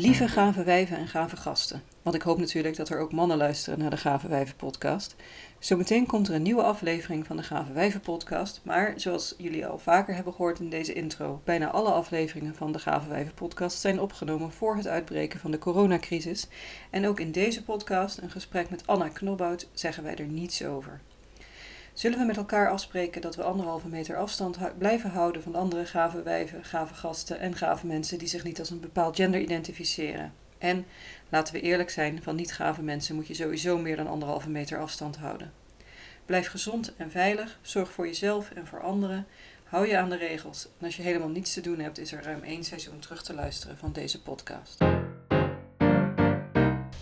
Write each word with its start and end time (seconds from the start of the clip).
Lieve 0.00 0.28
gave 0.28 0.62
wijven 0.62 0.96
en 0.96 1.08
gave 1.08 1.36
gasten. 1.36 1.82
Want 2.02 2.16
ik 2.16 2.22
hoop 2.22 2.38
natuurlijk 2.38 2.76
dat 2.76 2.88
er 2.88 2.98
ook 2.98 3.12
mannen 3.12 3.36
luisteren 3.36 3.78
naar 3.78 3.90
de 3.90 3.96
Gave 3.96 4.28
Wijven 4.28 4.56
podcast. 4.56 5.16
Zometeen 5.58 6.06
komt 6.06 6.28
er 6.28 6.34
een 6.34 6.42
nieuwe 6.42 6.62
aflevering 6.62 7.26
van 7.26 7.36
de 7.36 7.42
Gave 7.42 7.72
Wijven 7.72 8.00
podcast. 8.00 8.60
Maar 8.64 8.92
zoals 8.96 9.34
jullie 9.38 9.66
al 9.66 9.78
vaker 9.78 10.14
hebben 10.14 10.32
gehoord 10.32 10.60
in 10.60 10.70
deze 10.70 10.92
intro, 10.92 11.40
bijna 11.44 11.70
alle 11.70 11.90
afleveringen 11.90 12.54
van 12.54 12.72
de 12.72 12.78
Gave 12.78 13.08
Wijven 13.08 13.34
podcast 13.34 13.80
zijn 13.80 14.00
opgenomen 14.00 14.52
voor 14.52 14.76
het 14.76 14.86
uitbreken 14.86 15.40
van 15.40 15.50
de 15.50 15.58
coronacrisis. 15.58 16.48
En 16.90 17.06
ook 17.06 17.20
in 17.20 17.32
deze 17.32 17.64
podcast, 17.64 18.18
een 18.18 18.30
gesprek 18.30 18.70
met 18.70 18.86
Anna 18.86 19.08
Knobbout, 19.08 19.68
zeggen 19.72 20.02
wij 20.02 20.16
er 20.16 20.26
niets 20.26 20.64
over. 20.64 21.00
Zullen 22.00 22.18
we 22.18 22.24
met 22.24 22.36
elkaar 22.36 22.70
afspreken 22.70 23.20
dat 23.20 23.36
we 23.36 23.42
anderhalve 23.42 23.88
meter 23.88 24.16
afstand 24.16 24.58
blijven 24.78 25.10
houden 25.10 25.42
van 25.42 25.54
andere 25.54 25.86
gave 25.86 26.22
wijven, 26.22 26.64
gave 26.64 26.94
gasten 26.94 27.40
en 27.40 27.56
gave 27.56 27.86
mensen 27.86 28.18
die 28.18 28.28
zich 28.28 28.44
niet 28.44 28.58
als 28.58 28.70
een 28.70 28.80
bepaald 28.80 29.16
gender 29.16 29.40
identificeren? 29.40 30.32
En 30.58 30.86
laten 31.28 31.54
we 31.54 31.60
eerlijk 31.60 31.90
zijn, 31.90 32.22
van 32.22 32.36
niet-gave 32.36 32.82
mensen 32.82 33.14
moet 33.14 33.26
je 33.26 33.34
sowieso 33.34 33.78
meer 33.78 33.96
dan 33.96 34.06
anderhalve 34.06 34.50
meter 34.50 34.78
afstand 34.78 35.16
houden. 35.16 35.52
Blijf 36.26 36.48
gezond 36.48 36.96
en 36.96 37.10
veilig, 37.10 37.58
zorg 37.62 37.92
voor 37.92 38.06
jezelf 38.06 38.50
en 38.50 38.66
voor 38.66 38.82
anderen, 38.82 39.26
hou 39.64 39.86
je 39.86 39.98
aan 39.98 40.10
de 40.10 40.16
regels. 40.16 40.68
En 40.78 40.86
als 40.86 40.96
je 40.96 41.02
helemaal 41.02 41.28
niets 41.28 41.54
te 41.54 41.60
doen 41.60 41.78
hebt, 41.78 41.98
is 41.98 42.12
er 42.12 42.22
ruim 42.22 42.42
één 42.42 42.64
seizoen 42.64 42.98
terug 42.98 43.22
te 43.22 43.34
luisteren 43.34 43.78
van 43.78 43.92
deze 43.92 44.22
podcast. 44.22 44.78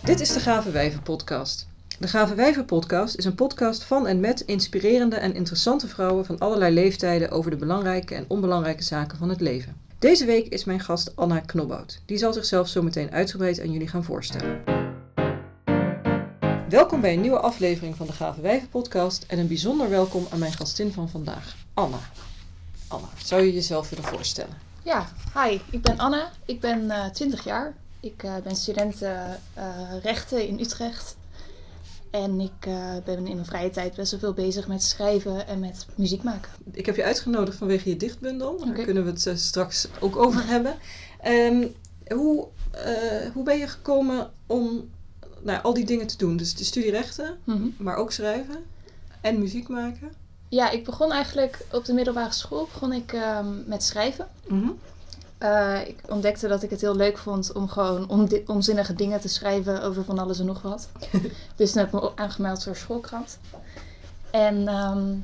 Dit 0.03 0.19
is 0.19 0.33
de 0.33 0.39
Gave 0.39 0.71
Wijven 0.71 1.03
podcast. 1.03 1.69
De 1.97 2.07
Gave 2.07 2.35
Wijven 2.35 2.65
podcast 2.65 3.15
is 3.15 3.25
een 3.25 3.35
podcast 3.35 3.83
van 3.83 4.07
en 4.07 4.19
met 4.19 4.41
inspirerende 4.41 5.15
en 5.15 5.35
interessante 5.35 5.87
vrouwen 5.87 6.25
van 6.25 6.37
allerlei 6.37 6.73
leeftijden 6.73 7.31
over 7.31 7.51
de 7.51 7.57
belangrijke 7.57 8.15
en 8.15 8.25
onbelangrijke 8.27 8.83
zaken 8.83 9.17
van 9.17 9.29
het 9.29 9.41
leven. 9.41 9.75
Deze 9.99 10.25
week 10.25 10.47
is 10.47 10.63
mijn 10.63 10.79
gast 10.79 11.15
Anna 11.15 11.39
Knobbout. 11.39 12.01
Die 12.05 12.17
zal 12.17 12.33
zichzelf 12.33 12.67
zo 12.67 12.81
meteen 12.81 13.11
uitgebreid 13.11 13.59
aan 13.59 13.71
jullie 13.71 13.87
gaan 13.87 14.03
voorstellen. 14.03 14.63
Welkom 16.69 17.01
bij 17.01 17.13
een 17.13 17.21
nieuwe 17.21 17.39
aflevering 17.39 17.95
van 17.95 18.07
de 18.07 18.13
Gave 18.13 18.41
Wijven 18.41 18.69
podcast 18.69 19.25
en 19.27 19.39
een 19.39 19.47
bijzonder 19.47 19.89
welkom 19.89 20.27
aan 20.31 20.39
mijn 20.39 20.53
gastin 20.53 20.93
van 20.93 21.09
vandaag, 21.09 21.55
Anna. 21.73 21.99
Anna, 22.87 23.07
zou 23.23 23.41
je 23.41 23.53
jezelf 23.53 23.89
willen 23.89 24.05
voorstellen? 24.05 24.57
Ja, 24.83 25.07
hi, 25.33 25.59
ik 25.69 25.81
ben 25.81 25.97
Anne. 25.97 26.27
Ik 26.45 26.59
ben 26.59 26.91
eh 26.91 27.05
20 27.05 27.43
jaar. 27.43 27.73
Ik 27.99 28.23
eh, 28.23 28.35
ben 28.43 28.55
student 28.55 29.01
eh, 29.01 29.33
eh, 29.53 30.03
rechten 30.03 30.47
in 30.47 30.59
Utrecht. 30.59 31.17
En 32.11 32.39
ik 32.39 32.65
eh, 32.65 32.93
ben 33.05 33.17
in 33.27 33.33
mijn 33.33 33.45
vrije 33.45 33.69
tijd 33.69 33.95
best 33.95 34.11
wel 34.11 34.19
veel 34.19 34.33
bezig 34.33 34.67
met 34.67 34.83
schrijven 34.83 35.47
en 35.47 35.59
met 35.59 35.85
muziek 35.95 36.23
maken. 36.23 36.51
Ik 36.71 36.85
heb 36.85 36.95
je 36.95 37.03
uitgenodigd 37.03 37.57
vanwege 37.57 37.89
je 37.89 37.97
dichtbundel. 37.97 38.59
Daar 38.65 38.83
kunnen 38.83 39.03
we 39.03 39.09
het 39.09 39.25
eh, 39.27 39.35
straks 39.35 39.87
ook 39.99 40.15
over 40.15 40.47
hebben. 40.53 40.75
Ehm, 41.21 41.67
hoe, 42.07 42.47
eh, 42.71 43.31
hoe 43.33 43.43
ben 43.43 43.57
je 43.57 43.67
gekomen 43.67 44.31
om 44.47 44.89
nou, 45.41 45.63
al 45.63 45.73
die 45.73 45.85
dingen 45.85 46.07
te 46.07 46.17
doen? 46.17 46.37
Dus 46.37 46.55
de 46.55 46.63
studie 46.63 46.91
rechten, 46.91 47.37
Mhm. 47.43 47.67
maar 47.77 47.95
ook 47.95 48.11
schrijven 48.11 48.63
en 49.21 49.39
muziek 49.39 49.67
maken. 49.67 50.11
Ja, 50.49 50.69
ik 50.69 50.83
begon 50.85 51.11
eigenlijk 51.11 51.65
op 51.71 51.85
de 51.85 51.93
middelbare 51.93 52.33
school 52.33 52.67
begon 52.73 52.93
ik, 52.93 53.13
ehm, 53.13 53.47
met 53.65 53.83
schrijven. 53.83 54.27
Eh, 55.39 55.87
ik 55.87 55.99
ontdekte 56.07 56.47
dat 56.47 56.63
ik 56.63 56.69
het 56.69 56.81
heel 56.81 56.95
leuk 56.95 57.17
vond 57.17 57.51
om 57.51 57.67
gewoon 57.67 58.09
omdi- 58.09 58.43
onzinnige 58.45 58.93
dingen 58.93 59.19
te 59.19 59.27
schrijven 59.27 59.81
over 59.81 60.03
van 60.03 60.19
alles 60.19 60.39
en 60.39 60.45
nog 60.45 60.61
wat. 60.61 60.89
dus 61.55 61.71
toen 61.71 61.81
heb 61.81 61.93
ik 61.93 62.01
me 62.01 62.11
aangemeld 62.15 62.63
voor 62.63 62.75
schoolkrant. 62.75 63.39
En 64.31 64.67
ehm, 64.67 65.15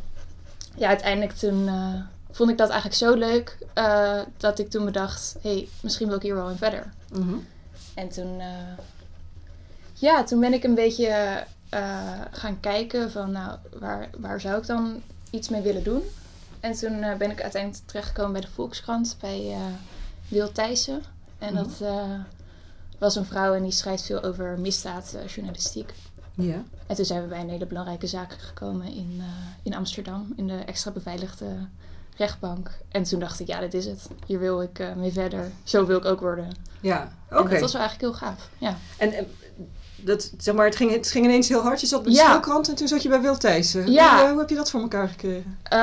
ja, 0.76 0.88
uiteindelijk 0.88 1.34
toen 1.34 1.68
eh, 1.68 1.94
vond 2.32 2.50
ik 2.50 2.58
dat 2.58 2.70
eigenlijk 2.70 3.00
zo 3.00 3.14
leuk 3.14 3.58
eh, 3.74 4.20
dat 4.38 4.60
ik 4.60 4.70
toen 4.70 4.86
bedacht, 4.86 5.36
hé, 5.42 5.54
hey, 5.54 5.68
misschien 5.82 6.08
wil 6.08 6.16
ik 6.16 6.22
hier 6.22 6.36
wel 6.36 6.50
in 6.50 6.58
verder. 6.58 6.94
Mhm. 7.12 7.36
En 7.94 8.10
toen, 8.10 8.42
ja, 9.94 10.24
toen 10.24 10.40
ben 10.40 10.54
ik 10.54 10.64
een 10.64 10.76
beetje 10.76 11.44
gaan 12.32 12.60
kijken 12.60 13.12
van, 13.12 13.32
nou, 13.32 13.58
waar, 13.80 14.10
waar 14.18 14.42
zou 14.42 14.58
ik 14.58 14.68
dan 14.68 15.02
iets 15.30 15.50
mee 15.50 15.62
willen 15.62 15.84
doen? 15.84 16.04
En 16.60 16.74
toen 16.74 17.00
ben 17.18 17.32
ik 17.32 17.42
uiteindelijk 17.42 17.84
terechtgekomen 17.86 18.32
bij 18.32 18.42
de 18.42 18.48
Volkskrant, 18.48 19.18
bij 19.20 19.56
Wil 20.28 20.52
Thijssen. 20.52 21.04
En 21.38 21.54
Mhm. 21.54 21.64
dat 21.64 21.82
eh, 21.82 22.20
was 23.00 23.16
een 23.16 23.26
vrouw 23.26 23.54
en 23.54 23.64
die 23.64 23.72
schrijft 23.72 24.06
veel 24.06 24.24
over 24.24 24.60
misdaadjournalistiek. 24.60 25.94
Ja. 26.34 26.64
En 26.88 26.96
toen 26.96 27.06
zijn 27.06 27.22
we 27.22 27.28
bij 27.28 27.40
een 27.40 27.50
hele 27.50 27.66
belangrijke 27.66 28.08
zaak 28.08 28.34
gekomen 28.40 28.88
in, 28.88 29.16
eh, 29.20 29.26
in 29.64 29.74
Amsterdam, 29.76 30.34
in 30.36 30.48
de 30.48 30.58
extra 30.58 30.92
beveiligde 30.92 31.48
rechtbank. 32.18 32.72
En 32.92 33.04
toen 33.04 33.20
dacht 33.20 33.40
ik, 33.40 33.48
ja, 33.48 33.60
dit 33.60 33.74
is 33.74 33.86
het. 33.86 34.08
Hier 34.26 34.40
wil 34.40 34.62
ik 34.62 34.80
eh, 34.80 34.94
mee 34.96 35.12
verder. 35.12 35.52
Zo 35.64 35.86
wil 35.86 35.98
ik 35.98 36.06
ook 36.06 36.20
worden. 36.20 36.48
Ja, 36.82 37.12
oké. 37.32 37.50
dat 37.50 37.60
was 37.60 37.74
wel 37.74 37.82
eigenlijk 37.82 38.02
heel 38.20 38.28
gaaf. 38.30 38.50
Ja. 38.58 38.78
En, 38.98 39.12
en 39.14 39.28
dat, 40.06 40.32
zeg 40.38 40.56
maar, 40.56 40.66
het 40.66 40.76
ging, 40.76 40.92
het 40.92 41.12
ging 41.12 41.26
ineens 41.26 41.50
heel 41.50 41.62
hard. 41.62 41.82
Je 41.82 41.88
zat 41.88 42.04
bij 42.04 42.12
de 42.12 42.18
Ja. 42.18 42.42
en 42.44 42.76
toen 42.76 42.88
zat 42.88 43.02
je 43.04 43.10
bij 43.10 43.22
Wil 43.22 43.38
Thijssen. 43.38 43.92
Ja. 43.92 44.16
Hoe, 44.16 44.24
eh, 44.26 44.30
hoe 44.32 44.40
heb 44.40 44.50
je 44.50 44.56
dat 44.56 44.70
voor 44.70 44.82
elkaar 44.82 45.08
gekregen? 45.08 45.58
Eh, 45.64 45.80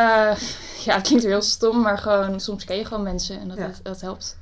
ja, 0.84 0.94
het 0.94 1.02
klinkt 1.06 1.24
heel 1.24 1.42
stom, 1.42 1.80
maar 1.80 1.98
gewoon 1.98 2.40
soms 2.40 2.64
ken 2.64 2.76
je 2.76 2.84
gewoon 2.84 3.02
mensen 3.02 3.40
en 3.40 3.48
dat, 3.48 3.56
Ja. 3.58 3.66
dat, 3.66 3.80
dat 3.82 4.00
helpt. 4.00 4.36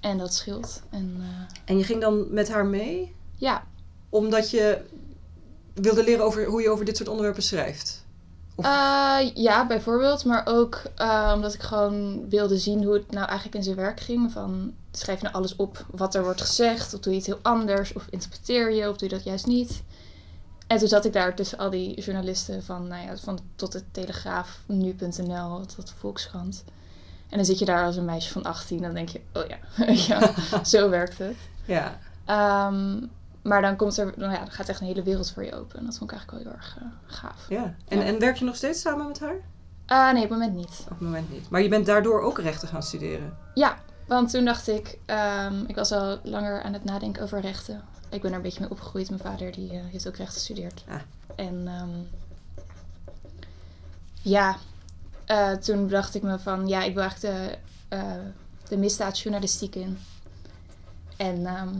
En 0.00 0.18
dat 0.18 0.34
scheelt. 0.34 0.82
En 0.90 1.16
eh, 1.20 1.26
En 1.64 1.78
je 1.78 1.84
ging 1.84 2.00
dan 2.00 2.26
met 2.34 2.48
haar 2.48 2.66
mee 2.66 3.14
ja, 3.36 3.64
omdat 4.08 4.50
je 4.50 4.78
wilde 5.74 6.04
leren 6.04 6.24
over 6.24 6.44
hoe 6.44 6.62
je 6.62 6.70
over 6.70 6.84
dit 6.84 6.96
soort 6.96 7.08
onderwerpen 7.08 7.42
schrijft. 7.42 8.01
Eh, 8.56 9.34
ja, 9.34 9.66
bijvoorbeeld. 9.66 10.24
Maar 10.24 10.42
ook 10.46 10.82
eh, 10.96 11.32
omdat 11.34 11.54
ik 11.54 11.62
gewoon 11.62 12.28
wilde 12.28 12.58
zien 12.58 12.84
hoe 12.84 12.94
het 12.94 13.10
nou 13.10 13.26
eigenlijk 13.26 13.56
in 13.56 13.62
zijn 13.62 13.76
werk 13.76 14.00
ging. 14.00 14.32
Van, 14.32 14.74
schrijf 14.92 15.22
nou 15.22 15.34
alles 15.34 15.56
op 15.56 15.86
wat 15.90 16.14
er 16.14 16.22
wordt 16.22 16.40
gezegd? 16.40 16.94
Of 16.94 17.00
doe 17.00 17.12
je 17.12 17.18
het 17.18 17.26
heel 17.26 17.38
anders? 17.42 17.92
Of 17.92 18.06
interpreteer 18.10 18.72
je? 18.72 18.88
Of 18.88 18.96
doe 18.96 19.08
je 19.08 19.14
dat 19.14 19.24
juist 19.24 19.46
niet? 19.46 19.82
En 20.66 20.78
toen 20.78 20.88
zat 20.88 21.04
ik 21.04 21.12
daar 21.12 21.34
tussen 21.34 21.58
al 21.58 21.70
die 21.70 22.00
journalisten 22.00 22.62
van, 22.62 22.86
nou 22.86 23.06
ja, 23.06 23.16
van 23.16 23.38
tot 23.56 23.72
de 23.72 23.82
Telegraaf, 23.90 24.62
nu.nl, 24.66 25.66
tot 25.66 25.88
de 25.88 25.94
Volkskrant. 25.98 26.64
En 27.28 27.36
dan 27.36 27.46
zit 27.46 27.58
je 27.58 27.64
daar 27.64 27.84
als 27.84 27.96
een 27.96 28.04
meisje 28.04 28.32
van 28.32 28.42
18. 28.42 28.82
Dan 28.82 28.94
denk 28.94 29.08
je, 29.08 29.20
oh 29.32 29.42
ja, 29.46 29.58
ja 30.08 30.34
zo 30.64 30.88
werkt 30.88 31.18
het. 31.18 31.36
Ja. 31.64 31.98
Ehm, 32.24 32.98
maar 33.42 33.62
dan 33.62 33.76
komt 33.76 33.96
er, 33.96 34.12
nou 34.16 34.32
ja, 34.32 34.38
dan 34.38 34.50
gaat 34.50 34.68
echt 34.68 34.80
een 34.80 34.86
hele 34.86 35.02
wereld 35.02 35.30
voor 35.30 35.44
je 35.44 35.54
open. 35.54 35.78
En 35.78 35.84
dat 35.84 35.98
vond 35.98 36.10
ik 36.10 36.16
eigenlijk 36.16 36.44
wel 36.44 36.52
heel 36.52 36.62
erg 36.62 36.76
eh, 36.80 37.14
gaaf. 37.16 37.48
ja. 37.48 37.74
En, 37.88 37.98
Ja. 37.98 38.04
en 38.04 38.18
werk 38.18 38.36
je 38.36 38.44
nog 38.44 38.56
steeds 38.56 38.80
samen 38.80 39.06
met 39.06 39.20
haar? 39.20 39.36
Ah, 39.86 40.12
nee, 40.12 40.22
op 40.24 40.30
het 40.30 40.38
moment 40.38 40.54
niet. 40.56 40.78
Op 40.82 40.88
het 40.88 41.00
moment 41.00 41.30
niet. 41.30 41.50
Maar 41.50 41.62
je 41.62 41.68
bent 41.68 41.86
daardoor 41.86 42.20
ook 42.20 42.38
rechten 42.38 42.68
gaan 42.68 42.82
studeren. 42.82 43.36
Ja, 43.54 43.76
want 44.06 44.30
toen 44.30 44.44
dacht 44.44 44.68
ik, 44.68 44.98
ehm, 45.06 45.64
ik 45.66 45.74
was 45.74 45.92
al 45.92 46.18
langer 46.22 46.62
aan 46.62 46.72
het 46.72 46.84
nadenken 46.84 47.22
over 47.22 47.40
rechten. 47.40 47.82
Ik 48.08 48.20
ben 48.22 48.30
er 48.30 48.36
een 48.36 48.42
beetje 48.42 48.60
mee 48.60 48.70
opgegroeid. 48.70 49.08
Mijn 49.10 49.20
vader 49.22 49.52
die, 49.52 49.70
eh, 49.70 49.80
heeft 49.90 50.08
ook 50.08 50.16
rechten 50.16 50.34
gestudeerd. 50.34 50.84
Ah. 50.88 50.94
En 51.36 51.62
ehm, 51.66 51.88
ja, 54.22 54.56
eh, 55.24 55.50
toen 55.52 55.88
dacht 55.88 56.14
ik 56.14 56.22
me 56.22 56.38
van, 56.38 56.68
ja, 56.68 56.82
ik 56.82 56.94
wil 56.94 57.02
eigenlijk 57.02 57.34
de, 57.34 57.58
eh, 57.88 58.12
de 58.68 58.76
misdaadjournalistiek 58.76 59.74
in. 59.74 59.98
En 61.16 61.46
ehm, 61.46 61.74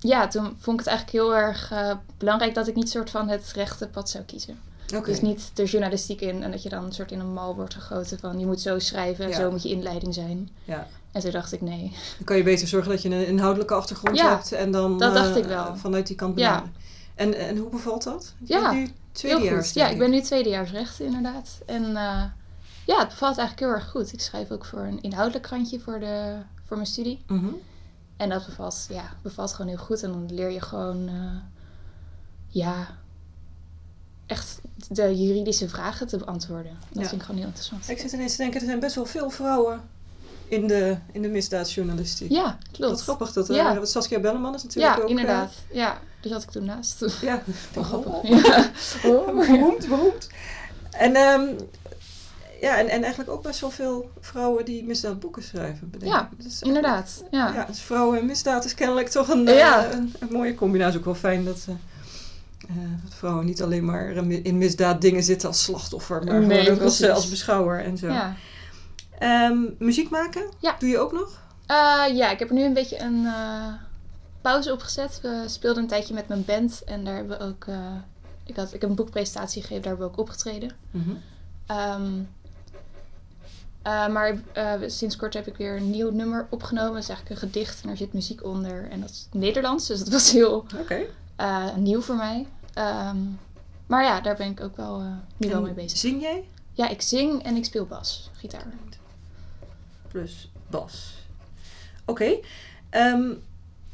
ja, 0.00 0.28
toen 0.28 0.44
vond 0.44 0.80
ik 0.80 0.86
het 0.86 0.94
eigenlijk 0.94 1.10
heel 1.10 1.36
erg 1.36 1.70
eh, 1.70 1.92
belangrijk 2.18 2.54
dat 2.54 2.68
ik 2.68 2.74
niet 2.74 2.90
soort 2.90 3.10
van 3.10 3.28
het 3.28 3.52
rechte 3.54 3.88
pad 3.88 4.10
zou 4.10 4.24
kiezen. 4.24 4.58
Dus 5.04 5.20
niet 5.20 5.50
de 5.54 5.64
journalistiek 5.64 6.20
in 6.20 6.42
en 6.42 6.50
dat 6.50 6.62
je 6.62 6.68
dan 6.68 6.84
een 6.84 6.92
soort 6.92 7.12
in 7.12 7.20
een 7.20 7.32
mal 7.32 7.54
wordt 7.54 7.74
gegoten 7.74 8.18
van 8.18 8.38
je 8.38 8.46
moet 8.46 8.60
zo 8.60 8.78
schrijven 8.78 9.24
en 9.24 9.30
Ja. 9.30 9.36
zo 9.36 9.50
moet 9.50 9.62
je 9.62 9.68
inleiding 9.68 10.14
zijn. 10.14 10.48
Ja. 10.64 10.86
En 11.12 11.20
toen 11.20 11.30
dacht 11.30 11.52
ik 11.52 11.60
nee. 11.60 11.90
Dan 12.16 12.24
kan 12.24 12.36
je 12.36 12.42
beter 12.42 12.68
zorgen 12.68 12.90
dat 12.90 13.02
je 13.02 13.08
een 13.08 13.26
inhoudelijke 13.26 13.74
achtergrond 13.74 14.16
Ja, 14.16 14.28
hebt 14.28 14.52
en 14.52 14.70
dan 14.70 14.98
dat 14.98 15.14
dacht 15.14 15.30
eh, 15.30 15.36
ik 15.36 15.44
wel. 15.44 15.76
vanuit 15.76 16.06
die 16.06 16.16
kant 16.16 16.38
Ja. 16.38 16.48
benaderen. 16.48 16.74
En, 17.14 17.34
en 17.48 17.56
hoe 17.56 17.70
bevalt 17.70 18.02
dat? 18.04 18.34
Je 18.38 18.54
Ja, 18.54 18.72
nu 18.72 18.88
tweedejaars. 19.12 19.72
Ja, 19.72 19.88
ik 19.88 19.98
ben 19.98 20.10
nu 20.10 20.20
tweedejaars 20.20 20.70
rechten 20.70 21.04
inderdaad. 21.06 21.58
En 21.66 21.84
eh, 21.96 22.22
ja, 22.86 22.98
het 22.98 23.08
bevalt 23.08 23.38
eigenlijk 23.38 23.60
heel 23.60 23.68
erg 23.80 23.90
goed. 23.90 24.12
Ik 24.12 24.20
schrijf 24.20 24.50
ook 24.50 24.64
voor 24.64 24.80
een 24.80 25.02
inhoudelijk 25.02 25.44
krantje 25.44 25.80
voor, 25.80 26.00
de, 26.00 26.34
voor 26.66 26.76
mijn 26.76 26.88
studie. 26.88 27.22
Mhm. 27.26 27.46
En 28.18 28.28
dat 28.28 28.46
bevalt, 28.46 28.86
ja, 28.90 29.02
bevalt 29.22 29.52
gewoon 29.52 29.70
heel 29.70 29.84
goed. 29.84 30.02
En 30.02 30.10
dan 30.12 30.34
leer 30.34 30.50
je 30.50 30.60
gewoon, 30.60 31.08
eh, 31.08 31.36
ja, 32.48 32.86
echt 34.26 34.60
de 34.88 35.16
juridische 35.26 35.68
vragen 35.68 36.06
te 36.06 36.16
beantwoorden. 36.16 36.76
Dat 36.92 37.02
Ja. 37.02 37.08
vind 37.08 37.12
ik 37.20 37.22
gewoon 37.22 37.36
heel 37.36 37.46
interessant. 37.46 37.88
Ik 37.88 37.98
zit 37.98 38.12
ineens 38.12 38.30
te 38.32 38.36
denken, 38.42 38.60
er 38.60 38.66
zijn 38.66 38.80
best 38.80 38.94
wel 38.94 39.04
veel 39.06 39.30
vrouwen 39.30 39.80
in 40.48 40.66
de, 40.66 40.96
in 41.12 41.22
de 41.22 41.28
misdaadjournalistiek. 41.28 42.30
Ja, 42.30 42.42
Wat 42.44 42.56
klopt. 42.72 43.00
grappig 43.02 43.32
dat 43.32 43.48
er 43.48 43.54
Ja. 43.54 43.84
Saskia 43.84 44.20
Belleman 44.20 44.54
is 44.54 44.62
natuurlijk 44.62 44.96
Ja, 44.96 45.02
ook... 45.02 45.08
inderdaad. 45.08 45.52
Ja, 45.72 46.00
daar 46.20 46.32
zat 46.32 46.42
ik 46.42 46.50
toen 46.50 46.64
naast. 46.64 47.02
eh, 47.02 47.10
ja, 47.22 47.42
Wel 47.74 47.82
Oh, 47.82 47.88
grappig. 47.88 48.12
oh, 48.12 48.24
Ja. 48.24 48.70
beroemd, 49.34 49.88
beroemd. 49.88 50.28
En, 50.90 51.14
ehm, 51.14 51.48
ja, 52.60 52.78
en, 52.78 52.88
en 52.88 53.00
eigenlijk 53.02 53.30
ook 53.30 53.42
best 53.42 53.60
wel 53.60 53.70
veel 53.70 54.10
vrouwen 54.20 54.64
die 54.64 54.84
misdaadboeken 54.84 55.42
schrijven. 55.42 55.90
bedenk 55.90 56.12
Ja. 56.12 56.28
Dus, 56.36 56.62
Inderdaad, 56.62 57.24
ja. 57.30 57.54
Ja, 57.54 57.64
dus 57.64 57.80
vrouwen 57.80 58.18
en 58.18 58.26
misdaad 58.26 58.64
is 58.64 58.74
kennelijk 58.74 59.08
toch 59.08 59.28
een, 59.28 59.44
Ja. 59.44 59.84
eh, 59.84 59.90
een, 59.96 60.14
een 60.18 60.28
mooie 60.32 60.54
combinatie. 60.54 60.98
Ook 60.98 61.04
wel 61.04 61.14
fijn 61.14 61.44
dat, 61.44 61.66
eh, 61.68 61.74
eh, 62.68 62.90
dat 63.04 63.14
vrouwen 63.14 63.46
niet 63.46 63.62
alleen 63.62 63.84
maar 63.84 64.10
in 64.26 64.58
misdaad 64.58 65.00
dingen 65.00 65.22
zitten 65.22 65.48
als 65.48 65.62
slachtoffer, 65.62 66.24
maar 66.24 66.40
Nee, 66.40 66.70
ook 66.72 66.80
als, 66.80 67.02
als 67.08 67.28
beschouwer 67.28 67.84
en 67.84 67.96
zo. 67.98 68.06
Ja. 68.06 68.34
Ehm, 69.18 69.58
muziek 69.78 70.10
maken? 70.10 70.42
Ja. 70.58 70.76
Doe 70.78 70.88
je 70.88 70.98
ook 70.98 71.12
nog? 71.12 71.46
Ja, 72.14 72.30
ik 72.30 72.38
heb 72.38 72.48
er 72.48 72.54
nu 72.54 72.64
een 72.64 72.72
beetje 72.72 73.00
een 73.00 73.26
pauze 74.40 74.72
op 74.72 74.80
gezet. 74.80 75.18
We 75.22 75.44
speelden 75.46 75.82
een 75.82 75.88
tijdje 75.88 76.14
met 76.14 76.28
mijn 76.28 76.44
band 76.44 76.82
en 76.84 77.04
daar 77.04 77.14
hebben 77.14 77.38
we 77.38 77.44
ook. 77.44 77.66
ik, 78.44 78.56
had, 78.56 78.74
ik 78.74 78.80
heb 78.80 78.90
een 78.90 78.96
boekpresentatie 78.96 79.62
gegeven, 79.62 79.82
daar 79.82 79.92
hebben 79.92 80.10
we 80.10 80.12
ook 80.14 80.20
opgetreden. 80.28 80.70
Mhm. 80.90 81.10
Ehm, 81.66 82.20
eh, 83.88 84.08
maar 84.08 84.40
eh, 84.52 84.72
sinds 84.86 85.16
kort 85.16 85.34
heb 85.34 85.46
ik 85.46 85.56
weer 85.56 85.76
een 85.76 85.90
nieuw 85.90 86.10
nummer 86.10 86.46
opgenomen. 86.50 86.92
Dat 86.92 87.02
is 87.02 87.08
eigenlijk 87.08 87.42
een 87.42 87.48
gedicht 87.48 87.82
en 87.82 87.88
er 87.88 87.96
zit 87.96 88.12
muziek 88.12 88.44
onder. 88.44 88.90
En 88.90 89.00
dat 89.00 89.10
is 89.10 89.28
Nederlands, 89.32 89.86
dus 89.86 89.98
dat 89.98 90.08
was 90.08 90.32
heel 90.32 90.66
eh, 91.36 91.74
nieuw 91.76 92.00
voor 92.00 92.16
mij. 92.16 92.46
Ehm, 92.74 93.16
maar 93.86 94.04
ja, 94.04 94.20
daar 94.20 94.36
ben 94.36 94.50
ik 94.50 94.60
ook 94.60 94.76
wel, 94.76 95.02
nu 95.36 95.48
wel 95.48 95.62
mee 95.62 95.72
bezig. 95.72 95.98
Zing 95.98 96.20
jij? 96.20 96.48
Ja, 96.72 96.88
ik 96.88 97.02
zing 97.02 97.42
en 97.42 97.56
ik 97.56 97.64
speel 97.64 97.86
bas, 97.86 98.30
gitaar. 98.32 98.66
Plus 100.08 100.50
bas. 100.70 101.14
Oké. 102.04 102.38
Ehm, 102.90 103.32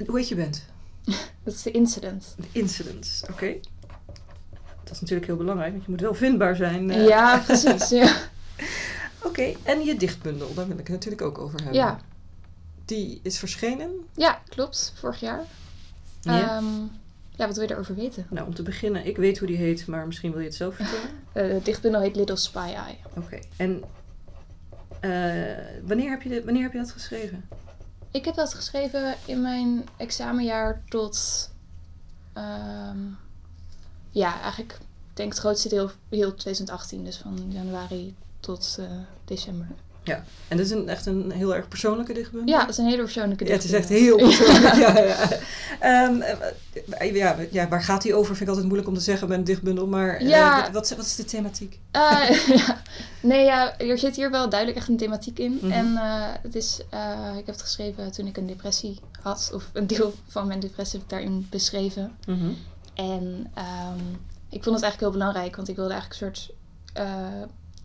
hoe 0.06 0.18
heet 0.18 0.28
je 0.28 0.36
band? 0.36 0.64
Dat 1.44 1.54
is 1.54 1.62
de 1.62 1.70
incident. 1.70 2.34
De 2.36 2.46
Incidents. 2.52 3.22
Oké. 3.30 3.54
Dat 4.84 4.92
is 4.92 5.00
natuurlijk 5.00 5.26
heel 5.26 5.36
belangrijk, 5.36 5.72
want 5.72 5.84
je 5.84 5.90
moet 5.90 6.00
wel 6.00 6.14
vindbaar 6.14 6.56
zijn. 6.56 6.92
Ja, 6.92 7.38
precies. 7.38 7.88
Ja. 7.88 8.16
Oké, 9.24 9.54
en 9.62 9.84
je 9.84 9.96
dichtbundel, 9.96 10.54
daar 10.54 10.66
wil 10.66 10.78
ik 10.78 10.86
het 10.86 10.96
natuurlijk 10.96 11.22
ook 11.22 11.38
over 11.38 11.58
hebben. 11.62 11.80
Ja. 11.80 12.00
Die 12.84 13.20
is 13.22 13.38
verschenen. 13.38 13.90
ja, 14.14 14.40
klopt. 14.48 14.92
Vorig 14.96 15.20
jaar. 15.20 15.44
Ja. 16.20 16.56
Ehm, 16.56 16.64
ja, 17.36 17.46
wat 17.46 17.56
wil 17.56 17.66
je 17.66 17.72
erover 17.72 17.94
weten? 17.94 18.26
Nou, 18.30 18.46
om 18.46 18.54
te 18.54 18.62
beginnen, 18.62 19.06
ik 19.06 19.16
weet 19.16 19.38
hoe 19.38 19.48
die 19.48 19.56
heet, 19.56 19.86
maar 19.86 20.06
misschien 20.06 20.30
wil 20.30 20.40
je 20.40 20.46
het 20.46 20.56
zelf 20.56 20.74
vertellen. 20.74 21.08
Eh, 21.34 21.48
de 21.48 21.60
dichtbundel 21.62 22.00
heet 22.00 22.16
Little 22.16 22.36
Spy 22.36 22.58
Eye. 22.58 22.96
Oké. 23.16 23.38
En 23.56 23.82
eh, 25.00 25.10
wanneer, 25.86 26.10
heb 26.10 26.22
je 26.22 26.28
dit, 26.28 26.44
wanneer 26.44 26.62
heb 26.62 26.72
je 26.72 26.78
dat 26.78 26.90
geschreven? 26.90 27.48
Ik 28.10 28.24
heb 28.24 28.34
dat 28.34 28.54
geschreven 28.54 29.14
in 29.24 29.42
mijn 29.42 29.88
examenjaar 29.96 30.82
tot... 30.88 31.50
ehm, 32.32 32.98
ja, 34.10 34.40
eigenlijk 34.40 34.78
ik 35.14 35.20
denk 35.20 35.32
het 35.32 35.40
grootste 35.40 35.68
deel 35.68 35.90
heel 36.08 36.34
2018. 36.34 37.04
Dus 37.04 37.16
van 37.16 37.44
januari 37.48 38.14
tot 38.44 38.76
eh, 38.80 38.84
december. 39.24 39.66
En 40.48 40.56
dit 40.56 40.66
is 40.66 40.72
een, 40.72 40.88
echt 40.88 41.06
een 41.06 41.30
heel 41.30 41.54
erg 41.54 41.68
persoonlijke 41.68 42.12
dichtbundel? 42.12 42.54
Ja, 42.54 42.60
dat 42.60 42.68
is 42.68 42.76
een 42.78 42.86
hele 42.86 43.02
persoonlijke 43.02 43.44
Ja, 43.44 43.52
het 43.52 43.64
is 43.64 43.72
echt 43.72 43.88
dichtbundel. 43.88 44.28
heel 44.28 44.36
persoonlijk. 44.36 44.74
ja. 44.84 44.98
Ja, 44.98 45.28
Ehm, 45.80 46.20
eh, 46.20 47.14
ja, 47.14 47.36
ja, 47.50 47.68
waar 47.68 47.82
gaat 47.82 48.02
die 48.02 48.14
over? 48.14 48.26
Vind 48.28 48.40
ik 48.40 48.48
altijd 48.48 48.66
moeilijk 48.66 48.88
om 48.88 48.94
te 48.94 49.00
zeggen 49.00 49.28
bij 49.28 49.36
een 49.36 49.44
dichtbundel. 49.44 49.86
Maar 49.86 50.16
eh, 50.16 50.28
Ja. 50.28 50.70
wat, 50.72 50.90
wat 50.90 51.04
is 51.04 51.16
de 51.16 51.24
thematiek? 51.24 51.78
Ja. 51.92 52.82
Nee, 53.20 53.44
ja, 53.44 53.78
er 53.78 53.98
zit 53.98 54.16
hier 54.16 54.30
wel 54.30 54.48
duidelijk 54.48 54.78
echt 54.78 54.88
een 54.88 54.96
thematiek 54.96 55.38
in. 55.38 55.58
Mhm. 55.62 55.70
En 55.70 55.96
het 56.42 56.54
is, 56.54 56.78
ik 57.38 57.46
heb 57.46 57.54
het 57.54 57.62
geschreven 57.62 58.12
toen 58.12 58.26
ik 58.26 58.36
een 58.36 58.46
depressie 58.46 58.98
had. 59.22 59.50
Of 59.54 59.70
een 59.72 59.86
deel 59.86 60.14
van 60.28 60.46
mijn 60.46 60.60
depressie 60.60 60.98
heb 60.98 61.08
ik 61.08 61.14
daarin 61.14 61.46
beschreven. 61.50 62.16
Mhm. 62.26 62.50
En 62.94 63.50
ehm, 63.54 63.98
ik 64.50 64.62
vond 64.62 64.74
het 64.74 64.84
eigenlijk 64.84 65.00
heel 65.00 65.10
belangrijk, 65.10 65.56
want 65.56 65.68
ik 65.68 65.76
wilde 65.76 65.92
eigenlijk 65.92 66.22
een 66.22 66.34
soort 66.36 66.54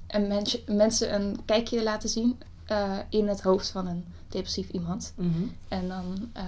een 0.10 0.28
mensje, 0.28 0.62
mensen 0.68 1.14
een 1.14 1.40
kijkje 1.46 1.84
laten 1.84 2.10
zien 2.10 2.38
eh, 2.66 2.98
in 3.10 3.28
het 3.28 3.42
hoofd 3.42 3.70
van 3.70 3.88
een 3.88 4.06
depressief 4.28 4.70
iemand. 4.70 5.14
Mhm. 5.16 5.44
En 5.68 5.88
dan 5.88 6.30
eh, 6.34 6.44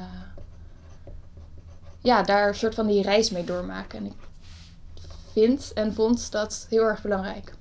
ja, 2.00 2.24
daar 2.24 2.48
een 2.48 2.56
soort 2.56 2.76
van 2.76 2.88
die 2.88 3.02
reis 3.02 3.30
mee 3.30 3.44
doormaken. 3.44 4.00
En 4.00 4.06
ik 4.06 4.14
vind 5.32 5.74
en 5.74 5.94
vond 5.94 6.32
dat 6.32 6.66
heel 6.70 6.84
erg 6.84 7.02
belangrijk. 7.02 7.54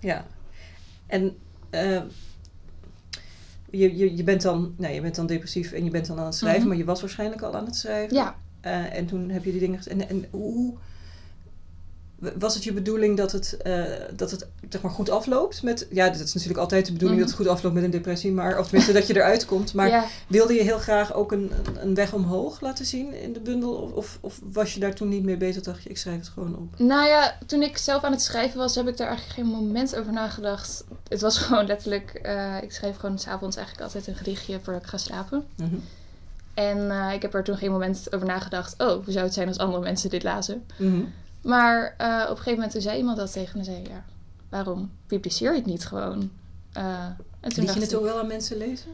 Ja. 0.00 0.26
En 1.06 1.36
eh, 1.70 2.02
je, 3.70 3.96
je, 3.96 4.16
je, 4.16 4.24
bent 4.24 4.42
dan, 4.42 4.74
nou, 4.76 4.94
je 4.94 5.00
bent 5.00 5.14
dan 5.14 5.26
depressief 5.26 5.72
en 5.72 5.84
je 5.84 5.90
bent 5.90 6.06
dan 6.06 6.18
aan 6.18 6.24
het 6.26 6.34
schrijven, 6.34 6.60
Mhm. 6.60 6.68
maar 6.68 6.78
je 6.78 6.84
was 6.84 7.00
waarschijnlijk 7.00 7.42
al 7.42 7.54
aan 7.54 7.64
het 7.64 7.76
schrijven. 7.76 8.16
Ja, 8.16 8.36
en 8.90 9.06
toen 9.06 9.30
heb 9.30 9.44
je 9.44 9.50
die 9.50 9.60
dingen. 9.60 9.86
En, 9.86 10.08
en 10.08 10.26
hoe 10.30 10.74
was 12.38 12.54
het 12.54 12.64
je 12.64 12.72
bedoeling 12.72 13.16
dat 13.16 13.32
het, 13.32 13.56
eh, 13.56 13.84
dat 14.16 14.30
het 14.30 14.46
zeg 14.68 14.80
maar, 14.82 14.90
goed 14.90 15.10
afloopt? 15.10 15.62
Met, 15.62 15.86
ja, 15.90 16.08
dat 16.08 16.20
is 16.20 16.34
natuurlijk 16.34 16.60
altijd 16.60 16.86
de 16.86 16.92
bedoeling 16.92 17.20
dat 17.20 17.28
het 17.28 17.38
goed 17.38 17.48
afloopt 17.48 17.74
met 17.74 17.84
een 17.84 17.90
depressie, 17.90 18.32
maar, 18.32 18.58
of 18.58 18.64
tenminste 18.64 18.92
dat 18.92 19.06
je 19.06 19.16
eruit 19.16 19.44
komt. 19.44 19.74
Maar 19.74 19.88
ja. 19.88 20.04
wilde 20.28 20.54
je 20.54 20.62
heel 20.62 20.78
graag 20.78 21.14
ook 21.14 21.32
een, 21.32 21.52
een- 21.80 21.94
weg 21.94 22.12
omhoog 22.12 22.60
laten 22.60 22.86
zien 22.86 23.20
in 23.22 23.32
de 23.32 23.40
bundel? 23.40 23.72
Of, 23.72 24.18
of, 24.20 24.40
was 24.52 24.74
je 24.74 24.80
daar 24.80 24.94
toen 24.94 25.08
niet 25.08 25.24
mee 25.24 25.36
bezig? 25.36 25.62
Dacht 25.62 25.82
je, 25.82 25.88
ik 25.88 25.98
schrijf 25.98 26.18
het 26.18 26.28
gewoon 26.28 26.56
op. 26.56 26.78
Nou 26.78 27.08
ja, 27.08 27.38
toen 27.46 27.62
ik 27.62 27.76
zelf 27.78 28.02
aan 28.02 28.12
het 28.12 28.22
schrijven 28.22 28.58
was, 28.58 28.74
heb 28.74 28.88
ik 28.88 28.96
daar 28.96 29.08
eigenlijk 29.08 29.38
geen 29.38 29.46
moment 29.46 29.96
over 29.96 30.12
nagedacht. 30.12 30.84
Het 31.08 31.20
was 31.20 31.38
gewoon 31.38 31.66
letterlijk, 31.66 32.10
eh, 32.22 32.62
ik 32.62 32.72
schreef 32.72 32.96
gewoon 32.96 33.18
s'avonds 33.18 33.56
eigenlijk 33.56 33.86
altijd 33.86 34.06
een 34.06 34.16
gedichtje 34.16 34.60
voordat 34.62 34.82
ik 34.82 34.88
ga 34.88 34.96
slapen. 34.96 35.44
Mhm. 35.56 35.74
En 36.54 36.90
eh, 36.90 37.12
ik 37.12 37.22
heb 37.22 37.34
er 37.34 37.44
toen 37.44 37.56
geen 37.56 37.70
moment 37.70 38.14
over 38.14 38.26
nagedacht, 38.26 38.74
oh, 38.78 39.04
hoe 39.04 39.12
zou 39.12 39.24
het 39.24 39.34
zijn 39.34 39.48
als 39.48 39.58
andere 39.58 39.82
mensen 39.82 40.10
dit 40.10 40.22
lazen? 40.22 40.64
Mhm. 40.76 41.02
Maar 41.44 41.94
eh, 41.98 42.22
op 42.22 42.30
een 42.30 42.36
gegeven 42.36 42.58
moment 42.58 42.82
zei 42.82 42.98
iemand 42.98 43.16
dat 43.16 43.32
tegen 43.32 43.58
me, 43.58 43.64
zei 43.64 43.82
ja, 43.82 44.04
waarom 44.48 44.90
publiceer 45.06 45.50
je 45.50 45.58
het 45.58 45.66
niet 45.66 45.86
gewoon? 45.86 46.30
En 46.72 47.16
toen 47.40 47.64
Liet 47.64 47.66
dacht 47.66 47.74
je 47.74 47.80
het 47.80 47.92
ik, 47.92 47.98
ook 47.98 48.04
wel 48.04 48.18
aan 48.18 48.26
mensen 48.26 48.56
lezen? 48.56 48.90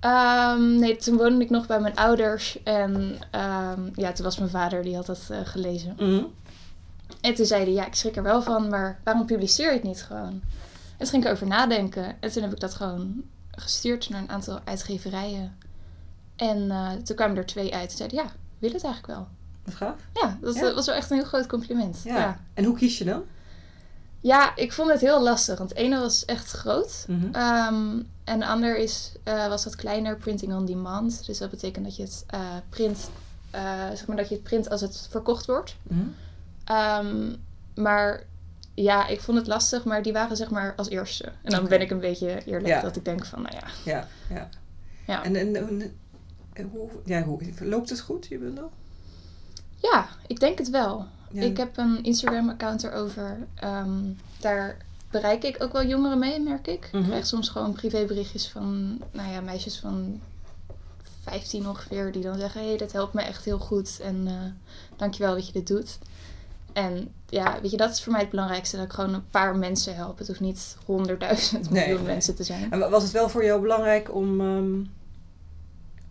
Ehm, 0.00 0.78
nee, 0.78 0.96
toen 0.96 1.16
woonde 1.16 1.44
ik 1.44 1.50
nog 1.50 1.66
bij 1.66 1.80
mijn 1.80 1.96
ouders 1.96 2.62
en 2.62 3.18
ehm, 3.30 3.80
ja, 3.94 4.12
toen 4.12 4.24
was 4.24 4.38
mijn 4.38 4.50
vader, 4.50 4.82
die 4.82 4.96
had 4.96 5.06
dat 5.06 5.26
eh, 5.30 5.38
gelezen. 5.44 5.94
Mhm. 5.98 6.24
En 7.20 7.34
toen 7.34 7.46
zei 7.46 7.62
hij, 7.62 7.72
ja, 7.72 7.86
ik 7.86 7.94
schrik 7.94 8.16
er 8.16 8.22
wel 8.22 8.42
van, 8.42 8.68
maar 8.68 9.00
waarom 9.04 9.26
publiceer 9.26 9.68
je 9.68 9.72
het 9.72 9.82
niet 9.82 10.02
gewoon? 10.02 10.40
En 10.96 10.98
toen 10.98 11.08
ging 11.08 11.24
ik 11.24 11.30
over 11.30 11.46
nadenken. 11.46 12.16
En 12.20 12.30
toen 12.32 12.42
heb 12.42 12.52
ik 12.52 12.60
dat 12.60 12.74
gewoon 12.74 13.22
gestuurd 13.50 14.08
naar 14.08 14.20
een 14.22 14.30
aantal 14.30 14.60
uitgeverijen. 14.64 15.56
En 16.36 16.72
toen 17.04 17.16
kwamen 17.16 17.36
er 17.36 17.46
twee 17.46 17.74
uit. 17.74 17.88
Toen 17.88 17.96
zeiden, 17.96 18.18
ja, 18.18 18.30
wil 18.58 18.72
het 18.72 18.84
eigenlijk 18.84 19.18
wel. 19.18 19.28
Wat 19.70 19.88
gaaf. 19.88 20.00
Ja, 20.12 20.38
dat 20.40 20.54
Ja. 20.54 20.74
was 20.74 20.86
wel 20.86 20.94
echt 20.94 21.10
een 21.10 21.16
heel 21.16 21.26
groot 21.26 21.46
compliment. 21.46 22.00
Ja. 22.04 22.14
Ja. 22.14 22.20
ja. 22.20 22.38
En 22.54 22.64
hoe 22.64 22.76
kies 22.76 22.98
je 22.98 23.04
dan? 23.04 23.22
ik 24.54 24.72
vond 24.72 24.90
het 24.90 25.00
heel 25.00 25.22
lastig. 25.22 25.58
Want 25.58 25.70
het 25.70 25.78
ene 25.78 25.98
was 25.98 26.24
echt 26.24 26.50
groot. 26.50 27.04
Mhm. 27.08 27.34
Ehm, 27.34 28.02
en 28.24 28.38
de 28.38 28.46
ander 28.46 28.76
is, 28.78 29.12
eh, 29.24 29.48
was 29.48 29.64
wat 29.64 29.76
kleiner, 29.76 30.16
printing 30.16 30.52
on 30.54 30.64
demand. 30.66 31.26
Dus 31.26 31.38
dat 31.38 31.50
betekent 31.50 31.84
dat 31.84 31.96
je 31.96 32.02
het 32.02 32.24
eh, 32.26 32.40
print, 32.68 33.10
eh, 33.50 33.88
zeg 33.88 34.06
maar 34.06 34.16
dat 34.16 34.28
je 34.28 34.34
het 34.34 34.44
print 34.44 34.70
als 34.70 34.80
het 34.80 35.06
verkocht 35.10 35.46
wordt. 35.46 35.76
Mhm. 35.82 36.00
Ehm, 36.64 37.34
maar 37.74 38.22
ja, 38.74 39.06
ik 39.06 39.20
vond 39.20 39.38
het 39.38 39.46
lastig, 39.46 39.84
maar 39.84 40.02
die 40.02 40.12
waren 40.12 40.36
zeg 40.36 40.50
maar 40.50 40.74
als 40.76 40.88
eerste. 40.88 41.24
En 41.42 41.50
dan 41.50 41.68
ben 41.68 41.80
ik 41.80 41.90
een 41.90 42.00
beetje 42.00 42.44
eerlijk 42.44 42.66
Ja. 42.66 42.80
dat 42.80 42.96
ik 42.96 43.04
denk 43.04 43.26
van, 43.26 43.42
nou 43.42 43.54
ja. 43.54 43.66
Ja, 43.92 44.08
ja. 44.34 44.48
Ja, 45.06 45.24
En, 45.24 45.36
en, 45.36 45.56
en- 45.56 45.96
en 46.52 46.68
hoe, 46.72 46.88
ja, 47.04 47.22
hoe, 47.22 47.40
loopt 47.60 47.90
het 47.90 48.00
goed, 48.00 48.26
je 48.26 48.38
bundel? 48.38 48.70
Ja 49.80 50.08
ik 50.26 50.40
denk 50.40 50.58
het 50.58 50.70
wel. 50.70 51.06
Ja. 51.30 51.42
Ik 51.42 51.56
heb 51.56 51.76
een 51.76 52.02
Instagram-account 52.04 52.84
erover. 52.84 53.38
Ehm, 53.54 53.90
daar 54.40 54.76
bereik 55.10 55.44
ik 55.44 55.62
ook 55.62 55.72
wel 55.72 55.84
jongeren 55.84 56.18
mee, 56.18 56.40
merk 56.40 56.66
ik. 56.66 56.88
Mhm. 56.92 57.02
Ik 57.02 57.08
krijg 57.08 57.26
soms 57.26 57.48
gewoon 57.48 57.72
privéberichtjes 57.72 58.48
van, 58.48 58.98
nou 59.12 59.32
ja, 59.32 59.40
meisjes 59.40 59.78
van 59.78 60.20
15 61.22 61.68
ongeveer, 61.68 62.12
die 62.12 62.22
dan 62.22 62.38
zeggen, 62.38 62.60
hé, 62.60 62.68
hey, 62.68 62.76
dit 62.76 62.92
helpt 62.92 63.12
me 63.14 63.22
echt 63.22 63.44
heel 63.44 63.58
goed. 63.58 64.00
En 64.02 64.22
eh 64.26 64.34
dankjewel 64.96 65.34
dat 65.34 65.46
je 65.46 65.52
dit 65.52 65.66
doet. 65.66 65.98
En 66.72 67.08
ja, 67.28 67.58
weet 67.62 67.70
je, 67.70 67.76
dat 67.76 67.90
is 67.90 68.02
voor 68.02 68.12
mij 68.12 68.20
het 68.20 68.30
belangrijkste. 68.30 68.76
Dat 68.76 68.84
ik 68.84 68.92
gewoon 68.92 69.14
een 69.14 69.28
paar 69.30 69.56
mensen 69.56 69.94
help. 69.96 70.18
Het 70.18 70.26
hoeft 70.26 70.40
niet 70.40 70.76
honderdduizend 70.84 71.70
miljoen 71.70 71.94
nee. 71.96 72.04
mensen 72.04 72.34
te 72.34 72.44
zijn. 72.44 72.72
En 72.72 72.78
wa- 72.78 72.88
was 72.90 73.02
het 73.02 73.12
wel 73.12 73.28
voor 73.28 73.44
jou 73.44 73.60
belangrijk 73.60 74.14
om... 74.14 74.40
ehm, 74.40 74.80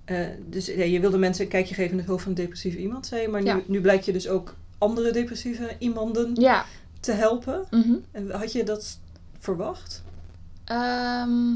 eh, 0.10 0.28
dus 0.50 0.66
ja, 0.66 0.84
je 0.84 1.00
wilde 1.00 1.18
mensen 1.18 1.44
een 1.44 1.50
kijkje 1.50 1.74
geven 1.74 1.92
in 1.92 1.98
het 1.98 2.08
hoofd 2.08 2.24
van 2.24 2.32
een 2.32 2.38
depressief 2.38 2.75
iemand, 2.75 3.06
zei 3.08 3.22
je. 3.22 3.28
Maar 3.28 3.42
nu, 3.42 3.48
Ja. 3.48 3.62
nu 3.66 3.82
blijkt 3.82 4.06
je 4.06 4.12
dus 4.13 4.28
ook 4.28 4.56
andere 4.78 5.12
depressieve 5.12 5.75
iemanden 5.80 6.36
Ja. 6.36 6.66
te 7.00 7.12
helpen. 7.12 7.66
mhm. 7.72 8.30
Had 8.32 8.51
je 8.51 8.63
dat 8.63 9.00
verwacht? 9.39 10.04
Ehm, 10.66 11.51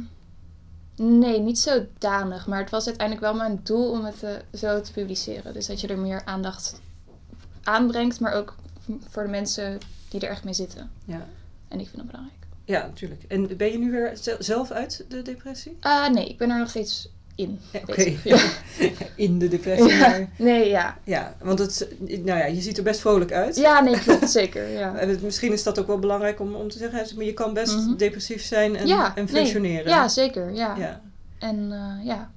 nee, 0.95 1.39
niet 1.39 1.59
zodanig. 1.59 2.47
Maar 2.47 2.59
het 2.61 2.69
was 2.69 2.85
uiteindelijk 2.85 3.25
wel 3.25 3.35
mijn 3.35 3.59
doel 3.63 3.89
om 3.91 4.05
het 4.05 4.23
eh, 4.23 4.31
zo 4.53 4.81
te 4.81 4.91
publiceren. 4.91 5.53
Dus 5.53 5.65
dat 5.65 5.81
je 5.81 5.87
er 5.87 5.97
meer 5.99 6.25
aandacht 6.25 6.81
aanbrengt, 7.63 8.19
maar 8.19 8.33
ook 8.33 8.55
voor 9.09 9.23
de 9.23 9.29
mensen 9.29 9.77
die 10.09 10.19
er 10.21 10.29
echt 10.29 10.43
mee 10.43 10.53
zitten. 10.53 10.91
Ja. 11.05 11.27
En 11.67 11.79
ik 11.79 11.85
vind 11.85 11.97
dat 11.97 12.05
belangrijk. 12.05 12.37
Ja, 12.65 12.85
natuurlijk. 12.85 13.23
En 13.27 13.57
ben 13.57 13.71
je 13.71 13.77
nu 13.77 13.91
weer 13.91 14.11
zel- 14.21 14.35
zelf 14.39 14.71
uit 14.71 15.05
de 15.09 15.21
depressie? 15.21 15.77
Ah, 15.79 16.09
nee, 16.13 16.29
ik 16.29 16.37
ben 16.37 16.49
er 16.49 16.59
nog 16.59 16.69
steeds 16.69 17.09
in. 17.35 17.59
Oké. 17.87 18.13
Ja. 18.23 18.41
In 19.15 19.39
de 19.39 19.47
depressie. 19.47 19.89
Ja. 19.93 19.99
maar- 20.07 20.29
Nee, 20.37 20.69
ja. 20.69 20.97
Ja, 21.03 21.35
want 21.41 21.59
het, 21.59 21.87
nou 22.07 22.23
ja, 22.39 22.45
je 22.45 22.61
ziet 22.61 22.77
er 22.77 22.83
best 22.83 22.99
vrolijk 22.99 23.31
uit. 23.31 23.55
Ja, 23.55 23.79
nee, 23.79 23.99
klopt. 23.99 24.29
Zeker, 24.29 24.67
ja. 24.69 24.95
En 24.99 25.09
het- 25.09 25.21
Misschien 25.21 25.51
is 25.51 25.63
dat 25.63 25.79
ook 25.79 25.87
wel 25.87 25.99
belangrijk 25.99 26.39
om, 26.39 26.55
om 26.55 26.69
te 26.69 26.77
zeggen, 26.77 27.15
maar 27.15 27.25
je 27.25 27.33
kan 27.33 27.53
best 27.53 27.75
Mhm. 27.75 27.95
depressief 27.95 28.43
zijn 28.43 28.75
en, 28.75 28.87
Ja, 28.87 29.15
en 29.15 29.25
nee. 29.25 29.33
functioneren. 29.33 29.89
Ja, 29.89 30.07
zeker, 30.07 30.53
ja. 30.53 30.75
ja. 30.77 31.01
En 31.39 31.71
eh, 31.71 32.05
ja. 32.05 32.31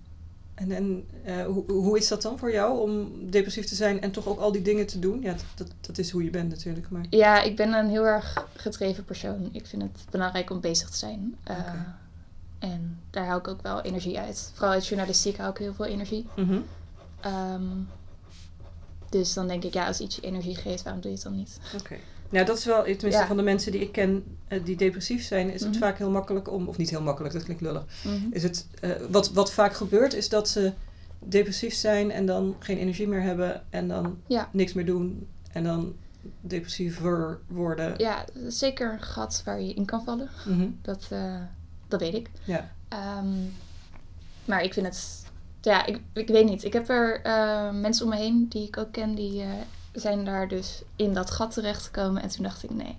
En, 0.54 0.70
en 0.72 1.04
eh, 1.24 1.44
hoe, 1.44 1.64
hoe 1.72 1.98
is 1.98 2.08
dat 2.08 2.22
dan 2.22 2.38
voor 2.38 2.52
jou 2.52 2.80
om 2.80 3.12
depressief 3.30 3.64
te 3.66 3.74
zijn 3.74 4.00
en 4.00 4.10
toch 4.10 4.26
ook 4.28 4.38
al 4.40 4.52
die 4.52 4.62
dingen 4.62 4.86
te 4.86 4.98
doen? 4.98 5.22
Ja, 5.22 5.32
dat, 5.32 5.44
dat, 5.54 5.68
dat 5.80 5.98
is 5.98 6.10
hoe 6.10 6.24
je 6.24 6.30
bent 6.30 6.48
natuurlijk. 6.48 6.90
Maar 6.90 7.04
Ja, 7.10 7.42
ik 7.42 7.56
ben 7.56 7.72
een 7.72 7.88
heel 7.88 8.06
erg 8.06 8.46
gedreven 8.56 9.04
persoon. 9.04 9.48
Ik 9.52 9.66
vind 9.66 9.82
het 9.82 10.04
belangrijk 10.10 10.50
om 10.50 10.60
bezig 10.60 10.90
te 10.90 10.96
zijn. 10.96 11.34
Eh. 11.44 11.56
En 12.58 13.00
daar 13.10 13.26
hou 13.26 13.38
ik 13.38 13.48
ook 13.48 13.62
wel 13.62 13.80
energie 13.82 14.18
uit. 14.18 14.50
Vooral 14.54 14.72
uit 14.72 14.86
journalistiek 14.86 15.36
hou 15.36 15.50
ik 15.50 15.56
heel 15.58 15.74
veel 15.74 15.84
energie. 15.84 16.26
Mhm. 16.36 16.58
Ehm, 17.20 17.62
dus 19.10 19.32
dan 19.34 19.48
denk 19.48 19.64
ik, 19.64 19.74
ja, 19.74 19.86
als 19.86 20.00
iets 20.00 20.16
je 20.16 20.22
energie 20.22 20.54
geeft, 20.56 20.82
waarom 20.82 21.00
doe 21.02 21.10
je 21.10 21.16
het 21.16 21.26
dan 21.26 21.36
niet? 21.36 21.58
Oké. 21.80 21.96
Nou, 22.30 22.46
dat 22.46 22.58
is 22.58 22.64
wel, 22.64 22.82
tenminste 22.82 23.08
Ja. 23.10 23.26
van 23.26 23.36
de 23.36 23.42
mensen 23.42 23.72
die 23.72 23.80
ik 23.80 23.92
ken 23.92 24.24
eh, 24.48 24.64
die 24.64 24.76
depressief 24.76 25.24
zijn, 25.24 25.50
is 25.52 25.60
het 25.60 25.70
Mhm. 25.70 25.78
vaak 25.78 25.98
heel 25.98 26.10
makkelijk 26.10 26.50
om, 26.50 26.68
of 26.68 26.76
niet 26.76 26.90
heel 26.90 27.02
makkelijk, 27.02 27.34
dat 27.34 27.42
klinkt 27.42 27.62
lullig. 27.62 27.84
Mhm. 28.04 28.14
Is 28.30 28.42
het, 28.42 28.66
eh, 28.80 28.90
wat, 29.10 29.30
wat 29.32 29.52
vaak 29.52 29.74
gebeurt, 29.74 30.14
is 30.14 30.28
dat 30.28 30.48
ze 30.48 30.72
depressief 31.18 31.74
zijn 31.74 32.10
en 32.10 32.26
dan 32.26 32.56
geen 32.58 32.78
energie 32.78 33.08
meer 33.08 33.22
hebben 33.22 33.62
en 33.70 33.88
dan 33.88 34.18
Ja. 34.26 34.48
niks 34.52 34.72
meer 34.72 34.86
doen 34.86 35.28
en 35.52 35.64
dan 35.64 35.94
depressiever 36.40 37.38
worden. 37.46 37.94
Ja, 37.98 38.24
zeker 38.48 38.92
een 38.92 39.02
gat 39.02 39.42
waar 39.44 39.60
je 39.60 39.74
in 39.74 39.84
kan 39.84 40.04
vallen. 40.04 40.28
Dat, 40.82 41.06
eh, 41.10 41.40
dat 41.88 42.00
weet 42.00 42.14
ik. 42.14 42.30
Ja. 42.44 42.70
Ehm, 42.88 43.34
maar 44.44 44.62
ik 44.62 44.72
vind 44.72 44.86
het... 44.86 45.24
Ja, 45.60 45.86
ik, 45.86 46.00
ik 46.12 46.28
weet 46.28 46.44
niet. 46.44 46.64
Ik 46.64 46.72
heb 46.72 46.88
er 46.88 47.20
eh, 47.22 47.70
mensen 47.70 48.04
om 48.04 48.10
me 48.10 48.16
heen 48.16 48.46
die 48.48 48.66
ik 48.66 48.76
ook 48.78 48.92
ken, 48.92 49.14
die 49.14 49.42
eh, 49.42 49.48
zijn 49.92 50.24
daar 50.24 50.48
dus 50.48 50.82
in 50.96 51.14
dat 51.14 51.30
gat 51.30 51.52
terechtgekomen. 51.52 52.22
En 52.22 52.28
toen 52.28 52.42
dacht 52.44 52.62
ik, 52.62 52.70
nee, 52.70 52.96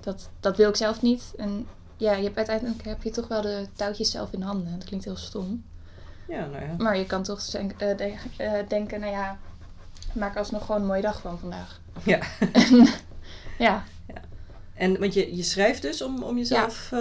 dat, 0.00 0.28
dat 0.40 0.56
wil 0.56 0.68
ik 0.68 0.76
zelf 0.76 1.02
niet. 1.02 1.32
En 1.36 1.66
ja, 1.96 2.12
je 2.12 2.22
hebt, 2.24 2.36
uiteindelijk 2.36 2.84
heb 2.84 3.02
je 3.02 3.10
toch 3.10 3.28
wel 3.28 3.42
de 3.42 3.66
touwtjes 3.74 4.10
zelf 4.10 4.32
in 4.32 4.42
handen. 4.42 4.78
Dat 4.78 4.84
klinkt 4.88 5.04
heel 5.04 5.16
stom. 5.16 5.64
ja, 6.28 6.46
nou 6.46 6.64
ja. 6.64 6.74
Maar 6.78 6.96
je 6.98 7.06
kan 7.06 7.22
toch 7.22 7.44
denk- 7.44 7.72
eh, 7.80 7.96
de- 7.96 8.64
denken, 8.68 9.00
nou 9.00 9.12
ja, 9.12 9.38
maak 10.12 10.36
alsnog 10.36 10.64
gewoon 10.66 10.80
een 10.80 10.86
mooie 10.86 11.02
dag 11.02 11.20
van 11.20 11.38
vandaag. 11.38 11.80
Ja. 12.04 12.18
En, 12.52 12.86
ja, 13.58 13.84
En 14.74 14.98
want 15.00 15.14
je, 15.14 15.36
je 15.36 15.42
schrijft 15.42 15.82
dus 15.82 16.02
om, 16.02 16.22
om 16.22 16.36
jezelf, 16.38 16.92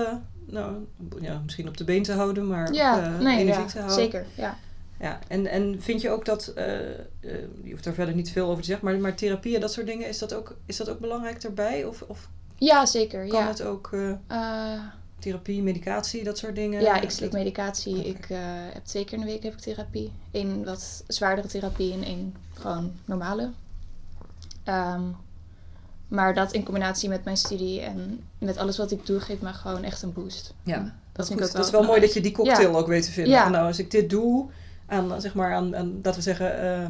nou, 0.53 0.87
ja, 1.21 1.41
misschien 1.43 1.67
op 1.67 1.77
de 1.77 1.83
been 1.83 2.03
te 2.03 2.11
houden, 2.13 2.47
maar 2.47 2.73
ja 2.73 3.03
eh, 3.03 3.19
nee, 3.19 3.39
energie 3.39 3.63
ja, 3.63 3.69
te 3.69 3.77
houden. 3.77 3.97
zeker. 3.97 4.25
Ja. 4.35 4.57
Ja, 4.99 5.19
en, 5.27 5.47
en 5.47 5.81
vind 5.81 6.01
je 6.01 6.09
ook 6.09 6.25
dat, 6.25 6.47
eh, 6.47 6.89
eh, 6.89 6.99
je 7.63 7.71
hoeft 7.71 7.83
daar 7.83 7.93
verder 7.93 8.15
niet 8.15 8.31
veel 8.31 8.47
over 8.49 8.61
te 8.61 8.67
zeggen, 8.67 8.85
maar, 8.85 8.99
maar 8.99 9.15
therapie 9.15 9.55
en 9.55 9.61
dat 9.61 9.73
soort 9.73 9.85
dingen, 9.85 10.07
is 10.07 10.19
dat 10.19 10.33
ook, 10.33 10.57
is 10.65 10.77
dat 10.77 10.89
ook 10.89 10.99
belangrijk 10.99 11.41
daarbij? 11.41 11.85
Of, 11.85 12.01
of 12.01 12.29
ja, 12.57 12.85
zeker. 12.85 13.27
kan 13.27 13.39
Ja. 13.39 13.47
het 13.47 13.63
ook 13.63 13.95
therapie, 15.19 15.63
medicatie, 15.63 16.23
dat 16.23 16.37
soort 16.37 16.55
dingen? 16.55 16.81
Ja, 16.81 17.01
ik 17.01 17.09
slik 17.09 17.31
medicatie. 17.31 18.05
Ik 18.07 18.25
heb 18.73 18.85
twee 18.85 19.05
keer 19.05 19.13
in 19.13 19.25
de 19.25 19.31
week 19.31 19.43
heb 19.43 19.53
ik 19.53 19.59
therapie. 19.59 20.11
Eén 20.31 20.65
wat 20.65 21.03
zwaardere 21.07 21.47
therapie 21.47 21.93
en 21.93 22.03
één 22.03 22.35
gewoon 22.53 22.91
normale. 23.05 23.51
Ehm, 24.63 25.03
maar 26.13 26.33
dat 26.33 26.51
in 26.51 26.63
combinatie 26.63 27.09
met 27.09 27.23
mijn 27.23 27.37
studie 27.37 27.81
en 27.81 28.23
met 28.37 28.57
alles 28.57 28.77
wat 28.77 28.91
ik 28.91 29.05
doe, 29.05 29.19
geeft 29.19 29.41
me 29.41 29.53
gewoon 29.53 29.83
echt 29.83 30.01
een 30.01 30.13
boost. 30.13 30.53
Ja, 30.63 30.95
dat, 31.11 31.27
vind 31.27 31.39
ik 31.39 31.45
ook 31.45 31.51
dat 31.51 31.65
is 31.65 31.71
wel 31.71 31.83
mooi 31.83 32.01
dat 32.01 32.13
je 32.13 32.21
die 32.21 32.31
cocktail 32.31 32.71
Ja. 32.71 32.77
ook 32.77 32.87
weet 32.87 33.03
te 33.03 33.11
vinden. 33.11 33.33
Ja. 33.33 33.49
Nou, 33.49 33.67
als 33.67 33.79
ik 33.79 33.91
dit 33.91 34.09
doe, 34.09 34.49
aan, 34.85 35.21
zeg 35.21 35.33
maar, 35.33 35.53
aan, 35.53 35.75
aan 35.75 35.93
laten 35.95 36.13
we 36.13 36.21
zeggen, 36.21 36.61
eh, 36.61 36.89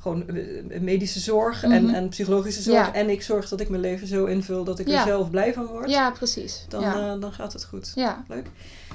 gewoon 0.00 0.28
eh, 0.28 0.80
medische 0.80 1.20
zorg 1.20 1.62
en, 1.62 1.84
Mhm. 1.84 1.94
en 1.94 2.08
psychologische 2.08 2.62
zorg. 2.62 2.86
Ja. 2.86 2.94
En 2.94 3.10
ik 3.10 3.22
zorg 3.22 3.48
dat 3.48 3.60
ik 3.60 3.68
mijn 3.68 3.82
leven 3.82 4.06
zo 4.06 4.24
invul 4.24 4.64
dat 4.64 4.78
ik 4.78 4.88
er 4.88 5.02
zelf 5.02 5.30
blij 5.30 5.52
van 5.54 5.66
word. 5.66 5.90
Ja, 5.90 6.10
precies. 6.10 6.64
Dan, 6.68 6.82
eh, 6.84 7.20
dan 7.20 7.32
gaat 7.32 7.52
het 7.52 7.64
goed. 7.64 7.92
ja. 7.94 8.24
Leuk. 8.28 8.46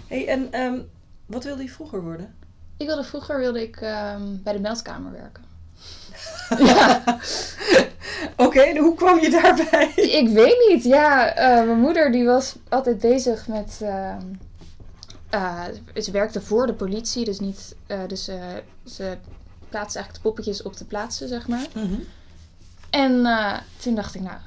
Hey, 0.08 0.28
en 0.28 0.52
ehm, 0.52 0.80
wat 1.26 1.44
wilde 1.44 1.64
je 1.64 1.70
vroeger 1.70 2.02
worden? 2.04 2.34
Ik 2.78 2.88
wilde 2.88 3.04
vroeger 3.04 3.40
wilde 3.40 3.62
ik 3.62 3.76
ehm, 3.76 4.22
bij 4.44 4.54
de 4.54 4.60
meldkamer 4.60 5.12
werken. 5.12 5.44
Ja, 6.58 7.04
Oké, 8.36 8.78
hoe 8.78 8.96
kwam 8.96 9.20
je 9.20 9.30
daarbij? 9.30 9.92
ik 9.96 10.30
weet 10.30 10.66
niet. 10.70 10.84
Ja, 10.84 11.34
eh, 11.34 11.66
mijn 11.66 11.80
moeder 11.80 12.12
die 12.12 12.26
was 12.26 12.56
altijd 12.70 13.00
bezig 13.00 13.48
met. 13.48 13.80
ehm, 13.82 14.22
eh, 15.30 15.64
ze 15.96 16.12
werkte 16.12 16.42
voor 16.42 16.68
de 16.68 16.74
politie, 16.74 17.26
dus 17.26 17.40
niet. 17.40 17.76
eh, 17.88 18.00
dus 18.08 18.24
ze 18.86 19.18
plaatste 19.70 19.98
eigenlijk 20.00 20.14
de 20.14 20.20
poppetjes 20.22 20.62
op 20.62 20.78
de 20.78 20.86
plaatsen, 20.86 21.28
zeg 21.28 21.48
maar. 21.48 21.68
Mhm. 21.74 21.94
En 22.90 23.28
toen 23.82 23.96
dacht 23.96 24.16
ik, 24.16 24.22
nou, 24.22 24.38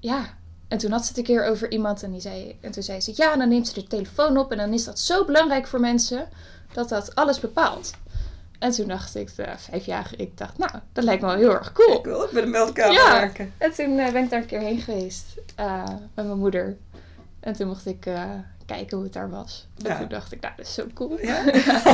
ja. 0.00 0.36
En 0.68 0.78
toen 0.78 0.90
had 0.90 1.02
ze 1.02 1.08
het 1.08 1.18
een 1.18 1.24
keer 1.24 1.44
over 1.44 1.70
iemand 1.70 2.02
en, 2.02 2.10
die 2.10 2.20
zei, 2.20 2.56
en 2.60 2.70
toen 2.70 2.82
zei 2.82 3.00
ze, 3.00 3.12
ja, 3.14 3.36
dan 3.36 3.48
neemt 3.48 3.68
ze 3.68 3.74
de 3.74 3.86
telefoon 3.86 4.36
op 4.38 4.52
en 4.52 4.58
dan 4.58 4.72
is 4.72 4.84
dat 4.84 4.98
zo 5.00 5.24
belangrijk 5.24 5.66
voor 5.66 5.80
mensen 5.80 6.28
dat 6.72 6.88
dat 6.88 7.14
alles 7.14 7.40
bepaalt. 7.40 7.90
En 8.58 8.70
toen 8.70 8.88
dacht 8.88 9.14
ik, 9.14 9.30
uh, 9.36 9.46
vijf 9.56 9.84
jaar, 9.86 10.10
ik 10.16 10.38
dacht, 10.38 10.58
nou, 10.58 10.70
dat 10.92 11.04
lijkt 11.04 11.22
me 11.22 11.28
wel 11.28 11.36
heel 11.36 11.52
erg 11.52 11.72
cool. 11.72 11.98
Ik 11.98 12.04
wil 12.04 12.22
ook 12.22 12.30
bij 12.30 12.42
de 12.42 12.48
meldkamer 12.48 12.92
Ja. 12.94 13.10
werken. 13.12 13.52
En 13.58 13.72
toen 13.72 13.98
eh, 13.98 14.12
ben 14.12 14.24
ik 14.24 14.30
daar 14.30 14.40
een 14.40 14.46
keer 14.46 14.60
heen 14.60 14.80
geweest 14.80 15.24
eh, 15.54 15.84
met 16.14 16.26
mijn 16.26 16.38
moeder. 16.38 16.76
En 17.40 17.52
toen 17.52 17.66
mocht 17.68 17.86
ik 17.86 18.06
eh, 18.06 18.30
kijken 18.66 18.96
hoe 18.96 19.04
het 19.04 19.12
daar 19.14 19.30
was. 19.30 19.66
En 19.82 19.90
Ja. 19.90 19.98
toen 19.98 20.08
dacht 20.08 20.32
ik, 20.32 20.40
nou, 20.40 20.54
dat 20.56 20.66
is 20.66 20.74
zo 20.74 20.86
cool. 20.94 21.20
Ja? 21.20 21.44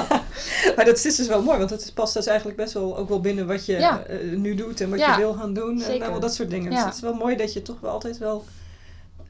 maar 0.77 0.85
dat 0.85 1.05
is 1.05 1.17
dus 1.17 1.27
wel 1.27 1.43
mooi, 1.43 1.59
want 1.59 1.71
het 1.71 1.91
past 1.95 2.15
dus 2.15 2.27
eigenlijk 2.27 2.57
best 2.59 2.73
wel 2.73 2.97
ook 2.97 3.09
wel 3.09 3.21
binnen 3.21 3.47
wat 3.47 3.67
je 3.67 3.77
eh, 3.77 4.37
nu 4.39 4.55
doet 4.55 4.81
en 4.81 4.91
wat 4.91 4.99
je 5.01 5.15
wil 5.17 5.35
gaan 5.35 5.55
doen. 5.55 5.83
En 5.83 5.99
nou, 5.99 6.11
wel 6.11 6.21
dat 6.21 6.35
soort 6.35 6.51
dingen. 6.51 6.71
Dus 6.71 6.85
het 6.85 6.95
is 6.95 7.01
wel 7.01 7.15
mooi 7.15 7.37
dat 7.37 7.53
je 7.53 7.63
toch 7.63 7.81
wel 7.81 7.91
altijd 7.91 8.19
wel 8.19 8.45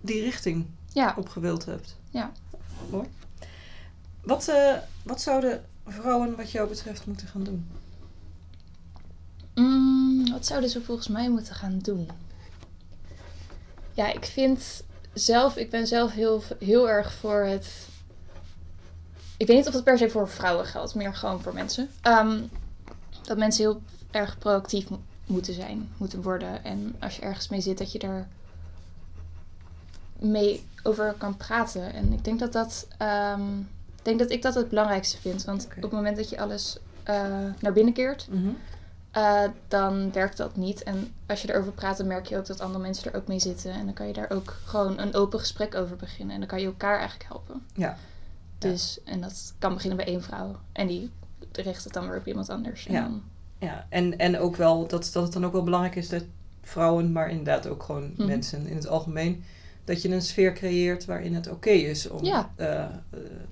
die 0.00 0.22
richting 0.22 0.66
Ja. 0.92 1.14
op 1.18 1.28
gewild 1.28 1.64
hebt. 1.64 1.96
Ja. 2.10 2.32
Mooi. 2.90 3.08
Wat, 4.22 4.48
eh, 4.48 4.72
wat 5.02 5.20
zouden 5.20 5.64
vrouwen 5.86 6.36
wat 6.36 6.50
jou 6.50 6.68
betreft 6.68 7.06
moeten 7.06 7.28
gaan 7.28 7.44
doen? 7.44 7.68
Mm, 9.54 10.30
wat 10.30 10.46
zouden 10.46 10.70
ze 10.70 10.82
volgens 10.82 11.08
mij 11.08 11.30
moeten 11.30 11.54
gaan 11.54 11.78
doen? 11.78 12.08
Ja, 13.92 14.12
ik 14.12 14.24
vind 14.24 14.82
zelf, 15.12 15.56
ik 15.56 15.70
ben 15.70 15.86
zelf 15.86 16.12
heel, 16.12 16.42
heel 16.58 16.88
erg 16.88 17.12
voor 17.12 17.40
het. 17.44 17.88
Ik 19.36 19.46
weet 19.46 19.56
niet 19.56 19.66
of 19.68 19.74
het 19.74 19.84
per 19.84 19.98
se 19.98 20.10
voor 20.10 20.28
vrouwen 20.28 20.66
geldt, 20.66 20.94
meer 20.94 21.14
gewoon 21.14 21.40
voor 21.42 21.54
mensen. 21.54 21.88
Ehm, 22.00 22.40
dat 23.22 23.38
mensen 23.38 23.64
heel 23.64 23.82
erg 24.10 24.38
proactief 24.38 24.88
mo- 24.90 25.02
moeten 25.26 25.54
zijn, 25.54 25.88
moeten 25.96 26.22
worden. 26.22 26.64
En 26.64 26.96
als 27.00 27.16
je 27.16 27.22
ergens 27.22 27.48
mee 27.48 27.60
zit, 27.60 27.78
dat 27.78 27.92
je 27.92 27.98
er 27.98 28.28
mee 30.18 30.64
over 30.82 31.14
kan 31.18 31.36
praten. 31.36 31.92
En 31.92 32.12
ik 32.12 32.24
denk 32.24 32.38
dat 32.38 32.52
dat. 32.52 32.86
ehm, 32.98 33.42
ik 34.04 34.10
denk 34.10 34.18
dat 34.18 34.30
ik 34.30 34.42
dat 34.42 34.54
het 34.54 34.68
belangrijkste 34.68 35.16
vind. 35.20 35.44
Want 35.44 35.66
op 35.76 35.82
het 35.82 35.92
moment 35.92 36.16
dat 36.16 36.28
je 36.28 36.38
alles 36.40 36.78
eh, 37.02 37.14
naar 37.60 37.72
binnen 37.72 37.92
keert, 37.94 38.28
eh, 39.10 39.42
dan 39.68 40.12
werkt 40.12 40.36
dat 40.36 40.56
niet. 40.56 40.82
En 40.82 41.12
als 41.26 41.42
je 41.42 41.52
erover 41.54 41.72
praat, 41.72 41.96
dan 41.96 42.06
merk 42.06 42.26
je 42.26 42.36
ook 42.36 42.46
dat 42.46 42.60
andere 42.60 42.82
mensen 42.84 43.12
er 43.12 43.18
ook 43.18 43.26
mee 43.28 43.38
zitten. 43.40 43.72
En 43.72 43.84
dan 43.84 43.94
kan 43.94 44.06
je 44.06 44.12
daar 44.12 44.30
ook 44.30 44.56
gewoon 44.64 44.98
een 44.98 45.14
open 45.14 45.38
gesprek 45.38 45.74
over 45.74 45.96
beginnen. 45.96 46.34
En 46.34 46.40
dan 46.40 46.48
kan 46.48 46.60
je 46.60 46.66
elkaar 46.66 46.98
eigenlijk 46.98 47.28
helpen. 47.28 47.62
Ja. 47.74 47.96
Dus, 48.58 48.98
en 49.04 49.20
dat 49.20 49.54
kan 49.58 49.74
beginnen 49.74 49.96
bij 49.96 50.06
één 50.06 50.22
vrouw. 50.22 50.56
En 50.72 50.86
die 50.86 51.10
richt 51.52 51.84
het 51.84 51.92
dan 51.92 52.08
weer 52.08 52.18
op 52.18 52.26
iemand 52.26 52.48
anders. 52.48 52.86
En 52.86 52.92
Ja. 52.94 53.00
dan- 53.00 53.22
Ja, 53.58 53.86
en, 53.88 54.18
en 54.18 54.38
ook 54.38 54.56
wel 54.56 54.86
dat, 54.86 55.10
dat 55.12 55.22
het 55.22 55.32
dan 55.32 55.44
ook 55.46 55.52
wel 55.52 55.62
belangrijk 55.64 55.94
is 55.96 56.08
dat 56.08 56.24
vrouwen, 56.62 57.12
maar 57.12 57.28
inderdaad 57.30 57.66
ook 57.66 57.82
gewoon 57.82 58.12
Mhm. 58.16 58.26
mensen 58.26 58.66
in 58.66 58.76
het 58.76 58.86
algemeen, 58.88 59.44
dat 59.84 60.02
je 60.02 60.08
een 60.08 60.22
sfeer 60.22 60.52
creëert 60.52 61.04
waarin 61.04 61.34
het 61.34 61.48
oké 61.50 61.70
is 61.70 62.08
om. 62.08 62.24
Ja. 62.24 62.50
eh, 62.56 62.82
eh, 62.82 62.88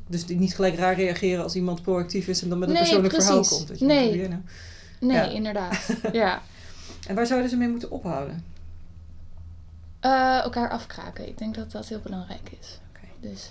dus 0.06 0.26
die 0.26 0.36
niet 0.38 0.54
gelijk 0.54 0.74
raar 0.76 0.94
reageren 0.94 1.42
als 1.42 1.54
iemand 1.54 1.82
proactief 1.82 2.28
is 2.28 2.42
en 2.42 2.48
dan 2.48 2.58
met 2.58 2.68
een 2.68 2.74
Nee, 2.74 2.82
persoonlijk 2.82 3.14
verhaal 3.14 3.44
komt. 3.44 3.68
Dat 3.68 3.78
je 3.78 3.84
Nee. 3.84 4.28
Nee, 5.00 5.16
Ja. 5.16 5.24
inderdaad. 5.28 5.96
ja. 6.12 6.42
En 7.06 7.14
waar 7.14 7.26
zouden 7.26 7.50
ze 7.50 7.56
mee 7.56 7.68
moeten 7.68 7.90
ophouden? 7.90 8.44
Eh, 10.00 10.42
elkaar 10.42 10.70
afkraken. 10.70 11.28
Ik 11.28 11.38
denk 11.38 11.54
dat 11.54 11.70
dat 11.72 11.88
heel 11.88 12.00
belangrijk 12.02 12.50
is. 12.60 12.78
Oké. 12.88 13.28
Dus 13.32 13.50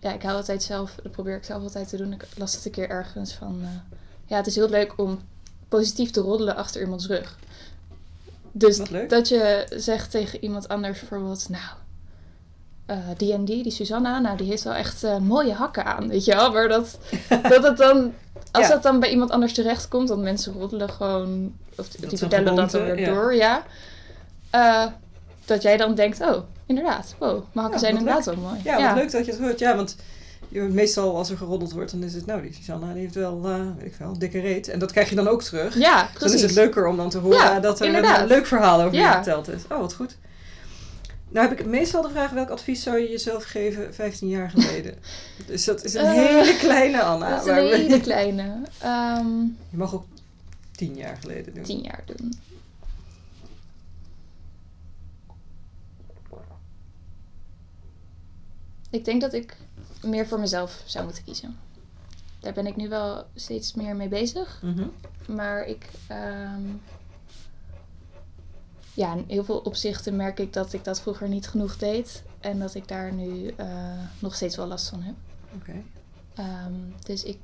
ja, 0.00 0.12
ik 0.12 0.22
hou 0.22 0.36
altijd 0.36 0.62
zelf, 0.62 0.94
dat 1.02 1.12
probeer 1.12 1.36
ik 1.36 1.44
zelf 1.44 1.62
altijd 1.62 1.88
te 1.88 1.96
doen. 1.96 2.12
Ik 2.12 2.24
las 2.36 2.54
het 2.54 2.64
een 2.64 2.70
keer 2.70 2.88
ergens 2.88 3.32
van, 3.34 3.60
ja, 4.26 4.36
het 4.36 4.46
is 4.46 4.54
heel 4.54 4.68
leuk 4.68 4.98
om 4.98 5.18
positief 5.68 6.10
te 6.10 6.20
roddelen 6.20 6.56
achter 6.56 6.80
iemands 6.82 7.06
rug. 7.06 7.38
Dus 8.52 8.80
dat 9.08 9.28
je 9.28 9.66
zegt 9.76 10.10
tegen 10.10 10.42
iemand 10.42 10.68
anders 10.68 10.98
bijvoorbeeld, 11.00 11.48
nou, 11.48 11.64
die 13.16 13.32
en 13.32 13.44
die, 13.44 13.62
die 13.62 13.72
Susanna, 13.72 14.18
nou, 14.18 14.36
die 14.36 14.48
heeft 14.48 14.62
wel 14.62 14.74
echt 14.74 15.04
eh, 15.04 15.16
mooie 15.18 15.52
hakken 15.52 15.84
aan, 15.84 16.08
weet 16.08 16.24
je 16.24 16.34
wel. 16.34 16.52
Maar 16.52 16.68
dat, 16.68 16.98
dat 17.48 17.62
het 17.62 17.76
dan, 17.76 18.12
als 18.52 18.66
Ja. 18.66 18.72
dat 18.72 18.82
dan 18.82 19.00
bij 19.00 19.10
iemand 19.10 19.30
anders 19.30 19.52
terechtkomt, 19.52 20.08
want 20.08 20.22
mensen 20.22 20.52
roddelen 20.52 20.90
gewoon, 20.90 21.54
of 21.76 21.88
die 21.88 22.18
vertellen 22.18 22.54
dat 22.56 22.70
dan 22.70 22.84
weer 22.84 22.98
ja. 23.00 23.14
door, 23.14 23.34
ja. 23.34 23.62
Eh, 24.50 24.84
dat 25.44 25.62
jij 25.62 25.76
dan 25.76 25.94
denkt, 25.94 26.20
oh, 26.20 26.36
inderdaad, 26.66 27.14
wow, 27.18 27.30
mijn 27.30 27.42
hakken 27.52 27.72
Ja, 27.72 27.78
zijn 27.78 27.96
inderdaad 27.96 28.24
wel 28.24 28.36
mooi. 28.36 28.60
Ja, 28.64 28.86
wat 28.86 28.96
leuk 28.96 29.10
dat 29.12 29.26
je 29.26 29.32
het 29.32 29.40
hoort. 29.40 29.58
Ja, 29.58 29.76
want 29.76 29.96
meestal 30.48 31.16
als 31.16 31.30
er 31.30 31.36
geroddeld 31.36 31.72
wordt, 31.72 31.90
dan 31.90 32.02
is 32.02 32.14
het, 32.14 32.26
nou, 32.26 32.42
die 32.42 32.52
Susanna 32.54 32.92
die 32.92 33.02
heeft 33.02 33.14
wel, 33.14 33.40
eh, 33.44 33.54
weet 33.76 33.86
ik 33.86 33.94
veel, 33.94 34.18
dikke 34.18 34.40
reet. 34.40 34.68
En 34.68 34.78
dat 34.78 34.92
krijg 34.92 35.08
je 35.08 35.14
dan 35.14 35.28
ook 35.28 35.42
terug. 35.42 35.78
Ja, 35.78 36.02
Dus 36.02 36.12
precies. 36.12 36.20
dan 36.40 36.48
is 36.50 36.54
het 36.56 36.64
leuker 36.64 36.86
om 36.86 36.96
dan 36.96 37.10
te 37.10 37.18
horen 37.18 37.38
Ja, 37.38 37.60
dat 37.60 37.80
er 37.80 37.86
een, 37.86 37.94
inderdaad. 37.94 38.20
een 38.20 38.26
leuk 38.26 38.46
verhaal 38.46 38.80
over 38.80 38.92
je 38.94 38.98
Ja. 39.00 39.12
verteld 39.12 39.48
is. 39.48 39.62
Oh, 39.70 39.78
wat 39.78 39.94
goed. 39.94 40.16
Nou 41.28 41.48
heb 41.48 41.60
ik 41.60 41.66
meestal 41.66 42.02
de 42.02 42.10
vraag, 42.10 42.30
welk 42.30 42.48
advies 42.50 42.82
zou 42.82 42.98
je 42.98 43.08
jezelf 43.08 43.44
geven 43.44 43.94
15 43.94 44.28
jaar 44.28 44.50
geleden? 44.50 44.94
dus 45.46 45.64
dat 45.64 45.84
is 45.84 45.94
een 45.94 46.04
Eh, 46.04 46.12
hele 46.12 46.56
kleine 46.58 47.02
Anna. 47.02 47.28
Dat 47.30 47.40
is 47.46 47.46
een 47.50 47.54
we- 47.68 47.76
hele 47.76 48.00
kleine. 48.10 48.62
Ehm 48.78 49.26
Je 49.70 49.76
mag 49.76 49.94
ook 49.94 50.06
10 50.72 50.94
jaar 50.96 51.16
geleden 51.16 51.54
doen. 51.54 51.62
tien 51.64 51.80
jaar 51.82 52.02
doen. 52.06 52.32
Ik 58.90 59.04
denk 59.04 59.20
dat 59.20 59.32
ik 59.32 59.56
meer 60.02 60.26
voor 60.26 60.40
mezelf 60.40 60.82
zou 60.86 61.04
moeten 61.04 61.24
kiezen. 61.24 61.56
Daar 62.40 62.52
ben 62.52 62.66
ik 62.66 62.76
nu 62.76 62.88
wel 62.88 63.24
steeds 63.34 63.74
meer 63.74 63.96
mee 63.96 64.08
bezig. 64.08 64.60
Mhm. 64.62 64.86
Maar 65.28 65.66
ik. 65.66 65.88
ehm, 66.08 66.60
ja, 68.96 69.14
in 69.14 69.24
heel 69.28 69.44
veel 69.44 69.58
opzichten 69.58 70.16
merk 70.16 70.38
ik 70.38 70.52
dat 70.52 70.72
ik 70.72 70.84
dat 70.84 71.00
vroeger 71.00 71.28
niet 71.28 71.48
genoeg 71.48 71.76
deed. 71.76 72.22
En 72.40 72.58
dat 72.58 72.74
ik 72.74 72.88
daar 72.88 73.12
nu 73.12 73.48
eh, 73.48 73.68
nog 74.18 74.34
steeds 74.34 74.56
wel 74.56 74.66
last 74.66 74.88
van 74.88 75.02
heb. 75.02 75.14
Oké. 75.54 75.82
Ehm, 76.34 76.72
dus 77.04 77.22
ik 77.22 77.38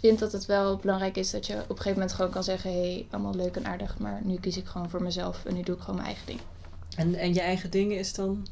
vind 0.00 0.18
dat 0.18 0.32
het 0.32 0.46
wel 0.46 0.76
belangrijk 0.76 1.16
is 1.16 1.30
dat 1.30 1.46
je 1.46 1.54
op 1.54 1.60
een 1.60 1.76
gegeven 1.76 1.92
moment 1.92 2.12
gewoon 2.12 2.30
kan 2.30 2.44
zeggen: 2.44 2.72
hé, 2.72 2.92
hey, 2.92 3.06
allemaal 3.10 3.34
leuk 3.34 3.56
en 3.56 3.66
aardig, 3.66 3.98
maar 3.98 4.20
nu 4.24 4.36
kies 4.36 4.56
ik 4.56 4.66
gewoon 4.66 4.90
voor 4.90 5.02
mezelf 5.02 5.44
en 5.44 5.54
nu 5.54 5.62
doe 5.62 5.74
ik 5.74 5.80
gewoon 5.80 5.96
mijn 5.96 6.08
eigen 6.08 6.26
ding. 6.26 6.40
En, 6.96 7.14
en 7.14 7.34
je 7.34 7.40
eigen 7.40 7.70
dingen 7.70 7.98
is 7.98 8.14
dan... 8.14 8.46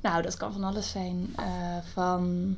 Nou, 0.00 0.22
dat 0.22 0.36
kan 0.36 0.52
van 0.52 0.64
alles 0.64 0.90
zijn. 0.90 1.32
Eh, 1.36 1.76
van. 1.92 2.56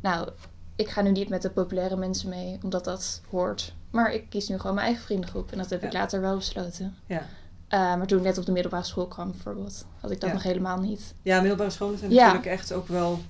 Nou, 0.00 0.28
ik 0.76 0.88
ga 0.88 1.00
nu 1.02 1.10
niet 1.10 1.28
met 1.28 1.42
de 1.42 1.50
populaire 1.50 1.96
mensen 1.96 2.28
mee, 2.28 2.58
omdat 2.62 2.84
dat 2.84 3.20
hoort. 3.30 3.74
Maar 3.90 4.12
ik 4.12 4.30
kies 4.30 4.48
nu 4.48 4.58
gewoon 4.58 4.74
mijn 4.74 4.86
eigen 4.86 5.04
vriendengroep. 5.04 5.52
En 5.52 5.58
dat 5.58 5.70
heb 5.70 5.82
ik 5.82 5.92
later 5.92 6.20
wel 6.20 6.36
besloten. 6.36 6.96
Ja. 7.06 7.26
Eh, 7.74 7.80
maar 7.80 8.06
toen 8.06 8.18
ik 8.18 8.24
net 8.24 8.38
op 8.38 8.46
de 8.46 8.52
middelbare 8.52 8.84
school 8.84 9.06
kwam, 9.06 9.30
bijvoorbeeld, 9.30 9.86
had 10.00 10.10
ik 10.10 10.20
dat 10.20 10.28
Ja. 10.28 10.34
nog 10.34 10.44
helemaal 10.44 10.78
niet. 10.80 11.14
Ja, 11.22 11.40
middelbare 11.40 11.70
scholen 11.70 11.98
zijn 11.98 12.10
Ja. 12.10 12.16
natuurlijk 12.26 12.46
echt 12.46 12.72
ook 12.72 12.88
wel... 12.88 13.22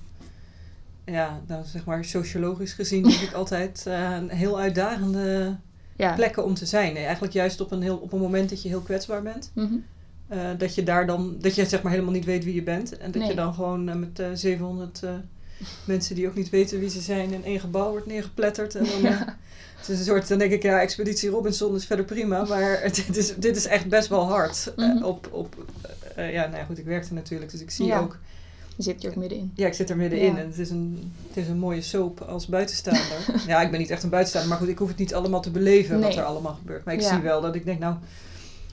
Ja, 1.05 1.41
nou 1.47 1.63
zeg 1.65 1.85
maar 1.85 2.05
sociologisch 2.05 2.73
gezien 2.73 3.03
denk 3.03 3.19
ik 3.19 3.33
altijd 3.41 3.83
eh, 3.87 4.11
een 4.11 4.29
heel 4.29 4.59
uitdagende 4.59 5.55
Ja. 5.95 6.13
plekken 6.15 6.43
om 6.45 6.53
te 6.53 6.65
zijn. 6.65 6.93
Nee, 6.93 7.03
eigenlijk 7.03 7.33
juist 7.33 7.61
op 7.61 7.71
een, 7.71 7.81
heel, 7.81 7.97
op 7.97 8.13
een 8.13 8.19
moment 8.19 8.49
dat 8.49 8.61
je 8.61 8.69
heel 8.69 8.81
kwetsbaar 8.81 9.21
bent. 9.21 9.51
Mhm. 9.53 9.73
eh, 10.27 10.39
dat 10.57 10.75
je 10.75 10.83
daar 10.83 11.05
dan, 11.07 11.35
dat 11.39 11.55
je 11.55 11.65
zeg 11.65 11.81
maar 11.81 11.91
helemaal 11.91 12.13
niet 12.13 12.25
weet 12.25 12.43
wie 12.43 12.55
je 12.55 12.63
bent. 12.63 12.97
En 12.97 13.11
dat 13.11 13.27
je 13.27 13.35
dan 13.35 13.53
gewoon 13.53 13.99
met 13.99 14.19
eh 14.19 14.27
700 14.33 15.03
eh, 15.03 15.09
mensen 15.85 16.15
die 16.15 16.27
ook 16.27 16.35
niet 16.35 16.49
weten 16.49 16.79
wie 16.79 16.89
ze 16.89 17.01
zijn 17.01 17.31
in 17.33 17.43
één 17.43 17.59
gebouw 17.59 17.89
wordt 17.89 18.05
neergepletterd. 18.05 18.75
En 18.75 18.85
dan, 18.85 19.01
Ja. 19.11 19.37
Het 19.87 19.89
is 19.89 19.99
een 19.99 20.05
soort, 20.05 20.27
dan 20.27 20.37
denk 20.37 20.51
ik, 20.51 20.63
ja, 20.63 20.79
Expeditie 20.81 21.29
Robinson 21.29 21.75
is 21.75 21.85
verder 21.85 22.05
prima. 22.05 22.45
Maar 22.45 22.81
dit 23.05 23.17
is, 23.17 23.35
dit 23.35 23.55
is 23.55 23.65
echt 23.65 23.87
best 23.89 24.07
wel 24.07 24.23
hard. 24.27 24.73
eh, 24.77 24.87
Mhm. 24.93 25.03
op, 25.03 25.27
op, 25.31 25.55
eh, 26.15 26.33
ja, 26.33 26.45
nou 26.45 26.57
ja, 26.57 26.63
goed, 26.63 26.77
ik 26.77 26.85
werkte 26.85 27.13
natuurlijk, 27.13 27.51
dus 27.51 27.61
ik 27.61 27.71
zie 27.71 27.85
Ja. 27.85 27.99
ook 27.99 28.17
Je 28.75 28.83
zit 28.83 29.03
er 29.03 29.09
ook 29.09 29.15
middenin. 29.15 29.51
ja, 29.55 29.67
ik 29.67 29.73
zit 29.73 29.89
er 29.89 29.97
middenin 29.97 30.25
Ja. 30.33 30.37
en 30.37 30.47
het 30.47 30.57
is, 30.59 30.69
een, 30.69 31.11
het 31.27 31.37
is 31.37 31.47
een 31.47 31.57
mooie 31.57 31.81
soap 31.81 32.21
als 32.21 32.47
buitenstaander. 32.47 33.25
ja, 33.47 33.61
ik 33.61 33.71
ben 33.71 33.79
niet 33.79 33.89
echt 33.89 34.03
een 34.03 34.09
buitenstaander, 34.09 34.51
maar 34.51 34.59
goed, 34.61 34.69
ik 34.69 34.77
hoef 34.77 34.87
het 34.87 34.97
niet 34.97 35.13
allemaal 35.13 35.41
te 35.41 35.51
beleven 35.51 35.99
wat 36.01 36.15
er 36.15 36.23
allemaal 36.23 36.53
gebeurt. 36.53 36.85
Maar 36.85 36.93
ik 36.93 37.01
zie 37.01 37.17
wel 37.19 37.41
dat 37.41 37.55
ik 37.55 37.65
denk, 37.65 37.79
nou, 37.79 37.95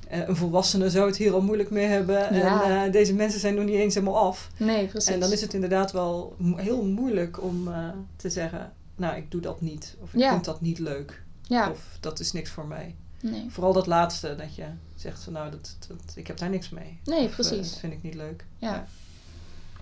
eh, 0.08 0.28
een 0.28 0.36
volwassene 0.36 0.90
zou 0.90 1.06
het 1.06 1.16
hier 1.16 1.32
al 1.32 1.40
moeilijk 1.42 1.70
mee 1.70 1.86
hebben. 1.86 2.28
En 2.30 2.42
eh, 2.42 2.92
deze 2.92 3.14
mensen 3.14 3.40
zijn 3.40 3.54
nog 3.54 3.64
niet 3.64 3.74
eens 3.74 3.94
helemaal 3.94 4.18
af. 4.18 4.50
Nee, 4.56 4.86
precies. 4.86 5.10
En 5.14 5.20
dan 5.20 5.32
is 5.32 5.40
het 5.40 5.54
inderdaad 5.54 5.92
wel 5.92 6.36
heel 6.56 6.84
moeilijk 6.84 7.42
om 7.42 7.68
eh, 7.68 7.88
te 8.16 8.30
zeggen, 8.30 8.72
nou, 8.96 9.16
ik 9.16 9.30
doe 9.30 9.40
dat 9.40 9.60
niet. 9.60 9.96
Of 10.00 10.14
ik 10.14 10.20
Ja. 10.20 10.30
vind 10.30 10.44
dat 10.44 10.60
niet 10.60 10.78
leuk. 10.78 11.22
Ja, 11.42 11.70
Of 11.70 11.96
dat 12.00 12.20
is 12.20 12.32
niks 12.32 12.50
voor 12.50 12.66
mij. 12.66 12.94
nee. 13.20 13.46
Vooral 13.50 13.72
dat 13.72 13.86
laatste, 13.86 14.34
dat 14.36 14.54
je 14.54 14.66
zegt 14.96 15.22
van, 15.22 15.32
nou, 15.32 15.50
dat, 15.50 15.76
dat, 15.88 16.12
ik 16.14 16.26
heb 16.26 16.38
daar 16.38 16.50
niks 16.50 16.68
mee. 16.68 16.98
Nee, 17.04 17.18
Of, 17.24 17.28
eh, 17.28 17.34
precies. 17.34 17.70
dat 17.70 17.78
vind 17.78 17.92
ik 17.92 18.02
niet 18.02 18.14
leuk. 18.14 18.44
Ja. 18.58 18.86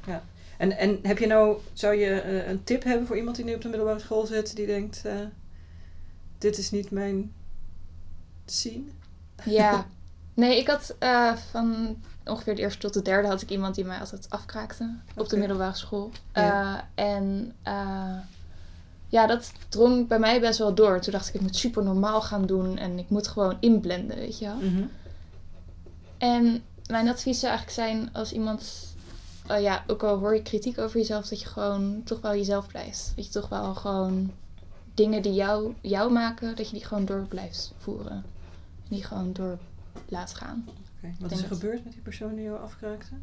Ja. 0.07 0.23
En, 0.59 0.79
en 0.79 0.99
heb 1.02 1.19
je 1.19 1.26
nou, 1.26 1.59
zou 1.73 1.95
je 1.95 2.21
eh, 2.21 2.49
een 2.49 2.64
tip 2.64 2.83
hebben 2.85 3.07
voor 3.07 3.17
iemand 3.17 3.37
die 3.37 3.45
nu 3.45 3.55
op 3.55 3.62
de 3.62 3.69
middelbare 3.69 3.99
school 4.00 4.26
zit, 4.26 4.57
die 4.57 4.67
denkt, 4.67 5.05
eh, 5.05 5.14
dit 6.38 6.59
is 6.59 6.71
niet 6.71 6.90
mijn 6.90 7.33
scene? 8.45 8.85
Ja. 9.45 9.87
Nee, 10.35 10.59
ik 10.59 10.67
had 10.67 10.95
van 11.50 11.97
ongeveer 12.25 12.55
de 12.55 12.61
eerste 12.62 12.79
tot 12.81 12.95
de 12.95 13.02
derde 13.02 13.29
had 13.29 13.43
ik 13.43 13.50
iemand 13.50 13.75
die 13.75 13.85
mij 13.85 13.99
altijd 13.99 14.31
afkraakte 14.31 14.95
op 15.17 15.29
de 15.29 15.37
middelbare 15.37 15.75
school. 15.76 16.11
Ja. 16.35 16.88
En 16.95 17.55
ja, 19.11 19.26
dat 19.26 19.52
drong 19.69 20.09
bij 20.09 20.19
mij 20.19 20.40
best 20.40 20.59
wel 20.59 20.75
door. 20.75 21.00
Toen 21.00 21.12
dacht 21.12 21.29
ik, 21.29 21.35
ik 21.35 21.40
moet 21.40 21.57
super 21.57 21.85
normaal 21.85 22.23
gaan 22.23 22.47
doen 22.47 22.76
en 22.79 22.99
ik 22.99 23.09
moet 23.09 23.29
gewoon 23.29 23.57
inblenden, 23.61 24.16
weet 24.16 24.38
je 24.38 24.44
wel. 24.44 24.57
Mhm. 24.57 24.83
En 26.18 26.62
mijn 26.87 27.09
advies 27.09 27.38
zou 27.40 27.53
eigenlijk 27.53 27.81
zijn 27.88 28.12
als 28.12 28.33
iemand, 28.33 28.94
oh 29.49 29.61
ja, 29.61 29.85
ook 29.87 30.03
al 30.03 30.18
hoor 30.18 30.35
je 30.35 30.42
kritiek 30.42 30.79
over 30.79 30.99
jezelf, 30.99 31.29
dat 31.29 31.40
je 31.40 31.46
gewoon 31.46 32.03
toch 32.05 32.20
wel 32.20 32.35
jezelf 32.35 32.66
blijft. 32.66 33.12
Dat 33.16 33.25
je 33.27 33.31
toch 33.31 33.49
wel 33.49 33.75
gewoon 33.75 34.33
dingen 34.94 35.23
die 35.23 35.35
jou, 35.35 35.75
jou 35.81 36.12
maken, 36.12 36.57
dat 36.57 36.66
je 36.68 36.77
die 36.77 36.85
gewoon 36.85 37.05
door 37.05 37.27
blijft 37.29 37.73
voeren. 37.79 38.12
En 38.83 38.88
die 38.96 39.05
gewoon 39.05 39.33
door 39.33 39.59
laat 40.09 40.35
gaan. 40.35 40.68
Wat 41.20 41.31
is 41.31 41.42
er 41.42 41.49
dat- 41.49 41.59
gebeurd 41.59 41.85
met 41.85 41.92
die 41.92 42.03
persoon 42.03 42.35
die 42.35 42.44
jou 42.44 42.61
afkraakte? 42.61 43.14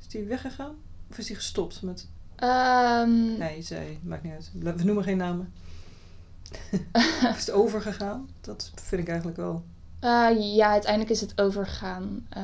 Is 0.00 0.08
die 0.08 0.24
weggegaan? 0.24 0.74
Of 1.10 1.18
is 1.18 1.26
die 1.26 1.36
gestopt 1.36 1.82
met... 1.82 2.08
Ehm, 2.36 3.38
Nee, 3.38 3.62
zei, 3.62 3.98
maakt 4.02 4.22
niet 4.22 4.32
uit. 4.32 4.50
We 4.76 4.84
noemen 4.84 5.04
geen 5.04 5.16
namen. 5.16 5.52
is 7.36 7.46
het 7.46 7.50
overgegaan? 7.50 8.28
Dat 8.40 8.70
vind 8.74 9.02
ik 9.02 9.08
eigenlijk 9.08 9.36
wel... 9.38 9.64
eh, 10.00 10.28
ja, 10.56 10.70
uiteindelijk 10.70 11.10
is 11.12 11.20
het 11.20 11.40
overgegaan. 11.40 12.26
eh, 12.30 12.42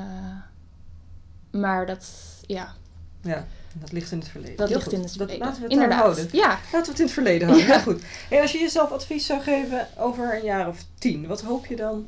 maar 1.50 1.86
dat, 1.86 2.08
ja, 2.46 2.74
Ja, 3.22 3.46
dat 3.72 3.92
ligt 3.92 4.12
in 4.12 4.18
het 4.18 4.28
verleden. 4.28 4.56
dat 4.56 4.68
Heel 4.68 4.76
ligt 4.76 4.88
goed. 4.88 4.98
in 4.98 5.04
het 5.04 5.08
Dat- 5.08 5.16
verleden. 5.16 5.46
laten 5.46 5.56
we 5.56 5.62
het 5.62 5.72
Inderdaad. 5.72 6.00
houden. 6.00 6.28
Ja, 6.32 6.48
Laten 6.48 6.70
we 6.70 6.88
het 6.88 6.98
in 6.98 7.04
het 7.04 7.12
verleden 7.14 7.48
houden. 7.48 7.66
Ja. 7.68 7.74
Ja. 7.74 7.80
goed. 7.80 8.02
En 8.30 8.40
als 8.40 8.52
je 8.52 8.58
jezelf 8.58 8.90
advies 8.90 9.26
zou 9.26 9.40
geven 9.40 9.86
over 9.98 10.34
een 10.36 10.44
jaar 10.44 10.68
of 10.68 10.84
tien, 10.98 11.26
wat 11.26 11.42
hoop 11.42 11.66
je 11.66 11.76
dan? 11.76 12.06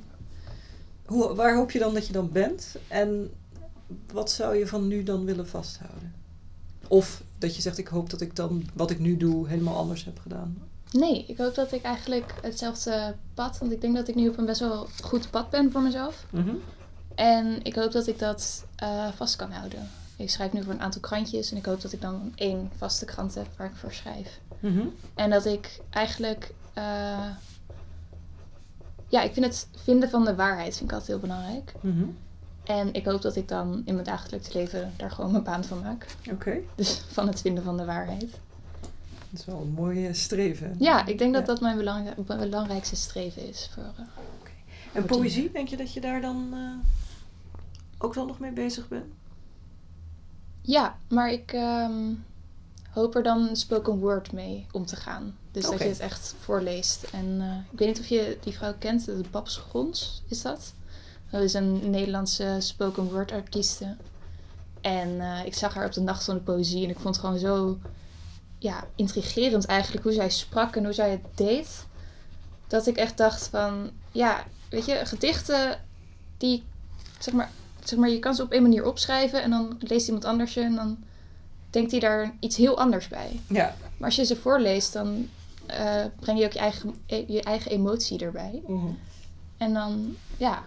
Hoe, 1.06 1.34
waar 1.34 1.54
hoop 1.56 1.70
je 1.70 1.78
dan 1.78 1.94
dat 1.94 2.06
je 2.06 2.12
dan 2.12 2.32
bent? 2.32 2.76
En 2.88 3.30
wat 4.12 4.30
zou 4.30 4.56
je 4.56 4.66
van 4.66 4.88
nu 4.88 5.02
dan 5.02 5.24
willen 5.24 5.48
vasthouden? 5.48 6.14
Of 6.88 7.22
dat 7.42 7.56
je 7.56 7.62
zegt, 7.62 7.78
ik 7.78 7.88
hoop 7.88 8.10
dat 8.10 8.20
ik 8.20 8.36
dan 8.36 8.66
wat 8.74 8.90
ik 8.90 8.98
nu 8.98 9.16
doe 9.16 9.48
helemaal 9.48 9.76
anders 9.76 10.04
heb 10.04 10.18
gedaan. 10.18 10.56
nee, 10.92 11.24
ik 11.26 11.36
hoop 11.38 11.54
dat 11.54 11.72
ik 11.72 11.82
eigenlijk 11.82 12.34
hetzelfde 12.42 13.14
pad, 13.34 13.58
want 13.58 13.72
ik 13.72 13.80
denk 13.80 13.94
dat 13.94 14.08
ik 14.08 14.14
nu 14.14 14.28
op 14.28 14.38
een 14.38 14.44
best 14.46 14.60
wel 14.60 14.86
goed 15.02 15.30
pad 15.30 15.50
ben 15.50 15.72
voor 15.72 15.80
mezelf. 15.82 16.26
Mhm. 16.30 16.54
En 17.14 17.62
ik 17.62 17.74
hoop 17.74 17.92
dat 17.92 18.06
ik 18.06 18.18
dat 18.18 18.64
eh, 18.76 19.08
vast 19.12 19.36
kan 19.36 19.50
houden. 19.50 19.90
Ik 20.16 20.30
schrijf 20.30 20.52
nu 20.52 20.62
voor 20.62 20.72
een 20.72 20.80
aantal 20.80 21.00
krantjes 21.00 21.50
en 21.50 21.56
ik 21.56 21.64
hoop 21.64 21.80
dat 21.80 21.92
ik 21.92 22.00
dan 22.00 22.32
één 22.34 22.70
vaste 22.76 23.04
krant 23.04 23.34
heb 23.34 23.46
waar 23.56 23.66
ik 23.66 23.76
voor 23.76 23.92
schrijf. 23.92 24.40
Mhm. 24.60 24.86
En 25.14 25.30
dat 25.30 25.46
ik 25.46 25.80
eigenlijk. 25.90 26.54
eh, 26.74 27.28
ja, 29.08 29.22
ik 29.22 29.32
vind 29.32 29.46
het 29.46 29.68
vinden 29.84 30.10
van 30.10 30.24
de 30.24 30.34
waarheid 30.34 30.76
vind 30.76 30.90
ik 30.90 30.96
altijd 30.96 31.10
heel 31.10 31.28
belangrijk. 31.28 31.72
Mhm. 31.80 32.04
En 32.64 32.94
ik 32.94 33.04
hoop 33.04 33.22
dat 33.22 33.36
ik 33.36 33.48
dan 33.48 33.82
in 33.84 33.94
mijn 33.94 34.06
dagelijks 34.06 34.52
leven 34.52 34.92
daar 34.96 35.10
gewoon 35.10 35.30
mijn 35.32 35.44
baan 35.44 35.64
van 35.64 35.80
maak. 35.82 36.06
Oké, 36.30 36.58
Dus 36.74 37.02
van 37.10 37.26
het 37.26 37.40
vinden 37.40 37.64
van 37.64 37.76
de 37.76 37.84
waarheid. 37.84 38.30
dat 39.30 39.40
is 39.40 39.44
wel 39.44 39.60
een 39.60 39.72
mooie 39.72 40.14
streven. 40.14 40.76
Ja, 40.78 41.06
ik 41.06 41.18
denk 41.18 41.32
dat 41.32 41.46
Ja. 41.46 41.52
dat 41.52 41.60
mijn 41.60 41.76
belang- 41.76 42.14
belangrijkste 42.26 42.96
streven 42.96 43.48
is. 43.48 43.70
Voor, 43.74 43.82
eh, 43.82 44.04
En 44.92 45.04
poëzie, 45.04 45.50
denk 45.52 45.68
je 45.68 45.76
dat 45.76 45.92
je 45.92 46.00
daar 46.00 46.20
dan 46.20 46.48
eh, 46.52 46.88
ook 47.98 48.14
wel 48.14 48.26
nog 48.26 48.38
mee 48.38 48.52
bezig 48.52 48.88
bent? 48.88 49.04
Ja, 50.60 50.96
maar 51.08 51.30
ik 51.32 51.52
ehm, 51.52 52.12
hoop 52.90 53.14
er 53.14 53.22
dan 53.22 53.56
spoken 53.56 53.98
word 53.98 54.32
mee 54.32 54.66
om 54.72 54.86
te 54.86 54.96
gaan. 54.96 55.36
Dus 55.50 55.62
dat 55.64 55.78
je 55.78 55.84
het 55.84 55.98
echt 56.00 56.34
voorleest. 56.40 57.02
En 57.12 57.36
eh, 57.40 57.56
ik 57.72 57.78
weet 57.78 57.88
niet 57.88 57.98
of 58.00 58.06
je 58.06 58.38
die 58.42 58.52
vrouw 58.52 58.74
kent, 58.78 59.04
de 59.04 59.22
Babs 59.30 59.56
Gons, 59.56 60.22
is 60.28 60.42
dat? 60.42 60.72
Dat 61.32 61.42
is 61.42 61.54
een 61.54 61.90
Nederlandse 61.90 62.56
spoken 62.58 63.12
word 63.12 63.32
artieste. 63.32 63.96
En 64.80 65.20
eh, 65.20 65.44
ik 65.44 65.54
zag 65.54 65.74
haar 65.74 65.86
op 65.86 65.92
de 65.92 66.00
Nacht 66.00 66.24
van 66.24 66.34
de 66.34 66.40
Poëzie 66.40 66.84
en 66.84 66.90
ik 66.90 66.98
vond 66.98 67.16
het 67.16 67.24
gewoon 67.24 67.38
zo 67.38 67.78
ja, 68.58 68.84
intrigerend 68.94 69.66
eigenlijk 69.66 70.04
hoe 70.04 70.12
zij 70.12 70.30
sprak 70.30 70.76
en 70.76 70.84
hoe 70.84 70.92
zij 70.92 71.10
het 71.10 71.20
deed. 71.34 71.86
Dat 72.66 72.86
ik 72.86 72.96
echt 72.96 73.16
dacht 73.16 73.48
van, 73.48 73.90
ja, 74.10 74.44
weet 74.70 74.84
je, 74.84 75.00
gedichten 75.04 75.80
die, 76.38 76.64
zeg 77.18 77.34
maar, 77.34 77.50
zeg 77.84 77.98
maar, 77.98 78.08
je 78.08 78.18
kan 78.18 78.34
ze 78.34 78.42
op 78.42 78.52
één 78.52 78.62
manier 78.62 78.86
opschrijven 78.86 79.42
en 79.42 79.50
dan 79.50 79.76
leest 79.80 80.06
iemand 80.06 80.24
anders 80.24 80.52
ze 80.52 80.60
en 80.60 80.74
dan 80.74 80.98
denkt 81.70 81.90
hij 81.90 82.00
daar 82.00 82.34
iets 82.40 82.56
heel 82.56 82.78
anders 82.78 83.08
bij. 83.08 83.40
Ja. 83.46 83.74
Maar 83.96 84.08
als 84.08 84.16
je 84.16 84.24
ze 84.24 84.36
voorleest, 84.36 84.92
dan 84.92 85.28
eh, 85.66 86.04
breng 86.20 86.38
je 86.38 86.44
ook 86.44 86.52
je 86.52 86.58
eigen, 86.58 86.94
je 87.06 87.42
eigen 87.42 87.70
emotie 87.70 88.18
erbij. 88.18 88.62
Mhm. 88.66 88.86
En 89.56 89.72
dan, 89.72 90.16
ja, 90.36 90.62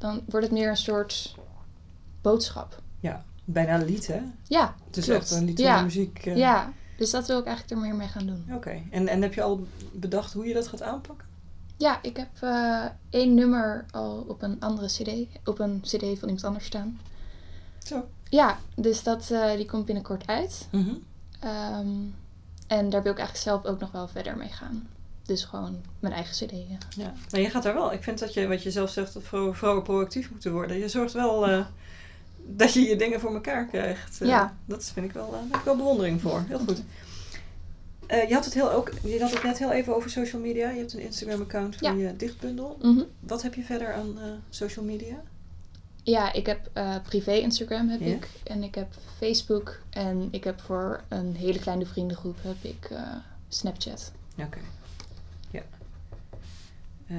dan 0.00 0.22
wordt 0.28 0.46
het 0.46 0.54
meer 0.54 0.68
een 0.68 0.76
soort 0.76 1.34
boodschap. 2.22 2.82
Ja, 3.00 3.24
bijna 3.44 3.74
een 3.74 3.84
lied, 3.84 4.06
hè? 4.06 4.20
Ja, 4.48 4.74
Het 4.86 4.96
is 4.96 5.04
klopt. 5.04 5.20
echt 5.20 5.30
een 5.30 5.44
lied 5.44 5.58
ja. 5.58 5.82
muziek. 5.82 6.26
eh. 6.26 6.36
Ja, 6.36 6.72
dus 6.96 7.10
dat 7.10 7.26
wil 7.26 7.38
ik 7.38 7.46
eigenlijk 7.46 7.76
er 7.80 7.86
meer 7.88 7.96
mee 7.96 8.08
gaan 8.08 8.26
doen. 8.26 8.44
Oké, 8.54 8.82
en, 8.90 9.08
en 9.08 9.22
heb 9.22 9.34
je 9.34 9.42
al 9.42 9.66
bedacht 9.92 10.32
hoe 10.32 10.46
je 10.46 10.54
dat 10.54 10.68
gaat 10.68 10.82
aanpakken? 10.82 11.26
Ja, 11.76 11.98
ik 12.02 12.16
heb 12.16 12.28
eh, 12.40 12.84
één 13.10 13.34
nummer 13.34 13.84
al 13.90 14.24
op 14.28 14.42
een 14.42 14.60
andere 14.60 14.86
cd, 14.86 15.38
op 15.48 15.58
een 15.58 15.80
cd 15.80 16.00
van 16.00 16.28
iemand 16.28 16.44
anders 16.44 16.64
staan. 16.64 17.00
Zo. 17.84 18.04
Ja, 18.28 18.58
dus 18.74 19.02
dat, 19.02 19.30
eh, 19.30 19.52
die 19.56 19.66
komt 19.66 19.84
binnenkort 19.84 20.26
uit. 20.26 20.68
Mhm. 20.70 20.94
Ehm, 21.40 21.88
en 22.66 22.90
daar 22.90 23.02
wil 23.02 23.12
ik 23.12 23.18
eigenlijk 23.18 23.36
zelf 23.36 23.64
ook 23.64 23.80
nog 23.80 23.90
wel 23.90 24.08
verder 24.08 24.36
mee 24.36 24.48
gaan. 24.48 24.88
Dus 25.30 25.44
gewoon 25.44 25.80
mijn 26.00 26.14
eigen 26.14 26.32
cd. 26.46 26.50
ja. 26.50 26.78
Ja, 26.96 27.12
maar 27.30 27.40
je 27.40 27.50
gaat 27.50 27.62
daar 27.62 27.74
wel. 27.74 27.92
Ik 27.92 28.02
vind 28.02 28.18
dat 28.18 28.34
je, 28.34 28.46
wat 28.48 28.62
je 28.62 28.70
zelf 28.70 28.90
zegt, 28.90 29.12
dat 29.14 29.22
vrouwen, 29.22 29.56
vrouwen 29.56 29.82
proactief 29.82 30.30
moeten 30.30 30.52
worden. 30.52 30.78
Je 30.78 30.88
zorgt 30.88 31.12
wel 31.12 31.48
eh, 31.48 31.66
dat 32.46 32.72
je 32.72 32.80
je 32.80 32.96
dingen 32.96 33.20
voor 33.20 33.34
elkaar 33.34 33.66
krijgt. 33.66 34.20
Eh, 34.20 34.28
Ja. 34.28 34.56
Dat 34.64 34.90
vind 34.94 35.06
ik 35.06 35.12
wel, 35.12 35.26
eh, 35.26 35.32
daar 35.32 35.42
heb 35.42 35.56
ik 35.56 35.64
wel 35.64 35.76
bewondering 35.76 36.20
voor. 36.20 36.44
Heel 36.48 36.58
goed. 36.58 36.82
Je, 38.08 38.34
had 38.34 38.44
het 38.44 38.54
heel 38.54 38.70
ook, 38.72 38.92
je 39.02 39.20
had 39.20 39.30
het 39.32 39.42
net 39.42 39.58
heel 39.58 39.70
even 39.72 39.94
over 39.96 40.10
social 40.10 40.42
media. 40.42 40.70
Je 40.70 40.78
hebt 40.78 40.92
een 40.92 41.00
Instagram-account 41.00 41.76
Ja. 41.80 41.92
je 41.92 42.16
dichtbundel. 42.16 42.78
Mhm. 42.82 43.02
Wat 43.20 43.42
heb 43.42 43.54
je 43.54 43.62
verder 43.62 43.92
aan 43.94 44.18
social 44.48 44.84
media? 44.84 45.22
Ja, 46.02 46.32
ik 46.32 46.46
heb 46.46 46.70
privé 47.02 47.32
Instagram 47.32 47.88
heb 47.88 48.00
ik. 48.00 48.28
En 48.44 48.62
ik 48.62 48.74
heb 48.74 48.88
Facebook. 49.18 49.80
En 49.90 50.28
ik 50.30 50.44
heb 50.44 50.60
voor 50.60 51.04
een 51.08 51.36
hele 51.36 51.58
kleine 51.58 51.86
vriendengroep 51.86 52.36
heb 52.42 52.56
ik 52.60 52.90
Snapchat. 53.48 54.12
Oké. 54.38 54.58
Eh, 57.10 57.16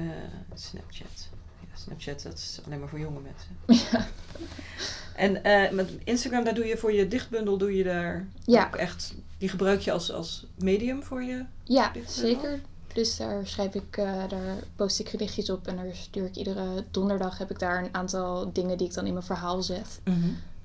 Snapchat. 0.54 1.28
Ja, 1.60 1.76
Snapchat, 1.76 2.22
dat 2.22 2.32
is 2.34 2.60
alleen 2.66 2.78
maar 2.80 2.88
voor 2.88 2.98
jonge 2.98 3.20
mensen. 3.20 3.56
Ja. 3.92 4.06
En 5.16 5.44
eh, 5.44 5.70
met 5.72 5.90
Instagram, 6.04 6.44
daar 6.44 6.54
doe 6.54 6.64
je 6.64 6.76
voor 6.76 6.92
je 6.92 7.08
dichtbundel, 7.08 7.58
doe 7.58 7.76
je 7.76 7.84
daar 7.84 8.28
Ja. 8.44 8.66
ook 8.66 8.76
echt, 8.76 9.14
die 9.38 9.48
gebruik 9.48 9.80
je 9.80 9.92
als, 9.92 10.12
als 10.12 10.46
medium 10.58 11.02
voor 11.02 11.22
je? 11.22 11.44
Ja, 11.64 11.92
zeker. 12.06 12.60
Dus 12.94 13.16
daar 13.16 13.46
schrijf 13.46 13.74
ik, 13.74 13.96
eh, 13.96 14.28
daar 14.28 14.56
post 14.76 15.00
ik 15.00 15.08
gedichtjes 15.08 15.50
op 15.50 15.66
en 15.66 15.76
daar 15.76 15.86
stuur 15.94 16.24
ik 16.26 16.36
iedere 16.36 16.84
donderdag 16.90 17.38
heb 17.38 17.50
ik 17.50 17.58
daar 17.58 17.84
een 17.84 17.94
aantal 17.94 18.52
dingen 18.52 18.78
die 18.78 18.86
ik 18.86 18.94
dan 18.94 19.06
in 19.06 19.12
mijn 19.12 19.24
verhaal 19.24 19.62
zet. 19.62 20.00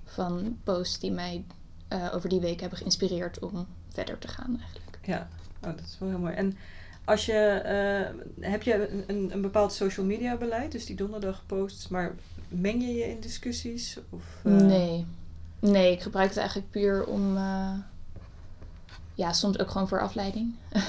Van 0.06 0.58
posts 0.63 1.00
die 1.00 1.12
mij 1.12 1.44
over 2.13 2.30
die 2.30 2.40
week 2.40 2.60
hebben 2.60 2.78
geïnspireerd 2.78 3.40
om 3.40 3.68
verder 3.90 4.18
te 4.20 4.28
gaan 4.28 4.60
eigenlijk. 4.62 5.00
Ja, 5.02 5.28
oh, 5.63 5.76
dat 5.76 5.80
is 5.86 5.98
wel 6.00 6.10
heel 6.10 6.20
mooi. 6.20 6.34
En 6.34 6.58
als 7.08 7.26
je, 7.26 7.34
eh, 7.34 8.50
heb 8.50 8.63
je 8.63 9.04
een, 9.08 9.32
een, 9.32 9.41
bepaald 9.41 9.74
social 9.74 10.06
media 10.06 10.36
beleid, 10.36 10.72
dus 10.72 10.86
die 10.86 10.96
donderdag 10.96 11.43
posts, 11.46 11.88
maar 11.88 12.15
meng 12.48 12.82
je 12.82 12.93
je 12.93 13.10
in 13.10 13.20
discussies? 13.20 13.98
Of, 14.10 14.24
eh, 14.43 14.52
Nee. 14.52 15.06
Nee, 15.60 15.91
ik 15.91 16.02
gebruik 16.02 16.30
het 16.30 16.38
eigenlijk 16.38 16.72
puur 16.72 17.06
om, 17.06 17.38
eh, 17.38 17.74
ja, 19.13 19.34
soms 19.34 19.60
ook 19.60 19.72
gewoon 19.72 19.88
voor 19.88 20.02
afleiding. 20.02 20.54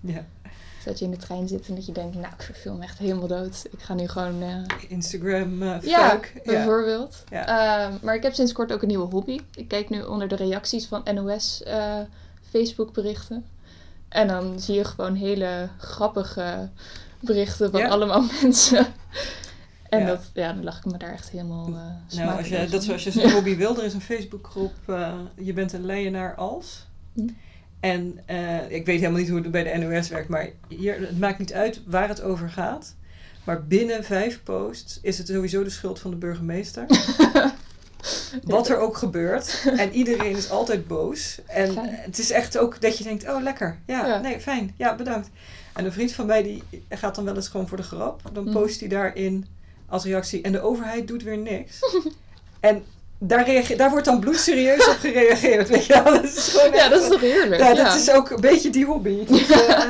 Ja, 0.00 0.24
Dat 0.84 0.98
je 0.98 1.04
in 1.04 1.10
de 1.10 1.16
trein 1.16 1.48
zit 1.48 1.68
en 1.68 1.74
dat 1.74 1.86
je 1.86 1.92
denkt, 1.92 2.14
nou, 2.14 2.32
ik 2.34 2.42
verveel 2.42 2.74
me 2.74 2.82
echt 2.82 2.98
helemaal 2.98 3.26
dood. 3.26 3.66
Ik 3.70 3.80
ga 3.80 3.94
nu 3.94 4.08
gewoon... 4.08 4.42
Instagram 4.88 5.62
uh, 5.62 5.82
Ja, 5.82 6.20
bijvoorbeeld. 6.44 7.24
Ja. 7.30 7.46
Ehm, 7.46 7.98
maar 8.02 8.14
ik 8.14 8.22
heb 8.22 8.34
sinds 8.34 8.52
kort 8.52 8.72
ook 8.72 8.82
een 8.82 8.88
nieuwe 8.88 9.10
hobby. 9.10 9.40
Ik 9.54 9.68
kijk 9.68 9.90
nu 9.90 10.02
onder 10.02 10.28
de 10.28 10.36
reacties 10.36 10.86
van 10.86 11.02
NOS 11.14 11.62
Facebook 12.50 12.92
berichten. 12.92 13.44
En 14.10 14.28
dan 14.28 14.60
zie 14.60 14.74
je 14.74 14.84
gewoon 14.84 15.14
hele 15.14 15.68
grappige 15.78 16.68
berichten 17.20 17.70
van 17.70 17.80
Ja. 17.80 17.88
allemaal 17.88 18.24
mensen. 18.42 18.86
En 19.88 20.00
Ja. 20.00 20.06
Dat, 20.06 20.30
ja, 20.34 20.52
dan 20.52 20.64
lach 20.64 20.78
ik 20.78 20.84
me 20.84 20.98
daar 20.98 21.12
echt 21.12 21.30
helemaal 21.30 21.68
uh, 21.68 22.16
Nou, 22.16 22.38
als 22.38 22.48
je, 22.48 22.66
dat 22.70 22.82
is 22.82 22.90
als 22.90 23.04
je 23.04 23.10
zo'n 23.20 23.30
hobby 23.30 23.56
wil, 23.56 23.78
er 23.78 23.84
is 23.84 23.94
een 23.94 24.00
Facebookgroep, 24.00 24.72
uh, 24.86 25.12
je 25.36 25.52
bent 25.52 25.72
een 25.72 25.86
leienaar 25.86 26.34
als. 26.34 26.86
Hm. 27.14 27.28
En 27.80 28.18
uh, 28.30 28.70
ik 28.70 28.86
weet 28.86 28.98
helemaal 28.98 29.20
niet 29.20 29.28
hoe 29.28 29.40
het 29.40 29.50
bij 29.50 29.72
de 29.72 29.78
NOS 29.86 30.08
werkt, 30.08 30.28
maar 30.28 30.48
hier, 30.68 31.00
het 31.00 31.18
maakt 31.18 31.38
niet 31.38 31.52
uit 31.52 31.80
waar 31.86 32.08
het 32.08 32.22
over 32.22 32.50
gaat. 32.50 32.94
Maar 33.44 33.66
binnen 33.66 34.04
vijf 34.04 34.42
posts 34.42 34.98
is 35.02 35.18
het 35.18 35.26
sowieso 35.26 35.64
de 35.64 35.70
schuld 35.70 35.98
van 35.98 36.10
de 36.10 36.16
burgemeester. 36.16 36.86
Wat 38.44 38.68
er 38.68 38.78
ook 38.78 38.96
gebeurt. 38.96 39.62
En 39.76 39.92
iedereen 39.92 40.36
is 40.36 40.50
altijd 40.50 40.86
boos. 40.86 41.38
En 41.46 41.72
Fijn. 41.72 41.88
het 41.90 42.18
is 42.18 42.30
echt 42.30 42.58
ook 42.58 42.80
dat 42.80 42.98
je 42.98 43.04
denkt, 43.04 43.28
oh 43.28 43.42
lekker. 43.42 43.78
Ja, 43.86 44.06
Ja. 44.06 44.18
nee, 44.20 44.40
fijn. 44.40 44.74
Ja, 44.76 44.94
bedankt. 44.96 45.28
En 45.74 45.84
een 45.84 45.92
vriend 45.92 46.12
van 46.12 46.26
mij 46.26 46.42
die 46.42 46.62
gaat 46.88 47.14
dan 47.14 47.24
wel 47.24 47.34
eens 47.36 47.48
gewoon 47.48 47.68
voor 47.68 47.76
de 47.76 47.82
grap. 47.82 48.20
Dan 48.32 48.44
Mhm. 48.44 48.52
post 48.52 48.80
hij 48.80 48.88
daarin 48.88 49.46
als 49.88 50.04
reactie. 50.04 50.42
En 50.42 50.52
de 50.52 50.60
overheid 50.62 51.08
doet 51.08 51.22
weer 51.22 51.38
niks. 51.38 51.78
en 52.60 52.84
daar, 53.18 53.44
reage- 53.46 53.76
daar 53.76 53.90
wordt 53.90 54.04
dan 54.04 54.20
bloedserieus 54.20 54.88
op 54.88 54.96
gereageerd. 55.00 55.68
Weet 55.68 55.86
je 55.86 55.92
wel? 56.02 56.04
Dat 56.12 56.24
is 56.24 56.48
gewoon 56.48 56.72
Ja, 56.72 56.78
echt- 56.78 56.90
dat 56.90 57.02
is 57.02 57.08
toch 57.08 57.20
heerlijk? 57.20 57.60
ja, 57.62 57.74
dat 57.74 57.94
is 57.94 58.10
ook 58.10 58.30
een 58.30 58.40
beetje 58.40 58.70
die 58.70 58.84
hobby. 58.84 59.18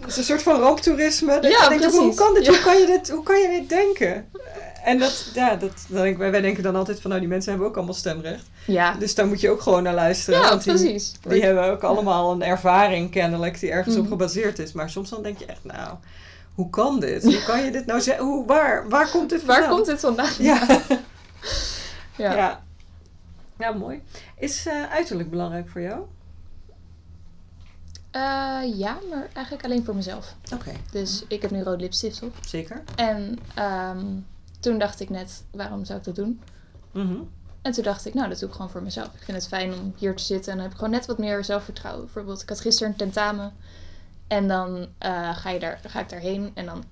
Eh, 0.00 0.04
het 0.06 0.10
is 0.10 0.16
een 0.16 0.24
soort 0.24 0.42
van 0.42 0.60
ramptoerisme. 0.60 1.40
Dat 1.40 1.50
Ja, 1.52 1.62
je 1.72 1.78
denkt, 1.78 1.94
hoe 1.96 2.14
kan 2.14 2.34
dit? 2.34 2.44
Ja. 2.44 2.50
Hoe, 2.52 2.60
kan 2.62 2.78
je 2.78 2.86
dit 2.86 3.10
hoe 3.10 3.22
kan 3.22 3.40
je 3.40 3.48
dit 3.48 3.68
denken? 3.68 4.30
En 4.84 4.98
dat, 4.98 5.30
ja, 5.34 5.56
dat, 5.56 5.86
dan 5.88 6.02
denk, 6.02 6.18
wij 6.18 6.30
wij 6.30 6.40
denken 6.40 6.62
dan 6.62 6.76
altijd 6.76 7.00
van, 7.00 7.08
nou, 7.10 7.20
die 7.22 7.30
mensen 7.30 7.50
hebben 7.50 7.68
ook 7.68 7.76
allemaal 7.76 7.94
stemrecht. 7.94 8.44
Ja, 8.66 8.94
Dus 8.94 9.14
daar 9.14 9.26
moet 9.26 9.40
je 9.40 9.50
ook 9.50 9.60
gewoon 9.60 9.82
naar 9.82 9.94
luisteren. 9.94 10.40
ja 10.40 10.48
want 10.48 10.64
die, 10.64 10.72
precies. 10.72 11.12
die 11.28 11.42
hebben 11.44 11.64
ook 11.70 11.82
allemaal 11.82 12.32
een 12.32 12.42
ervaring 12.42 13.10
kennelijk 13.10 13.60
die 13.60 13.70
ergens 13.70 13.94
op 13.96 14.00
Mhm. 14.02 14.10
gebaseerd 14.10 14.58
is. 14.58 14.72
Maar 14.72 14.90
soms 14.90 15.10
dan 15.10 15.22
denk 15.22 15.38
je 15.38 15.46
echt, 15.46 15.64
nou, 15.64 15.96
hoe 16.54 16.70
kan 16.70 17.00
dit? 17.00 17.22
Hoe 17.22 17.42
kan 17.44 17.64
je 17.64 17.70
dit 17.70 17.86
nou 17.86 18.00
zeggen? 18.00 18.24
Hoe, 18.24 18.46
waar, 18.46 18.88
waar 18.88 19.10
komt 19.10 19.30
dit 19.30 19.44
Waar 19.44 19.56
vandaan? 19.56 19.74
komt 19.74 19.86
dit 19.86 20.00
vandaan? 20.00 20.30
Ja. 20.38 20.66
Ja. 22.16 22.34
ja. 22.34 22.62
Ja, 23.58 23.72
mooi. 23.72 24.02
Is 24.38 24.66
eh, 24.66 24.90
uiterlijk 24.92 25.30
belangrijk 25.30 25.68
voor 25.68 25.80
jou? 25.80 26.00
Eh, 28.10 28.20
ja, 28.78 28.98
maar 29.10 29.28
eigenlijk 29.32 29.64
alleen 29.64 29.84
voor 29.84 29.94
mezelf. 29.94 30.34
Oké, 30.54 30.70
Dus 30.90 31.24
ik 31.28 31.42
heb 31.42 31.50
nu 31.50 31.62
rood 31.62 31.80
lipstift 31.80 32.22
op. 32.22 32.34
zeker. 32.46 32.82
En 32.96 33.38
ehm, 33.54 34.04
toen 34.60 34.78
dacht 34.78 35.00
ik 35.00 35.10
net, 35.10 35.44
waarom 35.50 35.84
zou 35.84 35.98
ik 35.98 36.04
dat 36.04 36.14
doen? 36.14 36.40
Mhm. 36.92 37.16
En 37.62 37.72
toen 37.72 37.84
dacht 37.84 38.06
ik, 38.06 38.14
nou, 38.14 38.28
dat 38.28 38.38
doe 38.38 38.48
ik 38.48 38.54
gewoon 38.54 38.70
voor 38.70 38.82
mezelf. 38.82 39.06
Ik 39.06 39.22
vind 39.22 39.36
het 39.36 39.48
fijn 39.48 39.72
om 39.74 39.94
hier 39.96 40.16
te 40.16 40.22
zitten 40.24 40.50
en 40.52 40.56
dan 40.56 40.62
heb 40.66 40.72
ik 40.74 40.78
gewoon 40.80 40.94
net 40.94 41.06
wat 41.06 41.18
meer 41.18 41.44
zelfvertrouwen. 41.44 42.04
Bijvoorbeeld, 42.04 42.42
ik 42.42 42.48
had 42.48 42.60
gisteren 42.60 42.90
een 42.92 42.98
tentamen. 42.98 43.52
En 44.26 44.48
dan 44.48 44.86
eh, 44.98 45.36
ga, 45.36 45.50
je 45.50 45.58
daar, 45.58 45.80
ga 45.86 46.00
ik 46.00 46.08
daarheen 46.08 46.50
en 46.54 46.66
dan 46.66 46.84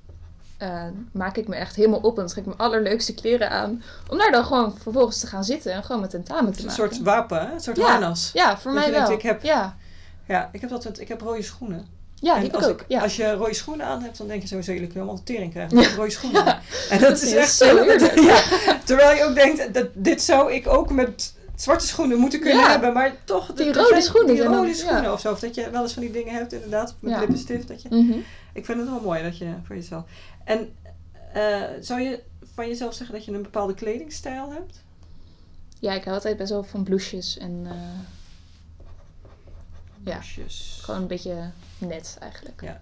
eh, 0.57 0.85
maak 1.13 1.37
ik 1.37 1.49
me 1.49 1.55
echt 1.55 1.77
helemaal 1.77 1.99
op. 2.01 2.19
En 2.19 2.27
trek 2.27 2.39
ik 2.39 2.47
mijn 2.47 2.59
allerleukste 2.59 3.15
kleren 3.15 3.51
aan. 3.51 3.83
Om 4.11 4.19
daar 4.19 4.31
dan 4.31 4.45
gewoon 4.45 4.79
vervolgens 4.79 5.21
te 5.21 5.27
gaan 5.27 5.45
zitten 5.45 5.73
en 5.73 5.83
gewoon 5.83 5.99
mijn 6.01 6.11
tentamen 6.13 6.53
te 6.53 6.59
Een 6.59 6.67
maken. 6.67 6.83
soort 6.85 7.03
wapen, 7.03 7.47
hè? 7.47 7.53
een 7.53 7.61
soort 7.61 7.77
Ja. 7.77 7.85
harnas. 7.91 8.31
Ja, 8.33 8.59
voor 8.59 8.73
Dat 8.73 8.81
mij 8.81 8.91
denkt, 8.91 9.09
wel. 9.09 9.17
ik 9.17 9.23
heb- 9.23 9.43
Ja, 9.43 9.77
Ja, 10.29 10.49
ik 10.53 10.61
heb 10.61 10.73
altijd, 10.73 11.01
ik 11.01 11.09
heb 11.09 11.21
rode 11.21 11.43
schoenen. 11.43 11.87
Ja 12.21 12.35
En 12.35 12.41
die 12.43 12.51
heb 12.51 12.61
ik 12.61 12.67
ook. 12.69 12.85
Ja. 12.89 13.01
Als 13.03 13.17
je 13.17 13.33
rode 13.33 13.55
schoenen 13.55 13.87
aan 13.87 14.03
hebt, 14.03 14.19
dan 14.19 14.27
denk 14.29 14.43
je 14.43 14.49
sowieso, 14.49 14.73
jullie 14.73 14.87
kunnen 14.87 15.05
allemaal 15.07 15.25
tering 15.25 15.53
krijgen. 15.53 15.77
met 15.77 15.95
rode 15.95 16.11
schoenen. 16.11 16.59
En 16.91 17.01
dat 17.01 17.23
is 17.23 17.33
echt 17.35 17.53
zo. 17.55 17.65
Ja, 18.15 18.43
terwijl 18.85 19.17
je 19.17 19.25
ook 19.25 19.35
denkt, 19.35 19.75
dat, 19.75 19.89
dit 19.95 20.23
zou 20.23 20.53
ik 20.53 20.67
ook 20.69 20.91
met 20.91 21.35
zwarte 21.57 21.87
schoenen 21.87 22.19
moeten 22.19 22.41
kunnen 22.41 22.59
Ja. 22.63 22.71
hebben. 22.71 22.93
Maar 22.93 23.15
toch, 23.25 23.53
Die 23.53 23.73
rode 23.73 23.89
zijn 23.89 24.03
schoenen 24.03 24.35
Die 24.35 24.43
dan- 24.45 24.55
rode 24.57 24.75
schoenen 24.75 25.03
ja. 25.03 25.13
of 25.13 25.21
zo. 25.21 25.33
Of 25.33 25.39
dat 25.41 25.55
je 25.55 25.71
wel 25.71 25.83
eens 25.83 25.93
van 25.93 26.03
die 26.03 26.13
dingen 26.13 26.35
hebt, 26.35 26.53
inderdaad. 26.53 26.95
Met 27.01 27.13
Ja. 27.13 27.19
lippenstift. 27.21 27.69
Dat 27.69 27.83
je, 27.83 27.89
Mhm. 27.91 28.19
ik 28.53 28.65
vind 28.65 28.79
het 28.81 28.89
wel 28.89 29.01
mooi 29.01 29.23
dat 29.23 29.39
je 29.39 29.47
voor 29.67 29.77
jezelf. 29.77 30.05
En 30.45 30.75
eh, 31.33 31.63
zou 31.81 32.01
je 32.01 32.21
van 32.55 32.69
jezelf 32.69 32.95
zeggen 32.95 33.15
dat 33.17 33.25
je 33.25 33.33
een 33.33 33.43
bepaalde 33.43 33.75
kledingstijl 33.75 34.51
hebt? 34.53 34.85
ja, 35.81 35.93
ik 35.93 36.03
hou 36.03 36.15
altijd 36.17 36.37
best 36.37 36.51
wel 36.51 36.65
van 36.65 36.83
blouses 36.85 37.39
en 37.39 37.61
eh, 37.65 37.73
Ja. 40.07 40.21
Gewoon 40.81 41.01
een 41.01 41.07
beetje 41.07 41.51
net 41.79 42.17
eigenlijk. 42.21 42.63
Ja. 42.63 42.81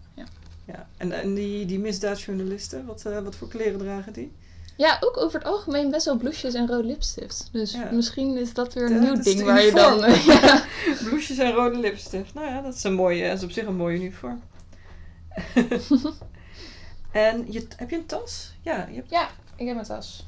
Ja. 0.66 0.86
En, 0.96 1.12
en 1.12 1.34
die, 1.34 1.66
die 1.66 1.78
misdaadjournalisten, 1.78 2.86
wat, 2.86 3.04
eh, 3.04 3.18
wat 3.20 3.36
voor 3.36 3.48
kleren 3.48 3.78
dragen 3.78 4.12
die? 4.12 4.32
Ja, 4.76 4.96
ook 5.00 5.16
over 5.16 5.38
het 5.38 5.48
algemeen 5.48 5.90
best 5.90 6.04
wel 6.04 6.16
blouses 6.16 6.54
en 6.54 6.66
rode 6.66 6.84
lipstift. 6.86 7.48
Dus 7.52 7.72
Ja. 7.72 7.90
misschien 7.92 8.36
is 8.36 8.54
dat 8.54 8.74
weer 8.74 8.84
een 8.84 8.92
Ja, 8.92 9.00
nieuw 9.00 9.22
ding 9.22 9.42
waar 9.42 9.62
je 9.62 9.72
dan... 9.72 9.98
ja. 10.34 10.64
Blouses 11.04 11.38
en 11.38 11.52
rode 11.52 11.78
lipstift. 11.78 12.34
Nou 12.34 12.46
ja, 12.46 12.60
dat 12.60 12.74
is 12.74 12.82
een 12.84 12.94
mooie, 12.94 13.28
dat 13.28 13.36
is 13.38 13.44
op 13.44 13.50
zich 13.50 13.66
een 13.66 13.76
mooi 13.76 13.96
uniform. 13.96 14.42
en 17.12 17.52
je, 17.52 17.66
heb 17.76 17.90
je 17.90 17.96
een 17.96 18.06
tas? 18.06 18.52
Ja, 18.62 18.86
je 18.90 18.94
hebt, 18.94 19.10
ja, 19.10 19.28
ik 19.56 19.66
heb 19.66 19.76
een 19.76 19.84
tas. 19.84 20.26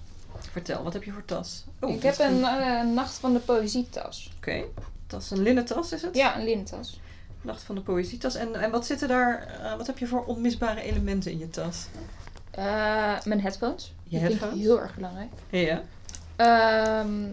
vertel, 0.51 0.83
wat 0.83 0.93
heb 0.93 1.05
je 1.05 1.13
voor 1.13 1.25
tas? 1.25 1.65
Oh, 1.81 1.91
ik 1.91 2.03
heb 2.03 2.13
is 2.13 2.19
een 2.19 2.45
eh, 2.45 2.83
Nacht 2.85 3.15
van 3.19 3.33
de 3.33 3.39
Poëzietas. 3.39 4.31
Oké, 4.37 4.65
tas, 5.07 5.31
een 5.31 5.43
linnen 5.43 5.65
tas 5.65 5.93
is 5.93 6.03
het? 6.03 6.15
Ja, 6.17 6.39
een 6.39 6.45
lintas. 6.45 7.01
Nacht 7.41 7.63
van 7.63 7.75
de 7.75 7.81
poëzietas. 7.81 8.35
En, 8.35 8.55
en 8.55 8.71
wat 8.71 8.87
zitten 8.87 9.09
daar, 9.09 9.43
eh, 9.63 9.77
wat 9.77 9.87
heb 9.87 9.99
je 9.99 10.07
voor 10.07 10.25
onmisbare 10.25 10.81
elementen 10.81 11.31
in 11.33 11.39
je 11.39 11.51
tas? 11.51 11.87
Eh, 12.51 13.21
mijn 13.25 13.41
headphones. 13.41 13.95
Je 14.03 14.11
Die 14.11 14.19
vind 14.19 14.33
ik 14.33 14.39
headphones? 14.41 14.65
heel 14.67 14.81
erg 14.81 14.95
belangrijk. 14.95 15.31
Ja. 15.51 15.83
Ehm, 16.37 17.29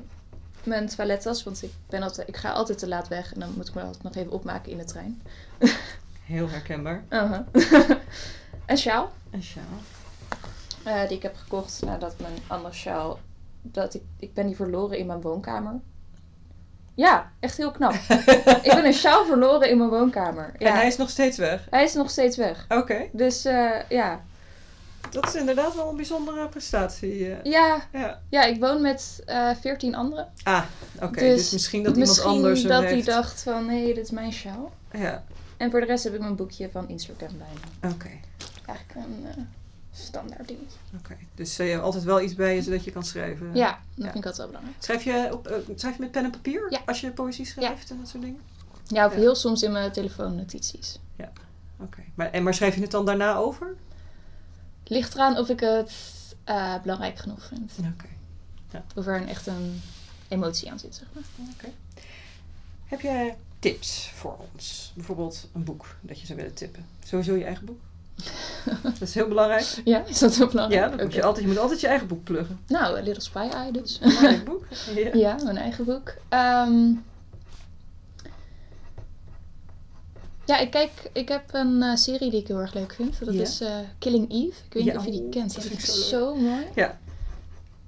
mijn 0.63 0.87
toilettas, 0.87 1.43
want 1.43 1.63
ik, 1.63 1.71
ben 1.89 2.01
altijd, 2.03 2.27
ik 2.27 2.37
ga 2.37 2.51
altijd 2.51 2.77
te 2.77 2.87
laat 2.87 3.07
weg. 3.07 3.33
En 3.33 3.39
dan 3.39 3.53
moet 3.55 3.67
ik 3.67 3.73
me 3.73 3.81
altijd 3.81 4.03
nog 4.03 4.15
even 4.15 4.31
opmaken 4.31 4.71
in 4.71 4.77
de 4.77 4.83
trein. 4.83 5.21
Heel 6.23 6.49
herkenbaar. 6.49 7.03
Uh-huh. 7.09 7.39
een 8.65 8.77
sjaal. 8.77 9.11
Een 9.31 9.43
sjaal. 9.43 9.63
eh, 10.83 11.07
die 11.07 11.17
ik 11.17 11.23
heb 11.23 11.35
gekocht 11.35 11.81
nadat 11.85 12.19
mijn 12.19 12.33
andere 12.47 12.73
sjaal... 12.73 13.19
Dat 13.65 13.93
ik, 13.93 14.01
ik 14.19 14.33
ben 14.33 14.45
die 14.47 14.55
verloren 14.55 14.97
in 14.97 15.05
mijn 15.05 15.21
woonkamer. 15.21 15.79
Ja, 16.95 17.31
echt 17.39 17.57
heel 17.57 17.71
knap. 17.71 17.93
ik 18.61 18.71
ben 18.75 18.85
een 18.85 18.93
sjaal 18.93 19.25
verloren 19.25 19.69
in 19.69 19.77
mijn 19.77 19.89
woonkamer. 19.89 20.53
Ja. 20.57 20.67
En 20.67 20.75
hij 20.75 20.87
is 20.87 20.97
nog 20.97 21.09
steeds 21.09 21.37
weg. 21.37 21.67
Hij 21.69 21.83
is 21.83 21.93
nog 21.93 22.09
steeds 22.09 22.37
weg. 22.37 22.65
Oké, 22.69 23.01
Dus 23.11 23.45
eh, 23.45 23.69
ja. 23.89 24.21
dat 25.11 25.27
is 25.27 25.35
inderdaad 25.35 25.75
wel 25.75 25.89
een 25.89 25.95
bijzondere 25.95 26.47
prestatie. 26.47 27.31
eh. 27.33 27.43
Ja, 27.51 27.81
Ja. 27.93 28.19
ja, 28.29 28.43
ik 28.43 28.59
woon 28.59 28.81
met 28.81 29.21
eh 29.25 29.49
14 29.61 29.95
anderen. 29.95 30.27
Ah, 30.43 30.63
oké. 31.01 31.19
dus, 31.19 31.39
Dus 31.41 31.51
misschien 31.51 31.83
dat 31.83 31.95
Misschien 31.95 32.31
iemand 32.33 32.45
anders 32.45 32.63
dat 32.63 32.83
hij 32.83 33.01
dacht 33.03 33.43
van, 33.43 33.69
hé, 33.69 33.85
dit 33.85 33.97
is 33.97 34.11
mijn 34.11 34.33
sjaal. 34.33 34.71
Ja, 34.91 35.23
En 35.57 35.71
voor 35.71 35.79
de 35.79 35.85
rest 35.85 36.03
heb 36.03 36.13
ik 36.13 36.19
mijn 36.19 36.35
boekje 36.35 36.69
van 36.71 36.89
Instagram 36.89 37.37
bij 37.37 37.47
me. 37.81 37.93
oké. 37.93 38.09
Eigenlijk 38.65 39.07
een, 39.07 39.47
standaard 39.93 40.47
dingetje. 40.47 40.77
Oké, 40.97 41.17
dus 41.35 41.59
uh, 41.59 41.65
je 41.65 41.71
hebt 41.71 41.83
altijd 41.83 42.03
wel 42.03 42.21
iets 42.21 42.35
bij 42.35 42.55
je 42.55 42.61
zodat 42.61 42.83
je 42.83 42.91
kan 42.91 43.03
schrijven. 43.03 43.55
Ja, 43.55 43.69
dat 43.69 43.77
Ja. 43.95 44.03
vind 44.03 44.15
ik 44.15 44.15
altijd 44.15 44.37
wel 44.37 44.47
belangrijk. 44.47 44.75
Schrijf 44.83 45.03
je, 45.03 45.29
op, 45.31 45.47
eh, 45.47 45.57
schrijf 45.75 45.95
je 45.95 46.01
met 46.01 46.11
pen 46.11 46.23
en 46.23 46.31
papier 46.31 46.67
Ja. 46.69 46.81
als 46.85 47.01
je 47.01 47.11
poëzie 47.11 47.45
schrijft 47.45 47.89
en 47.89 47.97
dat 47.99 48.07
soort 48.07 48.23
dingen? 48.23 48.41
Ja, 48.87 49.05
of 49.05 49.13
Ja. 49.13 49.19
heel 49.19 49.35
soms 49.35 49.61
in 49.63 49.71
mijn 49.71 49.91
telefoonnotities. 49.91 50.99
Oké, 51.79 52.03
maar, 52.15 52.31
en 52.31 52.43
maar 52.43 52.53
schrijf 52.53 52.75
je 52.75 52.81
het 52.81 52.91
dan 52.91 53.05
daarna 53.05 53.35
over? 53.35 53.75
Ligt 54.83 55.13
eraan 55.13 55.37
of 55.37 55.49
ik 55.49 55.59
het 55.59 55.91
eh, 56.43 56.81
belangrijk 56.81 57.17
genoeg 57.17 57.45
vind. 57.45 57.71
Oké. 57.79 58.05
Of 58.95 59.07
er 59.07 59.21
een, 59.21 59.27
echt 59.27 59.47
een 59.47 59.81
emotie 60.27 60.71
aan 60.71 60.79
zit, 60.79 60.95
zeg 60.95 61.07
maar. 61.13 61.23
Oké. 61.53 61.67
Heb 62.85 63.01
jij 63.01 63.37
tips 63.59 64.11
voor 64.15 64.37
ons? 64.53 64.91
Bijvoorbeeld 64.95 65.47
een 65.53 65.63
boek 65.63 65.95
dat 66.01 66.19
je 66.19 66.25
zou 66.25 66.37
willen 66.37 66.53
tippen. 66.53 66.85
Sowieso 67.05 67.35
je 67.35 67.43
eigen 67.43 67.65
boek. 67.65 67.79
Dat 68.83 69.01
is 69.01 69.13
heel 69.13 69.27
belangrijk. 69.27 69.81
Ja, 69.83 70.05
is 70.05 70.19
dat 70.19 70.35
heel 70.35 70.47
belangrijk? 70.47 70.83
Ja, 70.83 70.89
dat 70.89 71.01
moet 71.05 71.13
je, 71.13 71.23
altijd, 71.23 71.45
je 71.45 71.51
moet 71.51 71.59
altijd 71.61 71.79
je 71.81 71.87
eigen 71.87 72.07
boek 72.07 72.23
pluggen. 72.23 72.59
Nou, 72.67 72.97
A 72.97 73.01
Little 73.01 73.23
Spy 73.23 73.47
Eye 73.53 73.71
dus. 73.71 73.99
Een 74.01 74.15
eigen 74.17 74.45
boek. 74.45 74.65
Ja. 74.95 75.09
ja, 75.13 75.35
mijn 75.43 75.57
eigen 75.57 75.85
boek. 75.85 76.13
Ehm, 76.29 76.91
ja, 80.45 80.57
ik 80.57 80.71
kijk, 80.71 80.91
ik 81.13 81.27
heb 81.29 81.43
een 81.51 81.81
eh, 81.81 81.95
serie 81.95 82.29
die 82.29 82.39
ik 82.39 82.47
heel 82.47 82.59
erg 82.59 82.73
leuk 82.73 82.93
vind. 82.93 83.25
Dat 83.25 83.33
Ja. 83.33 83.41
is 83.41 83.61
eh, 83.61 83.77
Killing 83.99 84.31
Eve. 84.31 84.59
Ik 84.67 84.73
weet 84.73 84.83
Ja, 84.83 84.89
niet 84.91 84.99
of 84.99 85.05
je 85.05 85.11
die 85.11 85.29
kent. 85.29 85.53
dat 85.55 85.63
vind 85.63 85.73
ik 85.79 85.85
zo 85.85 86.01
zo 86.01 86.35
mooi. 86.35 86.65
Ja. 86.75 86.97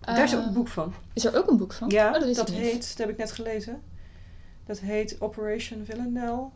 Daar 0.02 0.24
is 0.24 0.36
ook 0.36 0.46
een 0.46 0.54
boek 0.54 0.68
van. 0.68 0.94
Is 1.14 1.26
er 1.26 1.38
ook 1.38 1.50
een 1.50 1.58
boek 1.58 1.74
van? 1.74 1.90
Ja, 1.90 2.08
Oh, 2.08 2.14
dat 2.22 2.36
dat 2.36 2.50
heet, 2.50 2.88
dat 2.90 2.98
heb 2.98 3.10
ik 3.10 3.18
net 3.18 3.32
gelezen. 3.32 3.82
Dat 4.66 4.80
heet 4.80 5.16
Operation 5.22 5.86
Villanelle. 5.86 6.48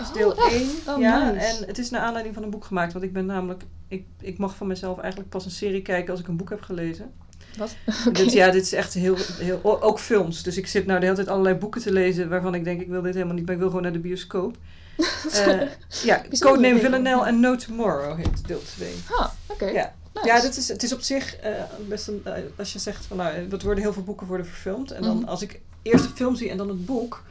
Is 0.00 0.06
Oh, 0.08 0.14
deel 0.14 0.36
echt? 0.36 0.52
1. 0.52 0.68
Oh, 0.88 1.00
ja, 1.00 1.30
nice. 1.30 1.46
en 1.46 1.64
het 1.66 1.78
is 1.78 1.90
naar 1.90 2.00
aanleiding 2.00 2.34
van 2.34 2.44
een 2.44 2.50
boek 2.50 2.64
gemaakt. 2.64 2.92
Want 2.92 3.04
ik 3.04 3.12
ben 3.12 3.26
namelijk, 3.26 3.62
ik, 3.88 4.04
ik 4.20 4.38
mag 4.38 4.56
van 4.56 4.66
mezelf 4.66 4.98
eigenlijk 4.98 5.30
pas 5.30 5.44
een 5.44 5.50
serie 5.50 5.82
kijken 5.82 6.10
als 6.10 6.20
ik 6.20 6.28
een 6.28 6.36
boek 6.36 6.50
heb 6.50 6.62
gelezen. 6.62 7.12
Wat? 7.58 7.76
Dit, 8.12 8.32
ja, 8.32 8.50
dit 8.50 8.62
is 8.62 8.72
echt 8.72 8.94
heel, 8.94 9.16
heel, 9.38 9.82
ook 9.82 9.98
films. 9.98 10.42
Dus 10.42 10.56
ik 10.56 10.66
zit 10.66 10.86
nou 10.86 10.98
de 10.98 11.04
hele 11.04 11.16
tijd 11.16 11.28
allerlei 11.28 11.54
boeken 11.54 11.80
te 11.80 11.92
lezen 11.92 12.28
waarvan 12.28 12.54
ik 12.54 12.64
denk, 12.64 12.80
ik 12.80 12.88
wil 12.88 13.02
dit 13.02 13.14
helemaal 13.14 13.34
niet, 13.34 13.44
maar 13.44 13.54
ik 13.54 13.60
wil 13.60 13.68
gewoon 13.68 13.82
naar 13.82 13.92
de 13.92 13.98
bioscoop. 13.98 14.56
Eh, 15.32 15.60
ja, 16.04 16.22
Codename. 16.38 16.80
Villanelle 16.80 17.26
en 17.26 17.40
No 17.40 17.56
Tomorrow 17.56 18.16
heet 18.16 18.46
deel 18.46 18.62
2. 18.62 18.94
Ah, 19.18 19.28
oké. 19.46 19.64
Ja. 19.66 19.94
Nice. 20.14 20.26
Ja, 20.26 20.40
dit 20.40 20.56
is, 20.56 20.68
het 20.68 20.82
is 20.82 20.92
op 20.92 21.00
zich 21.00 21.36
eh, 21.36 21.52
best 21.88 22.08
een. 22.08 22.20
eh, 22.24 22.32
als 22.58 22.72
je 22.72 22.78
zegt 22.78 23.06
van 23.06 23.16
nou, 23.16 23.48
dat 23.48 23.62
worden 23.62 23.82
heel 23.82 23.92
veel 23.92 24.02
boeken 24.02 24.26
worden 24.26 24.46
verfilmd. 24.46 24.90
En 24.90 25.02
dan 25.02 25.16
Mhm. 25.16 25.28
als 25.28 25.42
ik 25.42 25.60
eerst 25.82 26.04
de 26.04 26.10
film 26.14 26.36
zie 26.36 26.50
en 26.50 26.56
dan 26.56 26.68
het 26.68 26.86
boek, 26.86 27.22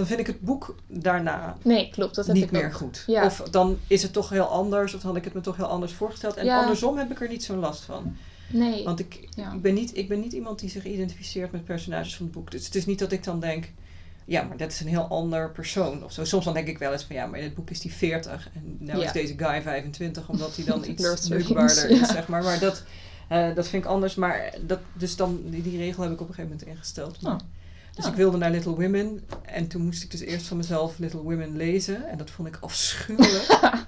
dan 0.00 0.08
vind 0.08 0.20
ik 0.20 0.26
het 0.26 0.40
boek 0.40 0.74
daarna 0.86 1.56
Nee, 1.62 1.90
klopt. 1.90 2.14
Dat 2.14 2.26
heb 2.26 2.34
niet 2.34 2.44
ik 2.44 2.50
meer 2.50 2.66
ook. 2.66 2.72
goed. 2.74 3.04
Ja. 3.06 3.24
Of 3.24 3.42
dan 3.50 3.78
is 3.86 4.02
het 4.02 4.12
toch 4.12 4.28
heel 4.28 4.44
anders, 4.44 4.94
of 4.94 5.00
dan 5.00 5.08
had 5.10 5.18
ik 5.18 5.24
het 5.24 5.34
me 5.34 5.40
toch 5.40 5.56
heel 5.56 5.66
anders 5.66 5.92
voorgesteld. 5.92 6.36
En 6.36 6.44
Ja. 6.44 6.60
andersom 6.60 6.98
heb 6.98 7.10
ik 7.10 7.20
er 7.20 7.28
niet 7.28 7.44
zo'n 7.44 7.58
last 7.58 7.82
van. 7.82 8.16
Nee. 8.52 8.84
Want 8.84 9.00
ik, 9.00 9.28
Ja. 9.36 9.52
ik, 9.52 9.62
ben 9.62 9.74
niet, 9.74 9.96
ik 9.96 10.08
ben 10.08 10.20
niet 10.20 10.32
iemand 10.32 10.58
die 10.60 10.70
zich 10.70 10.84
identificeert 10.84 11.52
met 11.52 11.64
personages 11.64 12.16
van 12.16 12.26
het 12.26 12.34
boek. 12.34 12.50
Dus 12.50 12.64
het 12.64 12.74
is 12.74 12.86
niet 12.86 12.98
dat 12.98 13.12
ik 13.12 13.24
dan 13.24 13.40
denk, 13.40 13.70
ja, 14.24 14.42
maar 14.42 14.56
dat 14.56 14.70
is 14.70 14.80
een 14.80 14.86
heel 14.88 15.06
ander 15.08 15.50
persoon. 15.50 16.04
Of 16.04 16.12
zo. 16.12 16.24
Soms 16.24 16.44
dan 16.44 16.54
denk 16.54 16.68
ik 16.68 16.78
wel 16.78 16.92
eens 16.92 17.04
van, 17.04 17.16
ja, 17.16 17.26
maar 17.26 17.38
in 17.38 17.44
het 17.44 17.54
boek 17.54 17.70
is 17.70 17.80
die 17.80 17.92
40. 17.92 18.48
En 18.54 18.76
nou 18.78 19.02
is 19.02 19.12
deze 19.12 19.34
guy 19.36 19.62
25, 19.62 20.28
omdat 20.28 20.56
hij 20.56 20.64
dan 20.64 20.84
iets 20.90 21.06
strings, 21.16 21.84
is, 21.84 22.08
zeg 22.08 22.28
maar. 22.28 22.42
Maar 22.42 22.58
dat, 22.58 22.82
eh, 23.28 23.54
dat 23.54 23.68
vind 23.68 23.84
ik 23.84 23.90
anders. 23.90 24.14
Maar 24.14 24.54
dat, 24.66 24.78
dus 24.92 25.16
dan, 25.16 25.40
die, 25.44 25.62
die 25.62 25.78
regel 25.78 26.02
heb 26.02 26.12
ik 26.12 26.20
op 26.20 26.28
een 26.28 26.34
gegeven 26.34 26.56
moment 26.58 26.68
ingesteld. 26.76 27.20
Maar- 27.22 27.32
Oh. 27.32 27.38
Dus 27.94 28.04
Ja. 28.04 28.10
ik 28.10 28.16
wilde 28.16 28.36
naar 28.36 28.50
Little 28.50 28.72
Women. 28.74 29.28
En 29.44 29.68
toen 29.68 29.82
moest 29.82 30.02
ik 30.02 30.10
dus 30.10 30.20
eerst 30.20 30.46
van 30.46 30.56
mezelf 30.56 30.98
Little 30.98 31.22
Women 31.22 31.56
lezen. 31.56 32.08
En 32.08 32.18
dat 32.18 32.30
vond 32.30 32.48
ik 32.48 32.56
afschuwelijk. 32.60 33.46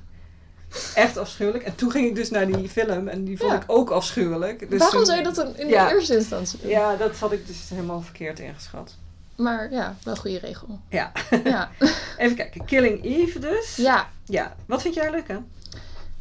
Echt 0.95 1.17
afschuwelijk. 1.17 1.65
En 1.65 1.75
toen 1.75 1.91
ging 1.91 2.09
ik 2.09 2.15
dus 2.15 2.31
naar 2.31 2.47
die 2.47 2.69
film. 2.69 3.09
En 3.09 3.25
die 3.25 3.39
vond 3.39 3.53
Ja. 3.53 3.57
ik 3.63 3.65
ook 3.67 3.91
afschuwelijk. 3.91 4.71
Dus 4.71 4.79
Waarom 4.79 4.97
toen- 4.97 5.07
zou 5.07 5.19
je 5.19 5.25
dat 5.25 5.35
dan 5.35 5.57
in 5.57 5.67
de 5.69 5.89
eerste 5.95 6.17
instantie 6.17 6.59
doen? 6.61 6.71
Ja, 6.71 6.97
dat 6.97 7.17
had 7.19 7.33
ik 7.33 7.47
dus 7.47 7.69
helemaal 7.69 8.01
verkeerd 8.01 8.39
ingeschat. 8.41 8.95
Maar 9.37 9.71
ja, 9.73 9.97
wel 10.03 10.15
een 10.15 10.21
goede 10.21 10.39
regel. 10.39 10.81
Ja. 10.89 11.13
Ja. 11.45 11.71
Even 12.19 12.37
kijken. 12.37 12.65
Killing 12.65 13.05
Eve 13.05 13.39
dus. 13.39 13.77
ja, 13.77 14.09
Ja. 14.25 14.57
Wat 14.67 14.83
vind 14.83 14.95
jij 14.95 15.11
leuk 15.11 15.31
aan? 15.31 15.47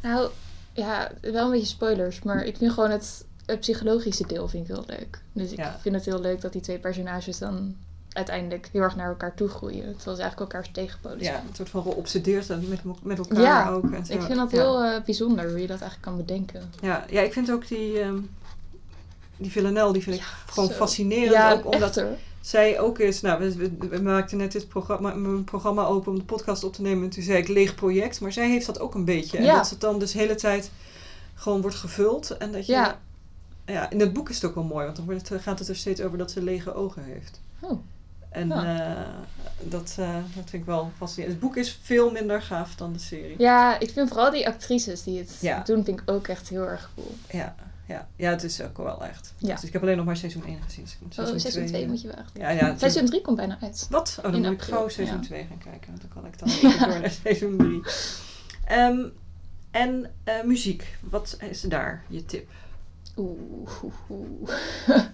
nou, 0.02 0.30
ja, 0.72 1.10
wel 1.20 1.44
een 1.44 1.50
beetje 1.50 1.66
spoilers. 1.66 2.22
Maar 2.22 2.44
ik 2.44 2.56
vind 2.56 2.72
gewoon 2.72 2.90
het, 2.90 3.24
het 3.46 3.60
psychologische 3.60 4.26
deel 4.26 4.48
vind 4.48 4.68
ik 4.68 4.74
heel 4.74 4.84
leuk. 4.86 5.22
Dus 5.32 5.50
ik 5.52 5.58
Ja. 5.58 5.78
vind 5.80 5.94
het 5.94 6.04
heel 6.04 6.20
leuk 6.20 6.40
dat 6.40 6.52
die 6.52 6.60
twee 6.60 6.78
personages 6.78 7.38
dan 7.38 7.74
uiteindelijk 8.12 8.68
heel 8.72 8.80
erg 8.82 8.96
naar 8.96 9.08
elkaar 9.08 9.34
toe 9.34 9.48
groeien. 9.48 9.96
Terwijl 9.96 10.16
ze 10.16 10.22
eigenlijk 10.22 10.52
elkaars 10.52 10.70
tegenpolen 10.72 11.20
Ja, 11.20 11.34
een 11.48 11.54
soort 11.54 11.68
van 11.70 11.82
geobsedeerd 11.82 12.48
met, 12.48 12.80
met 13.02 13.18
elkaar 13.18 13.40
Ja, 13.40 13.70
ook. 13.70 13.90
En 13.92 14.06
zo. 14.06 14.12
Ik 14.12 14.22
vind 14.22 14.36
dat 14.38 14.50
ja. 14.50 14.56
heel 14.58 14.82
eh, 14.84 15.02
bijzonder 15.04 15.50
hoe 15.50 15.60
je 15.60 15.66
dat 15.66 15.80
eigenlijk 15.80 16.02
kan 16.02 16.16
bedenken. 16.16 16.70
Ja, 16.80 17.04
ja, 17.10 17.20
ik 17.20 17.32
vind 17.32 17.50
ook 17.50 17.68
die, 17.68 18.00
ehm 18.00 18.16
die 19.36 19.50
Villanelle, 19.50 19.92
die 19.92 20.02
vind 20.02 20.16
ik 20.16 20.22
gewoon 20.46 20.68
zo. 20.68 20.74
fascinerend. 20.74 21.32
Ja, 21.32 21.52
ook 21.52 21.74
omdat 21.74 22.02
zij 22.40 22.80
ook 22.80 22.98
is... 22.98 23.20
Nou, 23.20 23.40
we, 23.40 23.56
we, 23.56 23.88
we 23.88 24.02
maakten 24.02 24.38
net 24.38 24.52
dit 24.52 24.68
programma, 24.68 25.14
mijn 25.14 25.44
programma 25.44 25.84
open 25.84 26.12
om 26.12 26.18
de 26.18 26.24
podcast 26.24 26.64
op 26.64 26.72
te 26.72 26.82
nemen. 26.82 27.04
En 27.04 27.10
toen 27.10 27.22
zei 27.22 27.38
ik 27.38 27.48
leeg 27.48 27.74
project. 27.74 28.20
Maar 28.20 28.32
zij 28.32 28.48
heeft 28.48 28.66
dat 28.66 28.80
ook 28.80 28.94
een 28.94 29.04
beetje. 29.04 29.38
En 29.38 29.46
dat 29.46 29.70
het 29.70 29.80
dan 29.80 29.98
dus 29.98 30.12
de 30.12 30.18
hele 30.18 30.34
tijd 30.34 30.70
gewoon 31.34 31.60
wordt 31.60 31.76
gevuld. 31.76 32.36
En 32.36 32.52
dat 32.52 32.66
je... 32.66 32.92
Ja. 33.66 33.90
in 33.90 34.00
het 34.00 34.12
boek 34.12 34.28
is 34.28 34.34
het 34.34 34.44
ook 34.44 34.54
wel 34.54 34.64
mooi. 34.64 34.84
Want 34.84 34.96
dan 34.96 35.04
wordt 35.04 35.28
het, 35.28 35.42
gaat 35.42 35.58
het 35.58 35.68
er 35.68 35.76
steeds 35.76 36.00
over 36.00 36.18
dat 36.18 36.30
ze 36.30 36.42
lege 36.42 36.74
ogen 36.74 37.02
heeft. 37.04 37.40
Oh. 37.60 37.80
En 38.30 38.48
Ja. 38.48 38.96
eh, 38.96 39.08
dat, 39.70 39.96
eh, 39.98 40.14
dat 40.14 40.24
vind 40.34 40.52
ik 40.52 40.64
wel 40.64 40.90
fascinerend. 40.96 41.36
Het 41.40 41.46
boek 41.48 41.56
is 41.56 41.78
veel 41.82 42.10
minder 42.10 42.42
gaaf 42.42 42.74
dan 42.74 42.92
de 42.92 42.98
serie. 42.98 43.34
Ja, 43.38 43.78
ik 43.78 43.90
vind 43.90 44.08
vooral 44.08 44.30
die 44.30 44.46
actrices 44.48 45.02
die 45.02 45.18
het 45.18 45.36
Ja. 45.40 45.62
doen, 45.64 45.84
vind 45.84 46.00
ik 46.00 46.10
ook 46.10 46.28
echt 46.28 46.48
heel 46.48 46.68
erg 46.68 46.90
cool. 46.94 47.14
Ja, 47.30 47.54
ja, 47.86 48.08
ja, 48.16 48.30
het 48.30 48.42
is 48.42 48.60
ook 48.60 48.76
wel 48.76 49.04
echt. 49.04 49.34
Ja. 49.38 49.54
Dus 49.54 49.64
ik 49.64 49.72
heb 49.72 49.82
alleen 49.82 49.96
nog 49.96 50.06
maar 50.06 50.16
seizoen 50.16 50.44
1 50.46 50.62
gezien. 50.62 50.84
Dus 50.84 50.96
moet 51.00 51.08
Oh, 51.10 51.14
seizoen 51.14 51.40
seizoen 51.40 51.66
2 51.66 51.74
twee, 51.74 51.88
moet 51.88 52.00
je 52.02 52.08
wachten. 52.16 52.40
Ja, 52.40 52.48
ja. 52.50 52.78
Seizoen 52.78 53.06
3 53.06 53.20
komt 53.22 53.36
bijna 53.36 53.58
uit. 53.60 53.86
Wat? 53.90 54.14
Oh, 54.18 54.22
dan 54.24 54.34
in 54.34 54.40
moet 54.42 54.52
ik 54.52 54.62
gauw 54.62 54.88
seizoen 54.88 55.16
ja. 55.20 55.22
2 55.26 55.46
gaan 55.48 55.58
kijken. 55.58 55.88
Want 55.90 56.00
dan 56.00 56.10
kan 56.10 56.26
ik 56.26 56.38
dan 56.40 56.48
even 56.48 56.88
door 56.88 57.00
naar 57.00 57.10
seizoen 57.10 57.56
3. 57.56 57.82
Ehm, 58.64 59.00
en 59.70 60.10
eh, 60.24 60.42
muziek. 60.44 60.96
Wat 61.00 61.36
is 61.50 61.60
daar 61.60 62.04
je 62.08 62.24
tip? 62.24 62.48
Oeh, 63.16 63.38
oeh, 63.82 63.92
oeh. 64.10 64.50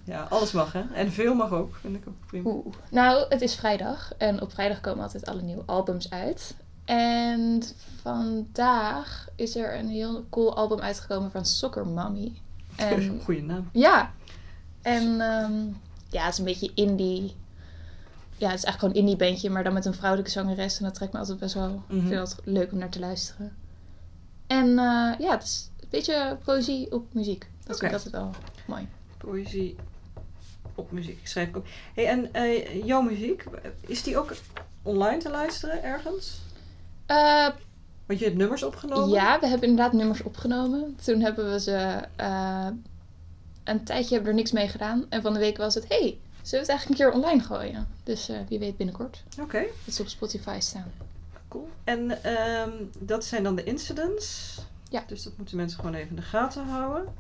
Ja, 0.04 0.22
alles 0.30 0.52
mag 0.52 0.72
hè. 0.72 0.82
En 0.94 1.12
veel 1.12 1.34
mag 1.34 1.52
ook. 1.52 1.74
Vind 1.80 1.96
ik 1.96 2.08
ook 2.08 2.14
prima. 2.26 2.50
Oeh. 2.50 2.66
Nou, 2.90 3.24
het 3.28 3.40
is 3.40 3.54
vrijdag 3.54 4.12
en 4.18 4.40
op 4.42 4.52
vrijdag 4.52 4.80
komen 4.80 5.02
altijd 5.02 5.26
alle 5.26 5.42
nieuwe 5.42 5.62
albums 5.66 6.10
uit. 6.10 6.54
En 6.84 7.62
vandaag 8.00 9.28
is 9.36 9.56
er 9.56 9.78
een 9.78 9.88
heel 9.88 10.24
cool 10.30 10.56
album 10.56 10.80
uitgekomen 10.80 11.30
van 11.30 11.44
Soccer 11.46 11.86
Mommy. 11.86 12.32
En 12.76 13.20
Goeie 13.24 13.42
naam. 13.42 13.68
ja, 13.72 14.12
en 14.82 15.20
ehm, 15.20 15.52
ja, 16.08 16.22
het 16.24 16.32
is 16.32 16.38
een 16.38 16.44
beetje 16.44 16.70
indie. 16.74 17.34
Ja, 18.36 18.48
het 18.48 18.58
is 18.58 18.64
eigenlijk 18.64 18.78
gewoon 18.78 18.94
een 18.94 19.00
indie 19.00 19.16
bandje, 19.16 19.50
maar 19.50 19.64
dan 19.64 19.72
met 19.72 19.84
een 19.84 19.94
vrouwelijke 19.94 20.30
zangeres. 20.32 20.78
En 20.78 20.84
dat 20.84 20.94
trekt 20.94 21.12
me 21.12 21.18
altijd 21.18 21.38
best 21.38 21.54
wel 21.54 21.82
Mhm. 21.88 22.06
veel 22.06 22.26
leuk 22.44 22.72
om 22.72 22.78
naar 22.78 22.88
te 22.88 22.98
luisteren. 23.00 23.56
En 24.46 24.68
eh, 24.68 25.12
ja, 25.18 25.30
het 25.30 25.42
is 25.42 25.70
een 25.80 25.86
beetje 25.90 26.38
poëzie 26.44 26.92
op 26.92 27.14
muziek. 27.14 27.48
Dat 27.68 27.78
vind 27.78 27.80
Oké. 27.80 27.86
ik 27.86 27.92
altijd 27.92 28.12
wel 28.14 28.30
mooi. 28.66 28.88
Poëzie 29.18 29.76
op 30.74 30.92
muziek. 30.92 31.26
Schrijf 31.26 31.48
ik 31.48 31.56
ook. 31.56 31.66
Hey, 31.94 32.06
en 32.06 32.32
eh, 32.32 32.84
jouw 32.84 33.00
muziek, 33.00 33.44
is 33.80 34.02
die 34.02 34.18
ook 34.18 34.32
online 34.82 35.16
te 35.16 35.30
luisteren 35.30 35.82
ergens? 35.82 36.40
Eh, 37.06 37.48
Want 38.06 38.18
je 38.18 38.24
hebt 38.24 38.36
nummers 38.36 38.62
opgenomen? 38.62 39.08
Ja, 39.08 39.40
we 39.40 39.46
hebben 39.46 39.68
inderdaad 39.68 39.92
nummers 39.92 40.22
opgenomen. 40.22 40.96
Toen 41.04 41.20
hebben 41.20 41.50
we 41.50 41.60
ze 41.60 42.02
eh, 42.16 42.68
een 43.64 43.84
tijdje 43.84 44.14
hebben 44.14 44.22
we 44.24 44.28
er 44.28 44.34
niks 44.34 44.52
mee 44.52 44.68
gedaan. 44.68 45.06
En 45.08 45.22
van 45.22 45.32
de 45.32 45.38
week 45.38 45.56
was 45.56 45.74
het, 45.74 45.88
hey, 45.88 45.98
zullen 45.98 46.20
we 46.42 46.56
het 46.56 46.68
eigenlijk 46.68 47.00
een 47.00 47.06
keer 47.06 47.20
online 47.20 47.42
gooien? 47.42 47.88
Dus 48.02 48.30
wie 48.48 48.58
weet 48.58 48.76
binnenkort. 48.76 49.22
Oké. 49.40 49.64
Dat 49.84 49.94
ze 49.94 50.02
op 50.02 50.08
Spotify 50.08 50.56
staan. 50.60 50.92
Cool. 51.48 51.68
En 51.84 52.22
ehm, 52.22 52.70
dat 52.98 53.24
zijn 53.24 53.42
dan 53.42 53.56
de 53.56 53.64
incidents. 53.64 54.58
Ja. 54.90 55.04
Dus 55.06 55.22
dat 55.22 55.36
moeten 55.36 55.56
mensen 55.56 55.78
gewoon 55.78 55.94
even 55.94 56.08
in 56.08 56.16
de 56.16 56.22
gaten 56.22 56.66
houden. 56.66 57.14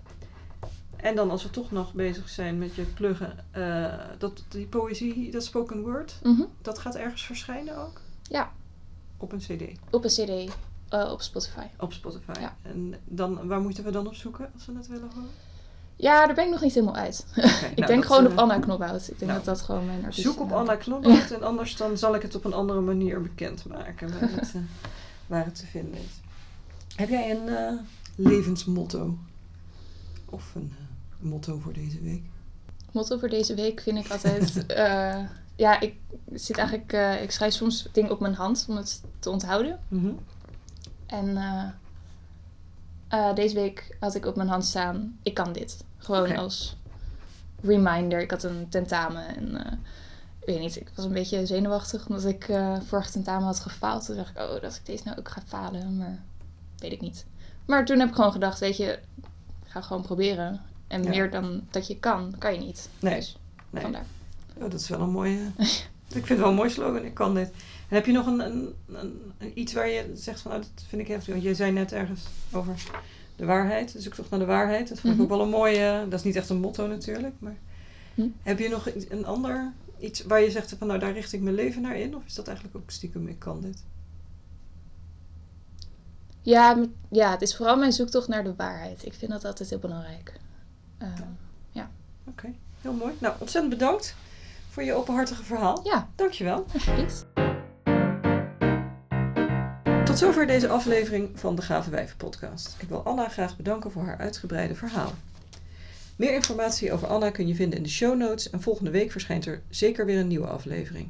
En 1.02 1.14
dan 1.16 1.30
als 1.30 1.42
we 1.42 1.50
toch 1.50 1.70
nog 1.70 1.92
bezig 1.92 2.28
zijn 2.28 2.58
met 2.58 2.74
je 2.74 2.82
pluggen, 2.82 3.44
eh, 3.50 3.94
dat, 4.18 4.44
die 4.48 4.66
poëzie, 4.66 5.30
dat 5.30 5.44
spoken 5.44 5.82
word, 5.82 6.18
Mhm. 6.22 6.42
dat 6.62 6.78
gaat 6.78 6.94
ergens 6.94 7.22
verschijnen 7.24 7.76
ook? 7.84 8.00
Ja. 8.22 8.52
Op 9.16 9.32
een 9.32 9.38
cd, 9.38 9.62
Op 9.90 10.04
een 10.04 10.10
cd 10.10 10.52
eh, 10.88 11.10
op 11.12 11.20
Spotify. 11.22 11.64
op 11.78 11.92
Spotify. 11.92 12.40
Ja. 12.40 12.56
En 12.62 12.94
dan, 13.04 13.46
waar 13.46 13.60
moeten 13.60 13.84
we 13.84 13.90
dan 13.90 14.06
op 14.06 14.14
zoeken 14.14 14.50
als 14.54 14.66
we 14.66 14.72
het 14.76 14.86
willen 14.86 15.10
horen? 15.14 15.30
Ja, 15.96 16.26
daar 16.26 16.34
ben 16.34 16.44
ik 16.44 16.50
nog 16.50 16.60
niet 16.60 16.74
helemaal 16.74 16.96
uit. 16.96 17.26
Ik 17.34 17.42
nou, 17.44 17.74
denk 17.74 17.88
dat, 17.88 18.04
gewoon 18.06 18.26
eh, 18.26 18.32
op 18.32 18.38
Anna 18.38 18.58
Knobhout. 18.58 19.00
Ik 19.02 19.18
denk 19.18 19.30
nou, 19.30 19.44
dat 19.44 19.44
dat 19.44 19.60
gewoon 19.60 19.86
mijn 19.86 20.04
artiest 20.04 20.26
Zoek 20.26 20.40
op 20.40 20.52
Anna 20.52 20.76
Knobhout 20.84 21.30
en 21.30 21.42
anders 21.42 21.76
dan 21.76 21.98
zal 21.98 22.14
ik 22.14 22.22
het 22.22 22.34
op 22.34 22.44
een 22.44 22.52
andere 22.52 22.80
manier 22.80 23.22
bekendmaken 23.22 24.10
waar 24.20 24.30
het, 24.40 24.52
eh, 24.54 24.60
waar 25.26 25.44
het 25.44 25.54
te 25.54 25.66
vinden 25.66 25.94
is. 26.00 26.20
Heb 26.96 27.08
jij 27.08 27.30
een 27.30 27.48
eh, 27.48 27.72
levensmotto? 28.14 29.18
Of 30.30 30.54
een 30.54 30.74
eh, 30.78 31.26
motto 31.26 31.58
voor 31.58 31.72
deze 31.72 32.00
week? 32.00 32.22
Motto 32.92 33.18
voor 33.18 33.28
deze 33.28 33.54
week 33.54 33.80
vind 33.80 34.04
ik 34.04 34.10
altijd... 34.10 34.66
eh, 34.66 35.24
ja, 35.56 35.80
ik 35.80 35.96
zit 36.32 36.58
eigenlijk... 36.58 36.92
eh, 36.92 37.22
ik 37.22 37.30
schrijf 37.30 37.54
soms 37.54 37.88
dingen 37.92 38.10
op 38.10 38.20
mijn 38.20 38.34
hand 38.34 38.66
om 38.68 38.76
het 38.76 39.02
te 39.18 39.30
onthouden. 39.30 39.78
Mhm. 39.88 40.12
En 41.06 41.38
deze 43.34 43.54
week 43.54 43.96
had 44.00 44.14
ik 44.14 44.26
op 44.26 44.36
mijn 44.36 44.48
hand 44.48 44.64
staan, 44.64 45.18
ik 45.22 45.34
kan 45.34 45.52
dit. 45.52 45.84
Gewoon 45.96 46.36
als 46.36 46.76
reminder. 47.60 48.20
Ik 48.20 48.30
had 48.30 48.42
een 48.42 48.68
tentamen 48.68 49.36
en 49.36 49.54
ik 50.38 50.46
weet 50.46 50.60
niet, 50.60 50.76
ik 50.76 50.90
was 50.94 51.04
een 51.04 51.12
beetje 51.12 51.46
zenuwachtig 51.46 52.08
omdat 52.08 52.24
ik 52.24 52.48
eh 52.48 52.80
vorig 52.80 53.10
tentamen 53.10 53.46
had 53.46 53.60
gefaald. 53.60 54.04
Toen 54.04 54.16
dacht 54.16 54.30
ik, 54.30 54.36
oh, 54.36 54.60
dat 54.60 54.74
ik 54.74 54.86
deze 54.86 55.04
nou 55.04 55.18
ook 55.18 55.28
ga 55.28 55.42
falen, 55.46 55.96
maar 55.96 56.22
weet 56.78 56.92
ik 56.92 57.00
niet. 57.00 57.26
Maar 57.64 57.84
toen 57.84 57.98
heb 57.98 58.08
ik 58.08 58.14
gewoon 58.14 58.32
gedacht, 58.32 58.58
weet 58.58 58.76
je, 58.76 58.98
ga 59.80 59.86
gewoon 59.86 60.02
proberen. 60.02 60.60
En 60.86 61.02
Ja. 61.02 61.08
meer 61.08 61.30
dan 61.30 61.66
dat 61.70 61.86
je 61.86 61.98
kan, 61.98 62.34
kan 62.38 62.54
je 62.54 62.60
niet. 62.60 62.88
Nee, 63.00 63.14
Dus 63.14 63.36
nee. 63.70 63.82
vandaar. 63.82 64.04
Oh, 64.56 64.62
dat 64.70 64.80
is 64.80 64.88
wel 64.88 65.00
een 65.00 65.10
mooie. 65.10 65.38
ik 65.58 66.26
vind 66.26 66.28
het 66.28 66.38
wel 66.38 66.48
een 66.48 66.54
mooi 66.54 66.70
slogan. 66.70 67.04
Ik 67.04 67.14
kan 67.14 67.34
dit. 67.34 67.48
En 67.88 67.94
heb 67.96 68.06
je 68.06 68.12
nog 68.12 68.26
een, 68.26 68.40
een, 68.40 68.74
een- 69.38 69.52
iets 69.54 69.72
waar 69.72 69.88
je 69.88 70.10
zegt 70.14 70.40
van, 70.40 70.52
oh, 70.52 70.56
dat 70.58 70.84
vind 70.88 71.02
ik 71.02 71.08
heftig. 71.08 71.32
Want 71.32 71.44
je 71.44 71.54
zei 71.54 71.72
net 71.72 71.92
ergens 71.92 72.20
over 72.52 72.74
de 73.36 73.44
waarheid. 73.44 73.92
Dus 73.92 74.06
ik 74.06 74.14
zoek 74.14 74.30
naar 74.30 74.38
de 74.38 74.44
waarheid. 74.46 74.88
Dat 74.88 75.00
vond 75.00 75.12
ik 75.12 75.20
Mhm. 75.20 75.22
ook 75.22 75.36
wel 75.36 75.40
een 75.46 75.48
mooie. 75.52 76.06
Dat 76.08 76.18
is 76.18 76.24
niet 76.24 76.36
echt 76.36 76.48
een 76.48 76.60
motto 76.60 76.86
natuurlijk. 76.86 77.34
Maar 77.38 77.56
Hm. 78.14 78.26
heb 78.42 78.58
je 78.58 78.68
nog 78.68 78.88
een 79.08 79.26
ander 79.26 79.72
iets 79.98 80.22
waar 80.24 80.40
je 80.40 80.50
zegt 80.50 80.74
van, 80.78 80.86
nou 80.86 80.98
daar 81.00 81.12
richt 81.12 81.32
ik 81.32 81.40
mijn 81.40 81.54
leven 81.54 81.82
naar 81.82 81.96
in? 81.96 82.16
Of 82.16 82.22
is 82.26 82.34
dat 82.34 82.46
eigenlijk 82.46 82.76
ook 82.76 82.90
stiekem, 82.90 83.28
ik 83.28 83.38
kan 83.38 83.60
dit? 83.60 83.82
Ja, 86.48 86.84
ja, 87.10 87.30
het 87.30 87.42
is 87.42 87.56
vooral 87.56 87.76
mijn 87.76 87.92
zoektocht 87.92 88.28
naar 88.28 88.44
de 88.44 88.54
waarheid. 88.56 89.06
Ik 89.06 89.14
vind 89.14 89.30
dat 89.30 89.44
altijd 89.44 89.70
heel 89.70 89.78
belangrijk. 89.78 90.32
Ehm, 90.98 91.22
Oké, 92.28 92.52
heel 92.80 92.92
mooi. 92.92 93.14
Nou, 93.18 93.34
ontzettend 93.38 93.78
bedankt 93.78 94.14
voor 94.70 94.82
je 94.82 94.94
openhartige 94.94 95.44
verhaal. 95.44 95.80
ja, 95.84 96.08
Dankjewel. 96.14 96.66
alsjeblieft. 96.72 97.26
Tot 100.04 100.18
zover 100.18 100.46
deze 100.46 100.68
aflevering 100.68 101.40
van 101.40 101.54
de 101.54 101.62
Gave 101.62 101.90
Wijven 101.90 102.16
podcast. 102.16 102.76
Ik 102.78 102.88
wil 102.88 103.02
Anna 103.02 103.28
graag 103.28 103.56
bedanken 103.56 103.90
voor 103.90 104.02
haar 104.02 104.18
uitgebreide 104.18 104.74
verhaal. 104.74 105.12
Meer 106.16 106.34
informatie 106.34 106.92
over 106.92 107.08
Anna 107.08 107.30
kun 107.30 107.46
je 107.46 107.54
vinden 107.54 107.76
in 107.78 107.84
de 107.84 107.90
show 107.90 108.16
notes 108.16 108.50
en 108.50 108.62
volgende 108.62 108.90
week 108.90 109.10
verschijnt 109.10 109.46
er 109.46 109.62
zeker 109.70 110.06
weer 110.06 110.18
een 110.18 110.28
nieuwe 110.28 110.46
aflevering. 110.46 111.08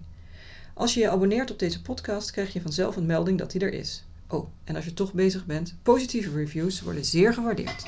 Als 0.74 0.94
je 0.94 1.00
je 1.00 1.10
abonneert 1.10 1.50
op 1.50 1.58
deze 1.58 1.82
podcast 1.82 2.30
krijg 2.30 2.52
je 2.52 2.60
vanzelf 2.60 2.96
een 2.96 3.06
melding 3.06 3.38
dat 3.38 3.50
die 3.50 3.60
er 3.60 3.72
is. 3.72 4.04
Oh, 4.28 4.48
en 4.64 4.76
als 4.76 4.84
je 4.84 4.94
toch 4.94 5.12
bezig 5.12 5.46
bent, 5.46 5.76
positieve 5.82 6.30
reviews 6.30 6.82
worden 6.82 7.04
zeer 7.04 7.34
gewaardeerd. 7.34 7.86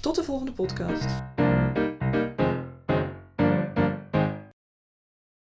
Tot 0.00 0.14
de 0.14 0.24
volgende 0.24 0.52
podcast. 0.52 1.06